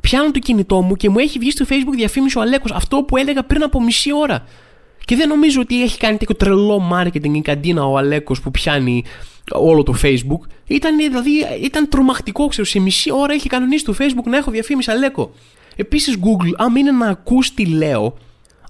πιάνω 0.00 0.30
το 0.30 0.38
κινητό 0.38 0.80
μου 0.80 0.94
και 0.94 1.08
μου 1.08 1.18
έχει 1.18 1.38
βγει 1.38 1.50
στο 1.50 1.64
facebook 1.68 1.94
διαφήμιση 1.96 2.38
ο 2.38 2.40
Αλέκος 2.40 2.72
αυτό 2.72 3.02
που 3.02 3.16
έλεγα 3.16 3.42
πριν 3.42 3.62
από 3.62 3.82
μισή 3.82 4.14
ώρα. 4.14 4.44
Και 5.04 5.16
δεν 5.16 5.28
νομίζω 5.28 5.60
ότι 5.60 5.82
έχει 5.82 5.98
κάνει 5.98 6.16
τέτοιο 6.16 6.34
τρελό 6.34 6.90
marketing 6.92 7.34
η 7.34 7.40
καντίνα 7.40 7.84
ο 7.84 7.96
Αλέκος 7.96 8.40
που 8.40 8.50
πιάνει 8.50 9.04
όλο 9.52 9.82
το 9.82 9.94
facebook. 10.02 10.48
Ήταν, 10.66 10.96
δηλαδή, 10.96 11.30
ήταν 11.62 11.88
τρομακτικό, 11.88 12.46
ξέρω, 12.46 12.66
σε 12.66 12.80
μισή 12.80 13.12
ώρα 13.12 13.32
έχει 13.32 13.48
κανονίσει 13.48 13.84
το 13.84 13.94
facebook 13.98 14.24
να 14.24 14.36
έχω 14.36 14.50
διαφήμιση 14.50 14.90
Αλέκο. 14.90 15.32
Επίσης, 15.76 16.16
Google, 16.20 16.52
αν 16.56 16.76
είναι 16.76 16.90
να 16.90 17.08
ακούς 17.08 17.54
τι 17.54 17.66
λέω, 17.66 18.16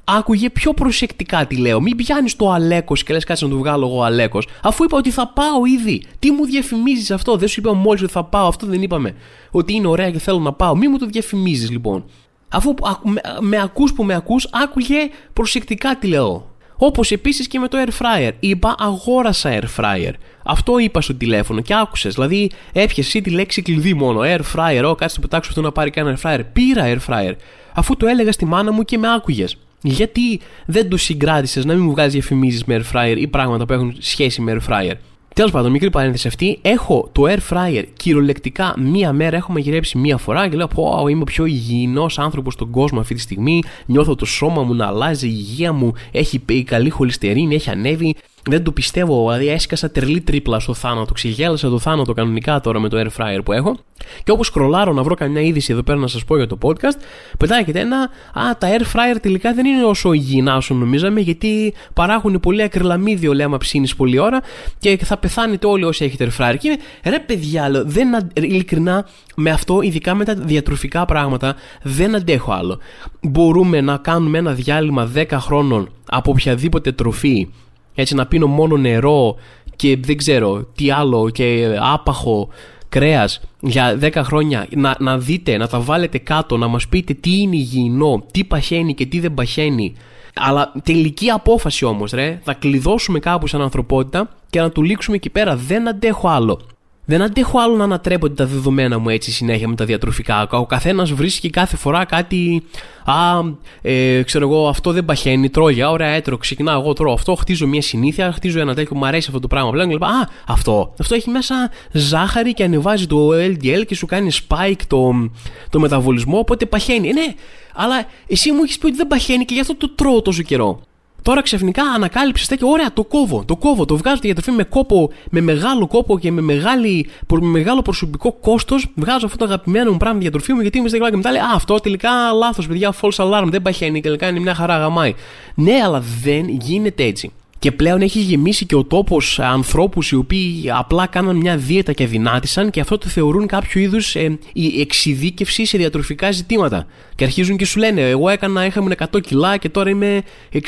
άκουγε 0.06 0.50
πιο 0.50 0.72
προσεκτικά 0.72 1.46
τι 1.46 1.56
λέω. 1.56 1.80
Μην 1.80 1.96
πιάνεις 1.96 2.36
το 2.36 2.50
Αλέκος 2.50 3.02
και 3.02 3.12
λες 3.12 3.24
κάτσε 3.24 3.44
να 3.44 3.50
του 3.50 3.58
βγάλω 3.58 3.86
εγώ 3.86 4.02
Αλέκος. 4.02 4.48
Αφού 4.62 4.84
είπα 4.84 4.96
ότι 4.96 5.10
θα 5.10 5.28
πάω 5.28 5.64
ήδη. 5.64 6.02
Τι 6.18 6.30
μου 6.30 6.44
διαφημίζεις 6.44 7.10
αυτό; 7.10 7.36
Δεν 7.36 7.48
σου 7.48 7.60
είπα 7.60 7.72
μόλις 7.74 8.02
ότι 8.02 8.12
θα 8.12 8.24
πάω. 8.24 8.48
Αυτό 8.48 8.66
δεν 8.66 8.82
είπαμε. 8.82 9.14
Ότι 9.50 9.74
είναι 9.74 9.86
ωραία 9.86 10.10
και 10.10 10.18
θέλω 10.18 10.38
να 10.38 10.52
πάω. 10.52 10.76
Μην 10.76 10.90
μου 10.92 10.98
το 10.98 11.06
διαφημίζεις 11.06 11.70
λοιπόν. 11.70 12.04
Αφού 12.48 12.74
με, 13.02 13.20
με 13.40 13.60
ακούς 13.60 13.92
που 13.92 14.04
με 14.04 14.14
ακούς, 14.14 14.48
άκουγε 14.52 14.96
προσεκτικά 15.32 15.96
τι 15.98 16.06
λέω. 16.06 16.50
Όπως 16.78 17.10
επίσης 17.10 17.46
και 17.46 17.58
με 17.58 17.68
το 17.68 17.78
air 17.86 17.88
fryer. 17.88 18.30
Είπα 18.40 18.74
αγόρασα 18.78 19.58
air 19.58 19.64
fryer. 19.80 20.12
Αυτό 20.44 20.78
είπα 20.78 21.00
στο 21.00 21.14
τηλέφωνο 21.14 21.60
και 21.60 21.74
άκουσες. 21.74 22.14
Δηλαδή 22.14 22.50
έπιασες 22.72 23.22
τη 23.22 23.30
λέξη 23.30 23.62
κλειδί 23.62 23.94
μόνο. 23.94 24.20
Air 24.22 24.40
fryer. 24.54 24.84
Ω, 24.84 24.94
κάτσε 24.94 25.16
να 25.16 25.22
πετάξω 25.22 25.50
αυτό 25.50 25.62
να 25.62 25.72
πάρει 25.72 25.90
κανένα 25.90 26.18
air 26.22 26.26
fryer. 26.26 26.40
Πήρα 26.52 26.84
air 26.86 26.98
fryer. 27.08 27.32
Αφού 27.74 27.96
το 27.96 28.06
έλεγα 28.06 28.32
στη 28.32 28.44
μάνα 28.44 28.72
μου 28.72 28.82
και 28.82 28.98
με 28.98 29.12
άκουγες. 29.14 29.56
Γιατί 29.86 30.40
δεν 30.66 30.88
το 30.88 30.96
συγκράτησες 30.96 31.64
να 31.64 31.74
μην 31.74 31.82
μου 31.82 31.90
βγάζεις 31.90 32.12
διαφημίσεις 32.12 32.64
με 32.64 32.82
air 32.82 32.96
fryer 32.96 33.16
ή 33.16 33.26
πράγματα 33.26 33.66
που 33.66 33.72
έχουν 33.72 33.96
σχέση 33.98 34.40
με 34.40 34.56
air 34.58 34.72
fryer; 34.72 34.94
Τέλος 35.36 35.50
πάντων, 35.50 35.70
μικρή 35.70 35.90
παρένθεση 35.90 36.28
αυτή. 36.28 36.58
Έχω 36.62 37.08
το 37.12 37.22
air 37.22 37.38
fryer 37.50 37.84
κυριολεκτικά 37.96 38.74
μία 38.78 39.12
μέρα. 39.12 39.36
Έχω 39.36 39.52
μαγειρέψει 39.52 39.98
μία 39.98 40.16
φορά 40.16 40.48
και 40.48 40.56
λέω: 40.56 40.66
Πω, 40.66 41.08
είμαι 41.08 41.20
ο 41.20 41.24
πιο 41.24 41.44
υγιεινός 41.44 42.18
άνθρωπος 42.18 42.52
στον 42.52 42.70
κόσμο 42.70 43.00
αυτή 43.00 43.14
τη 43.14 43.20
στιγμή. 43.20 43.62
Νιώθω 43.86 44.14
το 44.14 44.24
σώμα 44.24 44.62
μου 44.62 44.74
να 44.74 44.86
αλλάζει, 44.86 45.28
η 45.28 45.34
υγεία 45.34 45.72
μου 45.72 45.92
έχει 46.12 46.38
καλή 46.64 46.90
χολυστερίνη, 46.90 47.54
έχει 47.54 47.70
ανέβει. 47.70 48.14
Δεν 48.50 48.62
το 48.62 48.72
πιστεύω, 48.72 49.22
δηλαδή 49.22 49.48
έσκασα 49.48 49.90
τρελή 49.90 50.20
τρίπλα 50.20 50.58
στο 50.58 50.74
θάνατο. 50.74 51.12
Ξεγέλασα 51.12 51.68
το 51.68 51.78
θάνατο 51.78 52.12
κανονικά 52.12 52.60
τώρα 52.60 52.80
με 52.80 52.88
το 52.88 52.98
air 53.00 53.22
fryer 53.22 53.40
που 53.44 53.52
έχω. 53.52 53.76
Και 54.24 54.30
όπως 54.30 54.50
κρολάρω 54.50 54.92
να 54.92 55.02
βρω 55.02 55.14
καμιά 55.14 55.40
είδηση 55.40 55.72
εδώ 55.72 55.82
πέρα 55.82 55.98
να 55.98 56.06
σας 56.06 56.24
πω 56.24 56.36
για 56.36 56.46
το 56.46 56.58
podcast, 56.62 56.98
πετάγεται 57.38 57.80
ένα. 57.80 57.98
Α, 58.32 58.56
τα 58.58 58.68
air 58.68 58.80
fryer 58.80 59.16
τελικά 59.22 59.54
δεν 59.54 59.66
είναι 59.66 59.84
όσο 59.84 60.12
υγιεινά 60.12 60.56
όσο 60.56 60.74
νομίζαμε, 60.74 61.20
γιατί 61.20 61.74
παράγουν 61.92 62.40
πολύ 62.40 62.62
ακριλαμίδιο 62.62 63.32
λέει 63.32 63.46
άμα 63.46 63.56
ψήνεις 63.56 63.96
πολλή 63.96 64.18
ώρα 64.18 64.40
και 64.78 64.98
θα 65.04 65.16
πεθάνετε 65.16 65.66
όλοι 65.66 65.84
όσοι 65.84 66.04
έχετε 66.04 66.30
air 66.30 66.42
fryer. 66.42 66.56
Και 66.58 66.68
είμαι, 66.68 66.76
ρε 67.04 67.18
παιδιά, 67.18 67.82
δεν, 67.84 68.08
ειλικρινά 68.34 69.06
με 69.36 69.50
αυτό, 69.50 69.80
ειδικά 69.80 70.14
με 70.14 70.24
τα 70.24 70.34
διατροφικά 70.34 71.04
πράγματα, 71.04 71.56
δεν 71.82 72.14
αντέχω 72.14 72.52
άλλο. 72.52 72.78
Μπορούμε 73.20 73.80
να 73.80 73.96
κάνουμε 73.96 74.38
ένα 74.38 74.52
διάλειμμα 74.52 75.10
10 75.14 75.26
χρόνων 75.30 75.90
από 76.06 76.30
οποιαδήποτε 76.30 76.92
τροφή 76.92 77.48
έτσι 77.96 78.14
να 78.14 78.26
πίνω 78.26 78.46
μόνο 78.46 78.76
νερό 78.76 79.36
και 79.76 79.96
δεν 79.96 80.16
ξέρω 80.16 80.66
τι 80.74 80.90
άλλο 80.90 81.30
και 81.30 81.76
άπαχο 81.80 82.48
κρέας 82.88 83.40
για 83.60 83.98
10 84.02 84.12
χρόνια. 84.14 84.66
Να, 84.70 84.96
να 84.98 85.18
δείτε, 85.18 85.56
να 85.56 85.68
τα 85.68 85.80
βάλετε 85.80 86.18
κάτω, 86.18 86.56
να 86.56 86.66
μας 86.66 86.88
πείτε 86.88 87.14
τι 87.14 87.40
είναι 87.40 87.56
υγιεινό, 87.56 88.24
τι 88.30 88.44
παχαίνει 88.44 88.94
και 88.94 89.06
τι 89.06 89.20
δεν 89.20 89.34
παχαίνει. 89.34 89.94
Αλλά 90.34 90.72
τελική 90.82 91.30
απόφαση 91.30 91.84
όμως 91.84 92.10
ρε, 92.10 92.40
θα 92.42 92.54
κλειδώσουμε 92.54 93.18
κάπου 93.18 93.46
σαν 93.46 93.62
ανθρωπότητα 93.62 94.28
και 94.50 94.60
να 94.60 94.70
του 94.70 94.82
λήξουμε 94.82 95.16
εκεί 95.16 95.30
πέρα, 95.30 95.56
δεν 95.56 95.88
αντέχω 95.88 96.28
άλλο 96.28 96.60
δεν 97.08 97.22
αντέχω 97.22 97.58
άλλο 97.58 97.76
να 97.76 97.84
ανατρέπονται 97.84 98.34
τα 98.34 98.46
δεδομένα 98.46 98.98
μου 98.98 99.08
έτσι 99.08 99.32
συνέχεια 99.32 99.68
με 99.68 99.74
τα 99.74 99.84
διατροφικά. 99.84 100.48
Ο 100.50 100.66
καθένας 100.66 101.12
βρίσκει 101.12 101.50
κάθε 101.50 101.76
φορά 101.76 102.04
κάτι. 102.04 102.62
Α, 103.04 103.40
ε, 103.82 104.22
ξέρω 104.22 104.48
εγώ, 104.48 104.68
αυτό 104.68 104.92
δεν 104.92 105.04
παχαίνει, 105.04 105.50
τρώγει. 105.50 105.84
Ωραία, 105.84 106.08
έτρωγε, 106.08 106.40
ξεκινάω 106.40 106.80
εγώ, 106.80 106.92
τρώω 106.92 107.12
αυτό, 107.12 107.34
χτίζω 107.34 107.66
μια 107.66 107.82
συνήθεια, 107.82 108.32
χτίζω 108.32 108.60
ένα 108.60 108.74
τέτοιο, 108.74 108.96
μου 108.96 109.06
αρέσει 109.06 109.26
αυτό 109.28 109.40
το 109.40 109.46
πράγμα. 109.46 109.70
Πλέον, 109.70 110.02
Α, 110.02 110.28
αυτό. 110.46 110.94
Αυτό 111.00 111.14
έχει 111.14 111.30
μέσα 111.30 111.70
ζάχαρη 111.92 112.54
και 112.54 112.64
ανεβάζει 112.64 113.06
το 113.06 113.28
LDL 113.28 113.86
και 113.86 113.94
σου 113.94 114.06
κάνει 114.06 114.30
spike 114.48 114.80
το, 114.86 115.30
το 115.70 115.80
μεταβολισμό, 115.80 116.38
οπότε 116.38 116.66
παχαίνει. 116.66 117.08
Ε, 117.08 117.12
ναι, 117.12 117.34
αλλά 117.74 118.06
εσύ 118.26 118.52
μου 118.52 118.62
έχεις 118.62 118.78
πει 118.78 118.86
ότι 118.86 118.96
δεν 118.96 119.06
παχαίνει 119.06 119.44
και 119.44 119.54
γι' 119.54 119.60
αυτό 119.60 119.76
το 119.76 119.90
τρώω 119.90 120.22
τόσο 120.22 120.42
καιρό. 120.42 120.80
Τώρα 121.26 121.42
ξαφνικά 121.42 121.82
ανακάλυψε 121.82 122.56
και 122.56 122.64
ωραία, 122.64 122.92
το 122.92 123.04
κόβω. 123.04 123.44
Το 123.44 123.56
κόβω. 123.56 123.84
Το 123.84 123.96
βγάζω 123.96 124.20
τη 124.20 124.26
διατροφή 124.26 124.50
με 124.50 124.64
κόπο, 124.64 125.10
με 125.30 125.40
μεγάλο 125.40 125.86
κόπο 125.86 126.18
και 126.18 126.32
με, 126.32 126.40
μεγάλη, 126.40 127.06
με 127.30 127.46
μεγάλο 127.46 127.82
προσωπικό 127.82 128.32
κόστος. 128.32 128.86
Βγάζω 128.94 129.26
αυτό 129.26 129.38
το 129.38 129.44
αγαπημένο 129.44 129.90
μου 129.90 129.96
πράγμα 129.96 130.18
διατροφή 130.18 130.52
μου 130.52 130.60
γιατί 130.60 130.78
είμαι 130.78 130.88
στα 130.88 131.10
και 131.10 131.16
μετά 131.16 131.30
λέει 131.30 131.40
Α, 131.40 131.50
αυτό 131.54 131.80
τελικά 131.80 132.32
λάθος, 132.32 132.66
παιδιά, 132.66 132.94
false 133.00 133.16
alarm. 133.24 133.46
Δεν 133.46 133.62
παχαίνει. 133.62 134.00
Τελικά 134.00 134.28
είναι 134.28 134.40
μια 134.40 134.54
χαρά 134.54 134.78
γαμάει. 134.78 135.14
Ναι, 135.54 135.80
αλλά 135.84 136.02
δεν 136.22 136.48
γίνεται 136.48 137.04
έτσι. 137.04 137.32
Και 137.58 137.72
πλέον 137.72 138.00
έχει 138.00 138.18
γεμίσει 138.18 138.66
και 138.66 138.74
ο 138.74 138.84
τόπος 138.84 139.38
ανθρώπους 139.38 140.10
οι 140.10 140.16
οποίοι 140.16 140.70
απλά 140.70 141.06
κάναν 141.06 141.36
μια 141.36 141.56
δίαιτα 141.56 141.92
και 141.92 142.06
δυνάτησαν 142.06 142.70
και 142.70 142.80
αυτό 142.80 142.98
το 142.98 143.08
θεωρούν 143.08 143.46
κάποιο 143.46 143.80
είδους 143.80 144.14
ε, 144.14 144.38
εξειδίκευση 144.80 145.64
σε 145.66 145.78
διατροφικά 145.78 146.30
ζητήματα. 146.30 146.86
Και 147.14 147.24
αρχίζουν 147.24 147.56
και 147.56 147.66
σου 147.66 147.78
λένε: 147.78 148.00
Εγώ 148.00 148.28
έκανα, 148.28 148.66
είχαμε 148.66 148.94
100 149.12 149.20
κιλά 149.22 149.56
και 149.56 149.68
τώρα 149.68 149.90
είμαι 149.90 150.22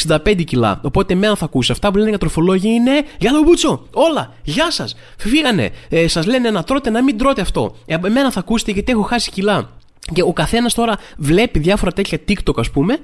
65 0.06 0.44
κιλά. 0.44 0.80
Οπότε 0.82 1.12
εμένα 1.12 1.36
θα 1.36 1.44
ακούσεις. 1.44 1.70
Αυτά 1.70 1.90
που 1.90 1.96
λένε 1.96 2.08
για 2.08 2.18
τροφολόγια 2.18 2.72
είναι: 2.72 3.04
Γεια 3.18 3.32
το 3.32 3.42
μπούτσο! 3.42 3.86
Όλα! 3.92 4.34
Γεια 4.42 4.70
σας! 4.70 4.96
Φύγανε! 5.16 5.70
Ε, 5.88 6.08
σας 6.08 6.26
λένε 6.26 6.50
να 6.50 6.62
τρώτε, 6.62 6.90
να 6.90 7.02
μην 7.02 7.18
τρώτε 7.18 7.40
αυτό. 7.40 7.76
Ε, 7.86 7.96
εμένα 8.04 8.32
θα 8.32 8.40
ακούσετε 8.40 8.72
γιατί 8.72 8.92
έχω 8.92 9.02
χάσει 9.02 9.30
κιλά. 9.30 9.77
Και 10.14 10.22
ο 10.22 10.32
καθένας 10.32 10.74
τώρα 10.74 10.98
βλέπει 11.16 11.58
διάφορα 11.58 11.92
τέτοια 11.92 12.18
TikTok, 12.28 12.54
ας 12.56 12.70
πούμε, 12.70 12.98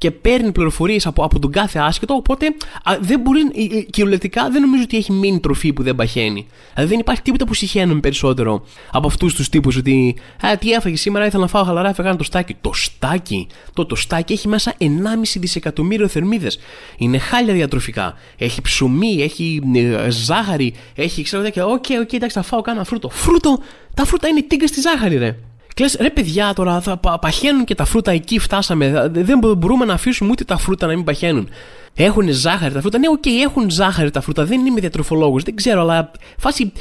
και 0.00 0.10
παίρνει 0.10 0.52
πληροφορίες 0.52 1.06
από, 1.06 1.24
από 1.24 1.38
τον 1.38 1.52
κάθε 1.52 1.78
άσχετο. 1.78 2.14
Οπότε 2.14 2.46
α, 2.82 2.96
δεν 3.00 3.20
μπορεί, 3.20 3.40
ε, 3.40 3.78
ε, 3.78 3.82
κυριολεκτικά 3.82 4.50
δεν 4.50 4.60
νομίζω 4.60 4.82
ότι 4.82 4.96
έχει 4.96 5.12
μείνει 5.12 5.40
τροφή 5.40 5.72
που 5.72 5.82
δεν 5.82 5.94
παχαίνει. 5.94 6.46
Δηλαδή 6.74 6.90
δεν 6.90 6.98
υπάρχει 6.98 7.22
τίποτα 7.22 7.44
που 7.44 7.54
σιχαίνομαι 7.54 8.00
περισσότερο 8.00 8.64
από 8.92 9.06
αυτούς 9.06 9.34
τους 9.34 9.48
τύπους. 9.48 9.76
Ότι 9.76 10.16
Α, 10.46 10.56
τι 10.58 10.72
έφαγε 10.72 10.96
σήμερα, 10.96 11.26
ήθελα 11.26 11.42
να 11.42 11.48
φάω 11.48 11.64
χαλαρά, 11.64 11.88
έφεγα 11.88 12.16
το 12.16 12.24
στάκι. 12.24 12.56
Το 12.60 12.72
στάκι, 12.72 13.46
το, 13.74 13.86
το 13.86 13.94
στάκι 13.94 14.32
έχει 14.32 14.48
μέσα 14.48 14.74
1,5 14.78 14.86
δισεκατομμύριο 15.34 16.08
θερμίδες. 16.08 16.58
Είναι 16.98 17.18
χάλια 17.18 17.54
διατροφικά. 17.54 18.14
Έχει 18.38 18.60
ψωμί, 18.60 19.22
έχει 19.22 19.62
ε, 19.74 20.10
ζάχαρη, 20.10 20.74
έχει 20.94 21.22
ξέρω 21.22 21.42
τέτοια. 21.42 21.66
OK, 21.66 21.84
okay, 21.88 21.94
OK, 22.00 22.08
okay, 22.08 22.14
εντάξει, 22.14 22.36
θα 22.36 22.42
φάω 22.42 22.60
κάνα 22.60 22.84
φρούτο. 22.84 23.08
Φρούτο, 23.08 23.58
τα 23.94 24.04
φρούτα 24.04 24.28
είναι 24.28 24.42
τίγκα 24.42 24.66
στη 24.66 24.80
ζάχαρη, 24.80 25.16
ρε. 25.16 25.36
Και 25.80 25.86
λες, 25.86 25.96
ρε 26.00 26.10
παιδιά 26.10 26.52
τώρα 26.52 26.80
θα 26.80 26.98
παχαίνουν 27.20 27.64
και 27.64 27.74
τα 27.74 27.84
φρούτα 27.84 28.10
εκεί 28.10 28.38
φτάσαμε. 28.38 29.08
Δεν 29.12 29.38
μπορούμε 29.38 29.84
να 29.84 29.92
αφήσουμε 29.92 30.30
ούτε 30.30 30.44
τα 30.44 30.56
φρούτα 30.56 30.86
να 30.86 30.94
μην 30.94 31.04
παχαίνουν. 31.04 31.48
Έχουν 31.94 32.28
ζάχαρη 32.28 32.72
τα 32.74 32.80
φρούτα; 32.80 32.98
Ναι, 32.98 33.08
OK, 33.08 33.22
okay, 33.24 33.28
έχουν 33.44 33.70
ζάχαρη 33.70 34.10
τα 34.10 34.20
φρούτα. 34.20 34.44
Δεν 34.44 34.66
είμαι 34.66 34.80
διατροφολόγος, 34.80 35.42
δεν 35.42 35.54
ξέρω, 35.54 35.80
αλλά 35.80 36.10
φάση 36.38 36.72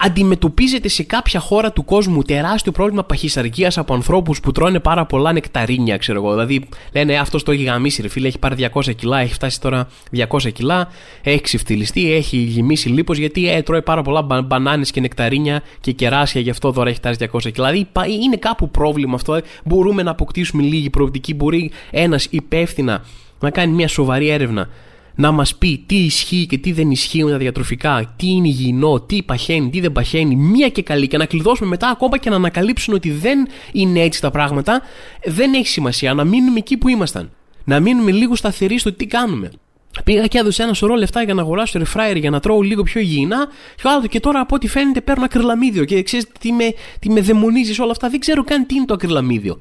αντιμετωπίζεται 0.00 0.88
σε 0.88 1.02
κάποια 1.02 1.40
χώρα 1.40 1.72
του 1.72 1.84
κόσμου 1.84 2.22
τεράστιο 2.22 2.72
πρόβλημα 2.72 3.04
παχυσαρκίας 3.04 3.78
από 3.78 3.94
ανθρώπους 3.94 4.40
που 4.40 4.52
τρώνε 4.52 4.80
πάρα 4.80 5.06
πολλά 5.06 5.32
νεκταρίνια, 5.32 5.96
ξέρω 5.96 6.18
εγώ. 6.18 6.30
Δηλαδή 6.30 6.68
λένε 6.92 7.12
«Ε, 7.12 7.18
αυτός 7.18 7.42
το 7.42 7.52
έχει 7.52 7.62
γαμίσει, 7.62 8.02
ρε 8.02 8.08
φίλε, 8.08 8.26
έχει 8.26 8.38
πάρει 8.38 8.70
200 8.74 8.94
κιλά, 8.96 9.18
έχει 9.18 9.34
φτάσει 9.34 9.60
τώρα 9.60 9.88
200 10.28 10.52
κιλά, 10.52 10.88
έχει 11.22 11.40
ξεφτιλιστεί, 11.40 12.12
έχει 12.12 12.36
γεμίσει 12.36 12.88
λίπος 12.88 13.18
γιατί 13.18 13.50
ε, 13.50 13.62
τρώει 13.62 13.82
πάρα 13.82 14.02
πολλά 14.02 14.22
μπανάνες 14.42 14.90
και 14.90 15.00
νεκταρίνια 15.00 15.62
και 15.80 15.92
κεράσια, 15.92 16.40
γι' 16.40 16.50
αυτό 16.50 16.72
τώρα 16.72 16.88
έχει 16.88 16.98
φτάσει 16.98 17.28
200 17.32 17.52
κιλά. 17.52 17.70
Δηλαδή 17.70 17.88
είναι 18.22 18.36
κάπου 18.36 18.70
πρόβλημα 18.70 19.14
αυτό. 19.14 19.40
Μπορούμε 19.64 20.02
να 20.02 20.10
αποκτήσουμε 20.10 20.62
λίγη 20.62 20.90
προοπτική. 20.90 21.34
Μπορεί 21.34 21.70
ένας 21.90 22.26
υπεύθυνα 22.30 23.04
να 23.40 23.50
κάνει 23.50 23.72
μια 23.72 23.88
σοβαρή 23.88 24.28
έρευνα 24.28 24.68
να 25.14 25.30
μας 25.30 25.54
πει 25.56 25.84
τι 25.86 25.96
ισχύει 25.96 26.46
και 26.46 26.58
τι 26.58 26.72
δεν 26.72 26.90
ισχύει 26.90 27.24
με 27.24 27.30
τα 27.30 27.36
διατροφικά, 27.36 28.14
τι 28.16 28.26
είναι 28.26 28.48
υγιεινό, 28.48 29.00
τι 29.00 29.22
παχαίνει, 29.22 29.70
τι 29.70 29.80
δεν 29.80 29.92
παχαίνει, 29.92 30.36
μία 30.36 30.68
και 30.68 30.82
καλή 30.82 31.08
και 31.08 31.16
να 31.16 31.26
κλειδώσουμε 31.26 31.68
μετά 31.68 31.88
ακόμα 31.88 32.18
και 32.18 32.30
να 32.30 32.36
ανακαλύψουν 32.36 32.94
ότι 32.94 33.10
δεν 33.10 33.48
είναι 33.72 34.00
έτσι 34.00 34.20
τα 34.20 34.30
πράγματα, 34.30 34.82
δεν 35.24 35.54
έχει 35.54 35.68
σημασία. 35.68 36.14
Να 36.14 36.24
μείνουμε 36.24 36.58
εκεί 36.58 36.76
που 36.76 36.88
ήμασταν. 36.88 37.30
Να 37.64 37.80
μείνουμε 37.80 38.10
λίγο 38.10 38.34
σταθεροί 38.34 38.78
στο 38.78 38.92
τι 38.92 39.06
κάνουμε. 39.06 39.50
Πήγα 40.04 40.26
και 40.26 40.38
έδωσα 40.38 40.62
ένα 40.62 40.74
σωρό 40.74 40.94
λεφτά 40.94 41.22
για 41.22 41.34
να 41.34 41.42
αγοράσω 41.42 41.80
air 41.80 42.00
fryer 42.00 42.16
για 42.16 42.30
να 42.30 42.40
τρώω 42.40 42.60
λίγο 42.60 42.82
πιο 42.82 43.00
υγιεινά. 43.00 43.48
Και, 43.76 43.88
άλλο, 43.88 44.06
και 44.06 44.20
τώρα 44.20 44.40
από 44.40 44.54
ό,τι 44.54 44.68
φαίνεται 44.68 45.00
παίρνω 45.00 45.24
ακριλαμίδιο. 45.24 45.84
Και 45.84 46.02
ξέρεις 46.02 46.26
τι 46.40 46.52
με, 46.52 46.74
τι 46.98 47.10
με 47.10 47.20
δαιμονίζεις 47.20 47.78
όλα 47.78 47.90
αυτά. 47.90 48.08
Δεν 48.08 48.20
ξέρω 48.20 48.44
καν 48.44 48.66
τι 48.66 48.74
είναι 48.74 48.84
το 48.84 48.94
ακριλαμίδιο. 48.94 49.58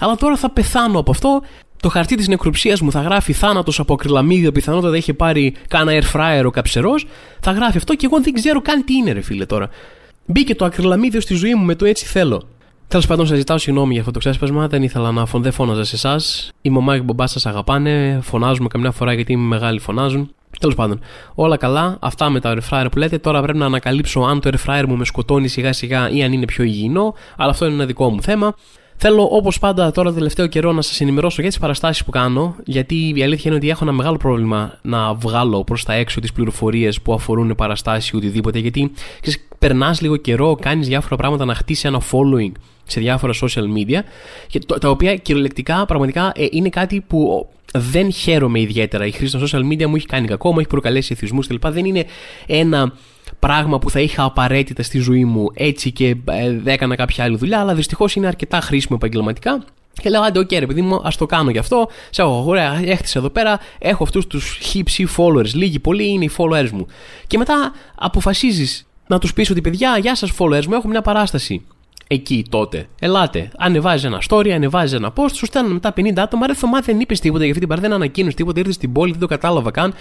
Αλλά 0.00 0.16
τώρα 0.16 0.36
θα 0.36 0.50
πεθάνω 0.50 0.98
από 0.98 1.10
αυτό 1.10 1.42
το 1.82 1.88
χαρτί 1.88 2.14
της 2.14 2.28
νεκροψίας 2.28 2.80
μου 2.80 2.90
θα 2.90 3.00
γράφει 3.00 3.32
θάνατος 3.32 3.80
από 3.80 3.92
ακριλαμίδιο, 3.92 4.52
πιθανότατα 4.52 4.96
έχει 4.96 5.12
πάρει 5.14 5.54
κάνα 5.68 5.92
air 5.92 6.16
fryer 6.16 6.44
ο 6.44 6.50
καψερός. 6.50 7.06
Θα 7.40 7.50
γράφει 7.50 7.76
αυτό 7.76 7.94
και 7.94 8.06
εγώ 8.06 8.20
δεν 8.20 8.32
ξέρω 8.32 8.60
καν 8.60 8.84
τι 8.84 8.94
είναι, 8.94 9.12
ρε 9.12 9.20
φίλε 9.20 9.46
τώρα. 9.46 9.68
Μπήκε 10.26 10.54
το 10.54 10.64
ακριλαμίδιο 10.64 11.20
στη 11.20 11.34
ζωή 11.34 11.54
μου 11.54 11.64
με 11.64 11.74
το 11.74 11.84
έτσι 11.84 12.06
θέλω. 12.06 12.42
Τέλος 12.88 13.06
πάντων, 13.06 13.26
σας 13.26 13.38
ζητάω 13.38 13.58
συγγνώμη 13.58 13.90
για 13.90 14.00
αυτό 14.00 14.12
το 14.12 14.18
ξέσπασμα. 14.18 14.68
Δεν 14.68 14.82
ήθελα 14.82 15.12
να 15.12 15.26
φων... 15.26 15.42
δεν 15.42 15.52
φώναζα 15.52 15.84
σε 15.84 15.94
εσάς. 15.94 16.50
Η 16.62 16.70
μαμά 16.70 16.94
και 16.94 17.00
ο 17.00 17.04
μπαμπά 17.04 17.26
σας 17.26 17.46
αγαπάνε. 17.46 18.18
Φωνάζουμε 18.22 18.68
καμιά 18.68 18.90
φορά 18.90 19.12
γιατί 19.12 19.32
είμαι 19.32 19.46
μεγάλοι 19.46 19.78
φωνάζουν. 19.78 20.34
Τέλος 20.60 20.74
πάντων, 20.74 21.00
όλα 21.34 21.56
καλά. 21.56 21.96
Αυτά 22.00 22.30
με 22.30 22.40
τα 22.40 22.54
air 22.54 22.60
fryer 22.70 22.86
που 22.90 22.98
λέτε. 22.98 23.18
Τώρα 23.18 23.42
πρέπει 23.42 23.58
να 23.58 23.66
ανακαλύψω 23.66 24.20
αν 24.20 24.40
το 24.40 24.50
air 24.52 24.70
fryer 24.70 24.84
μου 24.88 24.96
με 24.96 25.04
σκοτώνει 25.04 25.48
σιγά 25.48 25.72
σιγά 25.72 26.10
ή 26.10 26.22
αν 26.22 26.32
είναι 26.32 26.44
πιο 26.44 26.64
υγιεινό. 26.64 27.14
Αλλά 27.36 27.50
αυτό 27.50 27.64
είναι 27.64 27.74
ένα 27.74 27.86
δικό 27.86 28.10
μου 28.10 28.22
θέμα. 28.22 28.54
Θέλω 29.04 29.28
όπως 29.30 29.58
πάντα 29.58 29.90
τώρα 29.90 30.12
τελευταίο 30.12 30.46
καιρό 30.46 30.72
να 30.72 30.82
σας 30.82 31.00
ενημερώσω 31.00 31.40
για 31.40 31.50
τις 31.50 31.58
παραστάσεις 31.58 32.04
που 32.04 32.10
κάνω, 32.10 32.56
γιατί 32.64 33.12
η 33.16 33.22
αλήθεια 33.22 33.42
είναι 33.44 33.54
ότι 33.54 33.68
έχω 33.68 33.84
ένα 33.84 33.92
μεγάλο 33.92 34.16
πρόβλημα 34.16 34.78
να 34.82 35.14
βγάλω 35.14 35.64
προς 35.64 35.84
τα 35.84 35.92
έξω 35.92 36.20
τις 36.20 36.32
πληροφορίες 36.32 37.00
που 37.00 37.12
αφορούν 37.12 37.54
παραστάσεις 37.54 38.10
ή 38.10 38.16
οτιδήποτε, 38.16 38.58
γιατί 38.58 38.92
περνάς 39.58 40.00
λίγο 40.00 40.16
καιρό, 40.16 40.56
κάνεις 40.60 40.88
διάφορα 40.88 41.16
πράγματα 41.16 41.44
να 41.44 41.54
χτίσεις 41.54 41.84
ένα 41.84 42.00
following 42.00 42.52
σε 42.84 43.00
διάφορα 43.00 43.32
social 43.32 43.64
media, 43.76 43.98
και 44.46 44.58
τα 44.80 44.90
οποία 44.90 45.16
κυριολεκτικά 45.16 45.84
πραγματικά 45.86 46.32
ε, 46.36 46.46
είναι 46.50 46.68
κάτι 46.68 47.00
που 47.00 47.48
δεν 47.72 48.12
χαίρομαι 48.12 48.60
ιδιαίτερα. 48.60 49.06
Η 49.06 49.10
χρήση 49.10 49.38
των 49.38 49.46
social 49.46 49.72
media 49.72 49.86
μου 49.86 49.96
έχει 49.96 50.06
κάνει 50.06 50.26
κακό, 50.26 50.52
μου 50.52 50.58
έχει 50.58 50.68
προκαλέσει 50.68 51.12
εθισμούς 51.12 51.46
κλπ. 51.46 51.66
Δεν 51.68 51.84
είναι 51.84 52.04
ένα 52.46 52.92
πράγμα 53.38 53.78
που 53.78 53.90
θα 53.90 54.00
είχα 54.00 54.24
απαραίτητα 54.24 54.82
στη 54.82 54.98
ζωή 54.98 55.24
μου 55.24 55.46
έτσι 55.54 55.90
και 55.90 56.16
ε, 56.24 56.56
έκανα 56.64 56.96
κάποια 56.96 57.24
άλλη 57.24 57.36
δουλειά, 57.36 57.60
αλλά 57.60 57.74
δυστυχώς 57.74 58.14
είναι 58.14 58.26
αρκετά 58.26 58.60
χρήσιμο 58.60 58.98
επαγγελματικά. 59.00 59.64
Και 60.02 60.10
λέω, 60.10 60.22
άντε, 60.22 60.38
OK, 60.38 60.48
okay, 60.50 60.58
ρε 60.58 60.66
παιδί 60.66 60.82
μου, 60.82 61.00
ας 61.04 61.16
το 61.16 61.26
κάνω 61.26 61.50
γι' 61.50 61.58
αυτό. 61.58 61.88
Σε 62.10 62.22
έχω, 62.22 62.44
ωραία, 62.46 62.80
έχτισα 62.84 63.18
εδώ 63.18 63.30
πέρα, 63.30 63.58
έχω 63.78 64.02
αυτούς 64.02 64.26
τους 64.26 64.58
χι 64.62 64.84
ψι 64.84 65.06
followers. 65.16 65.52
Λίγοι 65.52 65.78
πολλοί 65.78 66.08
είναι 66.08 66.24
οι 66.24 66.30
followers 66.36 66.70
μου. 66.70 66.86
Και 67.26 67.38
μετά 67.38 67.72
αποφασίζεις 67.94 68.86
να 69.06 69.18
τους 69.18 69.32
πεις 69.32 69.50
ότι, 69.50 69.60
παιδιά, 69.60 69.98
γεια 69.98 70.14
σας, 70.16 70.32
followers 70.38 70.64
μου, 70.66 70.74
έχω 70.74 70.88
μια 70.88 71.02
παράσταση 71.02 71.64
εκεί 72.12 72.44
τότε. 72.48 72.88
Ελάτε. 72.98 73.50
Ανεβάζει 73.56 74.06
ένα 74.06 74.22
story, 74.28 74.48
ανεβάζει 74.48 74.94
ένα 74.94 75.12
post, 75.16 75.32
σου 75.32 75.46
στέλνουν 75.46 75.72
μετά 75.72 75.92
50 75.96 76.12
άτομα. 76.16 76.46
Ρε 76.46 76.54
Θωμά, 76.54 76.80
δεν 76.80 77.00
είπες 77.00 77.20
τίποτα 77.20 77.44
για 77.44 77.48
αυτή 77.48 77.58
την 77.58 77.68
παρέα, 77.68 77.88
δεν 77.88 77.92
ανακοίνωσε 77.92 78.36
τίποτα, 78.36 78.58
ήρθες 78.58 78.74
στην 78.74 78.92
πόλη, 78.92 79.10
δεν 79.10 79.20
το 79.20 79.26
κατάλαβα 79.26 79.70
καν. 79.70 79.94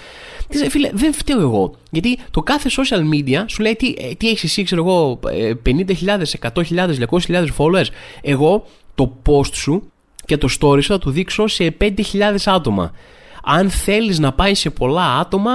Τι, 0.47 0.69
φίλε, 0.69 0.89
δεν 0.93 1.13
φταίω 1.13 1.39
εγώ. 1.39 1.73
Γιατί 1.91 2.17
το 2.31 2.41
κάθε 2.41 2.69
social 2.77 3.13
media 3.13 3.43
σου 3.47 3.61
λέει 3.61 3.75
τι, 3.75 3.93
ε, 3.97 4.13
τι 4.13 4.29
έχεις 4.29 4.43
εσύ, 4.43 4.63
ξέρω 4.63 4.83
εγώ, 4.83 5.19
50.000, 5.65 6.23
100.000, 6.41 6.97
200.000 7.09 7.47
followers. 7.57 7.87
Εγώ 8.21 8.65
το 8.95 9.17
post 9.25 9.53
σου 9.53 9.91
και 10.25 10.37
το 10.37 10.47
story 10.59 10.83
σου 10.83 10.91
θα 10.91 10.97
το 10.97 11.09
δείξω 11.09 11.47
σε 11.47 11.75
5.000 11.81 11.91
άτομα. 12.45 12.91
Αν 13.43 13.69
θέλεις 13.69 14.19
να 14.19 14.33
πάει 14.33 14.55
σε 14.55 14.69
πολλά 14.69 15.17
άτομα, 15.19 15.51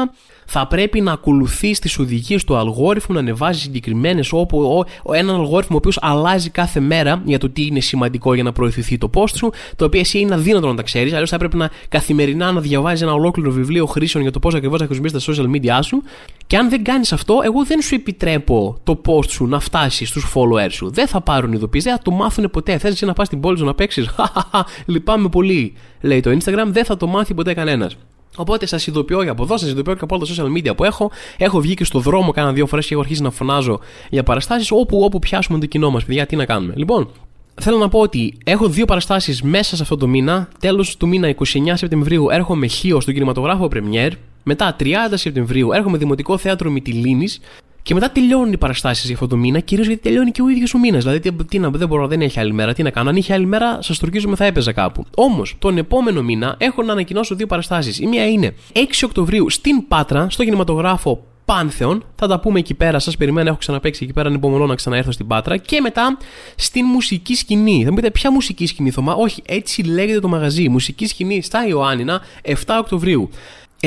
θα 0.46 0.66
πρέπει 0.66 1.00
να 1.00 1.12
ακολουθείς 1.12 1.78
τις 1.78 1.98
οδηγίες 1.98 2.44
του 2.44 2.56
αλγόριθμου, 2.56 3.14
να 3.14 3.20
ανεβάζεις 3.20 3.62
συγκεκριμένες 3.62 4.32
όπου 4.32 4.84
έναν 5.12 5.34
αλγόριθμο 5.34 5.76
ο 5.76 5.78
οποίος 5.78 5.98
αλλάζει 6.00 6.50
κάθε 6.50 6.80
μέρα 6.80 7.22
για 7.24 7.38
το 7.38 7.50
τι 7.50 7.66
είναι 7.66 7.80
σημαντικό 7.80 8.34
για 8.34 8.42
να 8.42 8.52
προωθηθεί 8.52 8.98
το 8.98 9.10
post 9.14 9.34
σου, 9.34 9.50
το 9.76 9.84
οποίο 9.84 10.00
εσύ 10.00 10.18
είναι 10.18 10.34
αδύνατο 10.34 10.66
να 10.66 10.74
τα 10.74 10.82
ξέρεις. 10.82 11.12
Αλλιώς 11.12 11.30
θα 11.30 11.36
πρέπει 11.36 11.56
να 11.56 11.70
καθημερινά 11.88 12.52
να 12.52 12.60
διαβάζεις 12.60 13.02
ένα 13.02 13.12
ολόκληρο 13.12 13.50
βιβλίο 13.50 13.86
χρήσεων 13.86 14.22
για 14.22 14.32
το 14.32 14.38
πώς 14.38 14.54
ακριβώς 14.54 14.78
θα 14.78 14.86
χρησιμοποιήσεις 14.86 15.24
τα 15.24 15.32
social 15.32 15.56
media 15.56 15.78
σου. 15.82 16.02
Και 16.46 16.56
αν 16.56 16.68
δεν 16.68 16.84
κάνεις 16.84 17.12
αυτό, 17.12 17.40
εγώ 17.44 17.64
δεν 17.64 17.82
σου 17.82 17.94
επιτρέπω 17.94 18.78
το 18.84 19.00
post 19.06 19.28
σου 19.28 19.46
να 19.46 19.60
φτάσει 19.60 20.04
στους 20.06 20.32
followers 20.34 20.70
σου. 20.70 20.90
Δεν 20.90 21.06
θα 21.06 21.20
πάρουν 21.20 21.52
ειδοποίηση, 21.52 21.88
δεν 21.88 21.96
θα 21.96 22.02
το 22.02 22.10
μάθουν 22.10 22.50
ποτέ. 22.50 22.78
Θες 22.78 23.02
να 23.02 23.12
πας 23.12 23.26
στην 23.26 23.40
πόλη 23.40 23.58
σου 23.58 23.64
να 23.64 23.74
παίξεις; 23.74 24.10
Λυπάμαι 24.86 25.28
πολύ, 25.28 25.72
λέει 26.00 26.20
το 26.20 26.30
Instagram, 26.30 26.66
δεν 26.66 26.84
θα 26.84 26.96
το 26.96 27.06
μάθει 27.06 27.34
ποτέ 27.34 27.54
κανένας. 27.54 27.96
Οπότε 28.36 28.66
σας 28.66 28.86
ειδοποιώ 28.86 29.22
για 29.22 29.32
από 29.32 29.42
εδώ, 29.42 29.56
σας 29.56 29.68
ειδοποιώ 29.68 29.94
και 29.94 30.00
από 30.02 30.16
όλα 30.16 30.26
τα 30.26 30.34
social 30.34 30.58
media 30.58 30.76
που 30.76 30.84
έχω. 30.84 31.10
Έχω 31.36 31.60
βγει 31.60 31.74
και 31.74 31.84
στο 31.84 31.98
δρόμο 31.98 32.30
κάνα 32.30 32.52
δύο 32.52 32.66
φορές 32.66 32.86
και 32.86 32.92
έχω 32.92 33.02
αρχίσει 33.02 33.22
να 33.22 33.30
φωνάζω 33.30 33.80
για 34.10 34.22
παραστάσεις 34.22 34.70
όπου, 34.70 35.00
όπου 35.02 35.18
πιάσουμε 35.18 35.58
το 35.58 35.66
κοινό 35.66 35.90
μας. 35.90 36.04
Παιδιά, 36.04 36.26
τι 36.26 36.36
να 36.36 36.44
κάνουμε. 36.44 36.72
Λοιπόν, 36.76 37.08
θέλω 37.54 37.78
να 37.78 37.88
πω 37.88 38.00
ότι 38.00 38.38
έχω 38.44 38.68
δύο 38.68 38.84
παραστάσεις 38.84 39.42
μέσα 39.42 39.76
σε 39.76 39.82
αυτό 39.82 39.96
το 39.96 40.06
μήνα. 40.06 40.48
Τέλος 40.60 40.96
του 40.96 41.08
μήνα 41.08 41.28
29 41.28 41.34
Σεπτεμβρίου 41.74 42.30
έρχομαι 42.30 42.66
χείο 42.66 43.00
στον 43.00 43.14
κινηματογράφο 43.14 43.68
Πρεμιέρ. 43.68 44.12
Μετά 44.42 44.76
30 44.80 44.84
Σεπτεμβρίου 45.14 45.72
έρχομαι 45.72 45.98
Δημοτικό 45.98 46.38
Θέατρο 46.38 46.70
Μυτιλίνης. 46.70 47.40
Και 47.86 47.94
μετά 47.94 48.10
τελειώνουν 48.10 48.52
οι 48.52 48.56
παραστάσεις 48.58 49.04
για 49.04 49.14
αυτό 49.14 49.26
το 49.26 49.36
μήνα, 49.36 49.60
κυρίως 49.60 49.86
γιατί 49.86 50.02
τελειώνει 50.02 50.30
και 50.30 50.42
ο 50.42 50.48
ίδιος 50.48 50.74
ο 50.74 50.78
μήνας. 50.78 51.04
Δηλαδή, 51.04 51.32
τι, 51.48 51.58
να, 51.58 51.70
δεν 51.70 51.88
μπορώ, 51.88 52.06
δεν 52.06 52.20
έχει 52.20 52.40
άλλη 52.40 52.52
μέρα. 52.52 52.72
Τι 52.72 52.82
να 52.82 52.90
κάνω. 52.90 53.08
Αν 53.10 53.16
είχε 53.16 53.32
άλλη 53.32 53.46
μέρα, 53.46 53.78
σας 53.82 53.98
τουρκίζομαι 53.98 54.36
θα 54.36 54.44
έπαιζα 54.44 54.72
κάπου. 54.72 55.04
Όμως, 55.16 55.56
τον 55.58 55.78
επόμενο 55.78 56.22
μήνα 56.22 56.54
έχω 56.58 56.82
να 56.82 56.92
ανακοινώσω 56.92 57.34
δύο 57.34 57.46
παραστάσεις. 57.46 57.98
Η 57.98 58.06
μία 58.06 58.28
είναι 58.28 58.54
6 58.72 58.78
Οκτωβρίου 59.04 59.50
στην 59.50 59.88
Πάτρα, 59.88 60.30
στο 60.30 60.44
κινηματογράφο 60.44 61.24
Πάνθεον. 61.44 62.04
Θα 62.14 62.26
τα 62.26 62.40
πούμε 62.40 62.58
εκεί 62.58 62.74
πέρα. 62.74 62.98
Σας 62.98 63.16
περιμένω, 63.16 63.48
έχω 63.48 63.58
ξαναπέξει 63.58 64.04
εκεί 64.04 64.12
πέρα. 64.12 64.28
Ανυπομονώ 64.28 64.66
να 64.66 64.74
ξαναέρθω 64.74 65.12
στην 65.12 65.26
Πάτρα. 65.26 65.56
Και 65.56 65.80
μετά 65.80 66.18
στην 66.56 66.84
μουσική 66.84 67.34
σκηνή. 67.34 67.82
Θα 67.84 67.90
μου 67.90 67.96
πείτε, 67.96 68.10
ποια 68.10 68.32
μουσική 68.32 68.66
σκηνή, 68.66 68.90
Θωμά; 68.90 69.14
Όχι, 69.14 69.42
έτσι 69.46 69.82
λέγεται 69.82 70.20
το 70.20 70.28
μαγαζί. 70.28 70.68
Μουσική 70.68 71.06
σκηνή 71.06 71.42
στα 71.42 71.66
Ιωάννινα 71.66 72.20
7 72.42 72.52
Οκτωβρίου. 72.80 73.30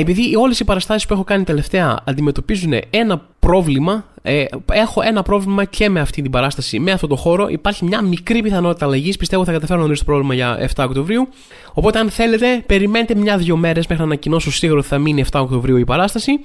Επειδή 0.00 0.36
όλες 0.36 0.60
οι 0.60 0.64
παραστάσεις 0.64 1.06
που 1.06 1.14
έχω 1.14 1.24
κάνει 1.24 1.44
τελευταία 1.44 1.98
αντιμετωπίζουν 2.06 2.72
ένα 2.90 3.22
πρόβλημα, 3.38 4.04
ε, 4.22 4.44
έχω 4.72 5.02
ένα 5.02 5.22
πρόβλημα 5.22 5.64
και 5.64 5.88
με 5.88 6.00
αυτή 6.00 6.22
την 6.22 6.30
παράσταση, 6.30 6.78
με 6.78 6.90
αυτό 6.90 7.06
το 7.06 7.16
χώρο. 7.16 7.48
Υπάρχει 7.48 7.84
μια 7.84 8.02
μικρή 8.02 8.42
πιθανότητα 8.42 8.86
αλλαγής. 8.86 9.16
Πιστεύω 9.16 9.44
θα 9.44 9.52
καταφέρω 9.52 9.80
να 9.80 9.88
λύσω 9.88 10.04
το 10.04 10.10
πρόβλημα 10.10 10.34
για 10.34 10.68
7 10.76 10.84
Οκτωβρίου. 10.84 11.28
Οπότε, 11.72 11.98
αν 11.98 12.10
θέλετε, 12.10 12.62
περιμένετε 12.66 13.14
μια-δυο 13.14 13.56
μέρες 13.56 13.86
μέχρι 13.86 14.02
να 14.04 14.10
ανακοινώσω 14.10 14.52
σίγουρα 14.52 14.78
ότι 14.78 14.88
θα 14.88 14.98
μείνει 14.98 15.24
7 15.32 15.40
Οκτωβρίου 15.40 15.76
η 15.76 15.84
παράσταση. 15.84 16.40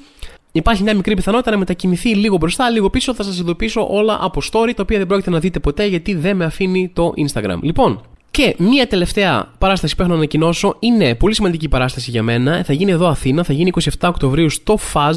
Υπάρχει 0.51 0.83
μια 0.83 0.95
μικρή 0.95 1.15
πιθανότητα 1.15 1.51
να 1.51 1.57
μετακινηθεί 1.57 2.15
λίγο 2.15 2.37
μπροστά, 2.37 2.69
λίγο 2.69 2.89
πίσω. 2.89 3.13
Θα 3.13 3.23
σας 3.23 3.39
ειδοποιήσω 3.39 3.87
όλα 3.89 4.17
από 4.21 4.41
story, 4.51 4.71
τα 4.75 4.81
οποία 4.81 4.97
δεν 4.97 5.07
πρόκειται 5.07 5.29
να 5.29 5.39
δείτε 5.39 5.59
ποτέ 5.59 5.85
γιατί 5.85 6.13
δεν 6.13 6.35
με 6.35 6.45
αφήνει 6.45 6.91
το 6.93 7.13
Instagram. 7.17 7.57
Λοιπόν, 7.61 8.01
και 8.35 8.55
μία 8.57 8.87
τελευταία 8.87 9.51
παράσταση 9.57 9.95
που 9.95 10.01
έχω 10.01 10.11
να 10.11 10.17
ανακοινώσω 10.17 10.75
είναι 10.79 11.15
πολύ 11.15 11.35
σημαντική 11.35 11.69
παράσταση 11.69 12.11
για 12.11 12.23
μένα. 12.23 12.63
Θα 12.63 12.73
γίνει 12.73 12.91
εδώ 12.91 13.07
Αθήνα, 13.07 13.43
θα 13.43 13.53
γίνει 13.53 13.71
27 13.83 13.89
Οκτωβρίου 14.01 14.49
στο 14.49 14.77
Fuzz 14.93 15.13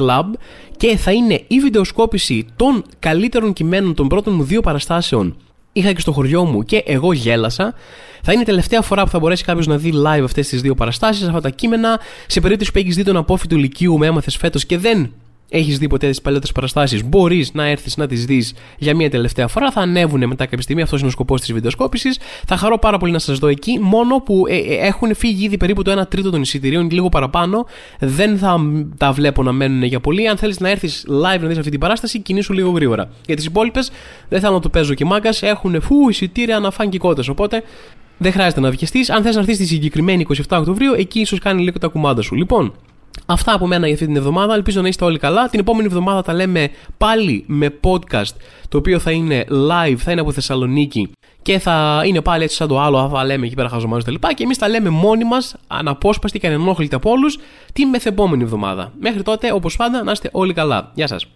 Club 0.00 0.24
και 0.76 0.96
θα 0.96 1.12
είναι 1.12 1.44
η 1.46 1.60
βιντεοσκόπηση 1.60 2.46
των 2.56 2.84
καλύτερων 2.98 3.52
κειμένων 3.52 3.94
των 3.94 4.08
πρώτων 4.08 4.34
μου 4.34 4.42
δύο 4.42 4.60
παραστάσεων 4.60 5.36
είχα 5.72 5.92
και 5.92 6.00
στο 6.00 6.12
χωριό 6.12 6.44
μου 6.44 6.62
και 6.62 6.82
εγώ 6.86 7.12
γέλασα. 7.12 7.74
Θα 8.22 8.32
είναι 8.32 8.42
η 8.42 8.44
τελευταία 8.44 8.82
φορά 8.82 9.04
που 9.04 9.10
θα 9.10 9.18
μπορέσει 9.18 9.44
κάποιος 9.44 9.66
να 9.66 9.76
δει 9.76 9.92
live 10.06 10.22
αυτές 10.24 10.48
τις 10.48 10.60
δύο 10.60 10.74
παραστάσεις, 10.74 11.26
αυτά 11.26 11.40
τα 11.40 11.50
κείμενα. 11.50 12.00
Σε 12.26 12.40
περίπτωση 12.40 12.72
που 12.72 12.78
έχεις 12.78 12.96
δει 12.96 13.04
τον 13.04 13.16
απόφυτο 13.16 13.56
Λυκείου 13.56 13.98
με 13.98 14.06
έμαθες 14.06 14.36
φέτος 14.36 14.66
και 14.66 14.78
δεν 14.78 15.12
έχεις 15.50 15.78
δει 15.78 15.86
ποτέ 15.86 16.08
τις 16.08 16.20
παλιότερε 16.20 16.52
παραστάσεις, 16.52 17.04
μπορείς 17.04 17.52
να 17.52 17.64
έρθεις 17.64 17.96
να 17.96 18.06
τις 18.06 18.24
δεις 18.24 18.54
για 18.78 18.96
μία 18.96 19.10
τελευταία 19.10 19.48
φορά. 19.48 19.70
Θα 19.70 19.80
ανέβουν 19.80 20.26
μετά 20.26 20.44
κάποια 20.44 20.62
στιγμή. 20.62 20.82
Αυτός 20.82 20.98
είναι 20.98 21.08
ο 21.08 21.12
σκοπός 21.12 21.40
της 21.40 21.52
βιντεοσκόπησης. 21.52 22.18
Θα 22.46 22.56
χαρώ 22.56 22.78
πάρα 22.78 22.98
πολύ 22.98 23.12
να 23.12 23.18
σας 23.18 23.38
δω 23.38 23.46
εκεί. 23.46 23.78
Μόνο 23.78 24.16
που 24.20 24.44
ε, 24.48 24.56
ε, 24.56 24.86
έχουν 24.86 25.14
φύγει 25.14 25.44
ήδη 25.44 25.56
περίπου 25.56 25.82
το 25.82 26.00
1 26.00 26.08
τρίτο 26.08 26.30
των 26.30 26.40
εισιτηρίων, 26.40 26.90
λίγο 26.90 27.08
παραπάνω. 27.08 27.66
Δεν 27.98 28.38
θα 28.38 28.60
τα 28.96 29.12
βλέπω 29.12 29.42
να 29.42 29.52
μένουν 29.52 29.82
για 29.82 30.00
πολύ. 30.00 30.28
Αν 30.28 30.36
θέλεις 30.36 30.60
να 30.60 30.68
έρθεις 30.68 31.06
live 31.08 31.40
να 31.40 31.46
δεις 31.46 31.58
αυτή 31.58 31.70
την 31.70 31.80
παράσταση, 31.80 32.20
κινήσου 32.20 32.52
λίγο 32.52 32.70
γρήγορα. 32.70 33.10
Για 33.26 33.36
τις 33.36 33.44
υπόλοιπες, 33.44 33.90
δεν 34.28 34.40
θέλω 34.40 34.52
να 34.52 34.60
το 34.60 34.68
παίζω 34.68 34.94
και 34.94 35.04
μάγκας. 35.04 35.42
Έχουν 35.42 35.80
φου 35.80 36.08
εισιτήρια 36.08 36.56
αναφάνκικότε. 36.56 37.22
Οπότε 37.30 37.62
δεν 38.18 38.32
χρειάζεται 38.32 38.60
να 38.60 38.70
βιαστεί. 38.70 38.98
Αν 39.08 39.22
θες 39.22 39.34
να 39.34 39.40
έρθεις 39.40 39.56
στη 39.56 39.66
συγκεκριμένη 39.66 40.26
27 40.28 40.58
Οκτωβρίου, 40.58 40.92
εκεί 40.96 41.20
ίσως 41.20 41.38
κάνει 41.38 41.62
λίγο 41.62 41.78
τα 41.78 41.88
κουμάντα 41.88 42.22
σου. 42.22 42.34
Λοιπόν, 42.34 42.72
Αυτά 43.26 43.54
από 43.54 43.66
μένα 43.66 43.84
για 43.84 43.94
αυτή 43.94 44.06
την 44.06 44.16
εβδομάδα. 44.16 44.54
Ελπίζω 44.54 44.80
να 44.80 44.88
είστε 44.88 45.04
όλοι 45.04 45.18
καλά. 45.18 45.48
Την 45.48 45.60
επόμενη 45.60 45.86
εβδομάδα 45.86 46.22
τα 46.22 46.32
λέμε 46.32 46.70
πάλι 46.98 47.44
με 47.46 47.74
podcast, 47.84 48.34
το 48.68 48.78
οποίο 48.78 48.98
θα 48.98 49.10
είναι 49.10 49.44
live, 49.48 49.96
θα 49.96 50.12
είναι 50.12 50.20
από 50.20 50.32
Θεσσαλονίκη 50.32 51.10
και 51.42 51.58
θα 51.58 52.02
είναι 52.04 52.20
πάλι 52.20 52.42
έτσι 52.42 52.56
σαν 52.56 52.68
το 52.68 52.80
άλλο, 52.80 53.08
θα 53.08 53.24
λέμε 53.24 53.46
εκεί 53.46 53.54
πέρα 53.54 53.68
χαζομάζω 53.68 54.18
τα 54.18 54.32
Και 54.32 54.42
εμείς 54.42 54.58
τα 54.58 54.68
λέμε 54.68 54.88
μόνοι 54.88 55.24
μας, 55.24 55.56
αναπόσπαστοι 55.66 56.38
και 56.38 56.46
ανενόχλητοι 56.46 56.94
από 56.94 57.10
όλους, 57.10 57.38
την 57.72 57.88
μεθεπόμενη 57.88 58.42
εβδομάδα. 58.42 58.92
Μέχρι 59.00 59.22
τότε, 59.22 59.52
όπως 59.52 59.76
πάντα, 59.76 60.02
να 60.02 60.12
είστε 60.12 60.28
όλοι 60.32 60.52
καλά. 60.52 60.90
Γεια 60.94 61.06
σας. 61.06 61.26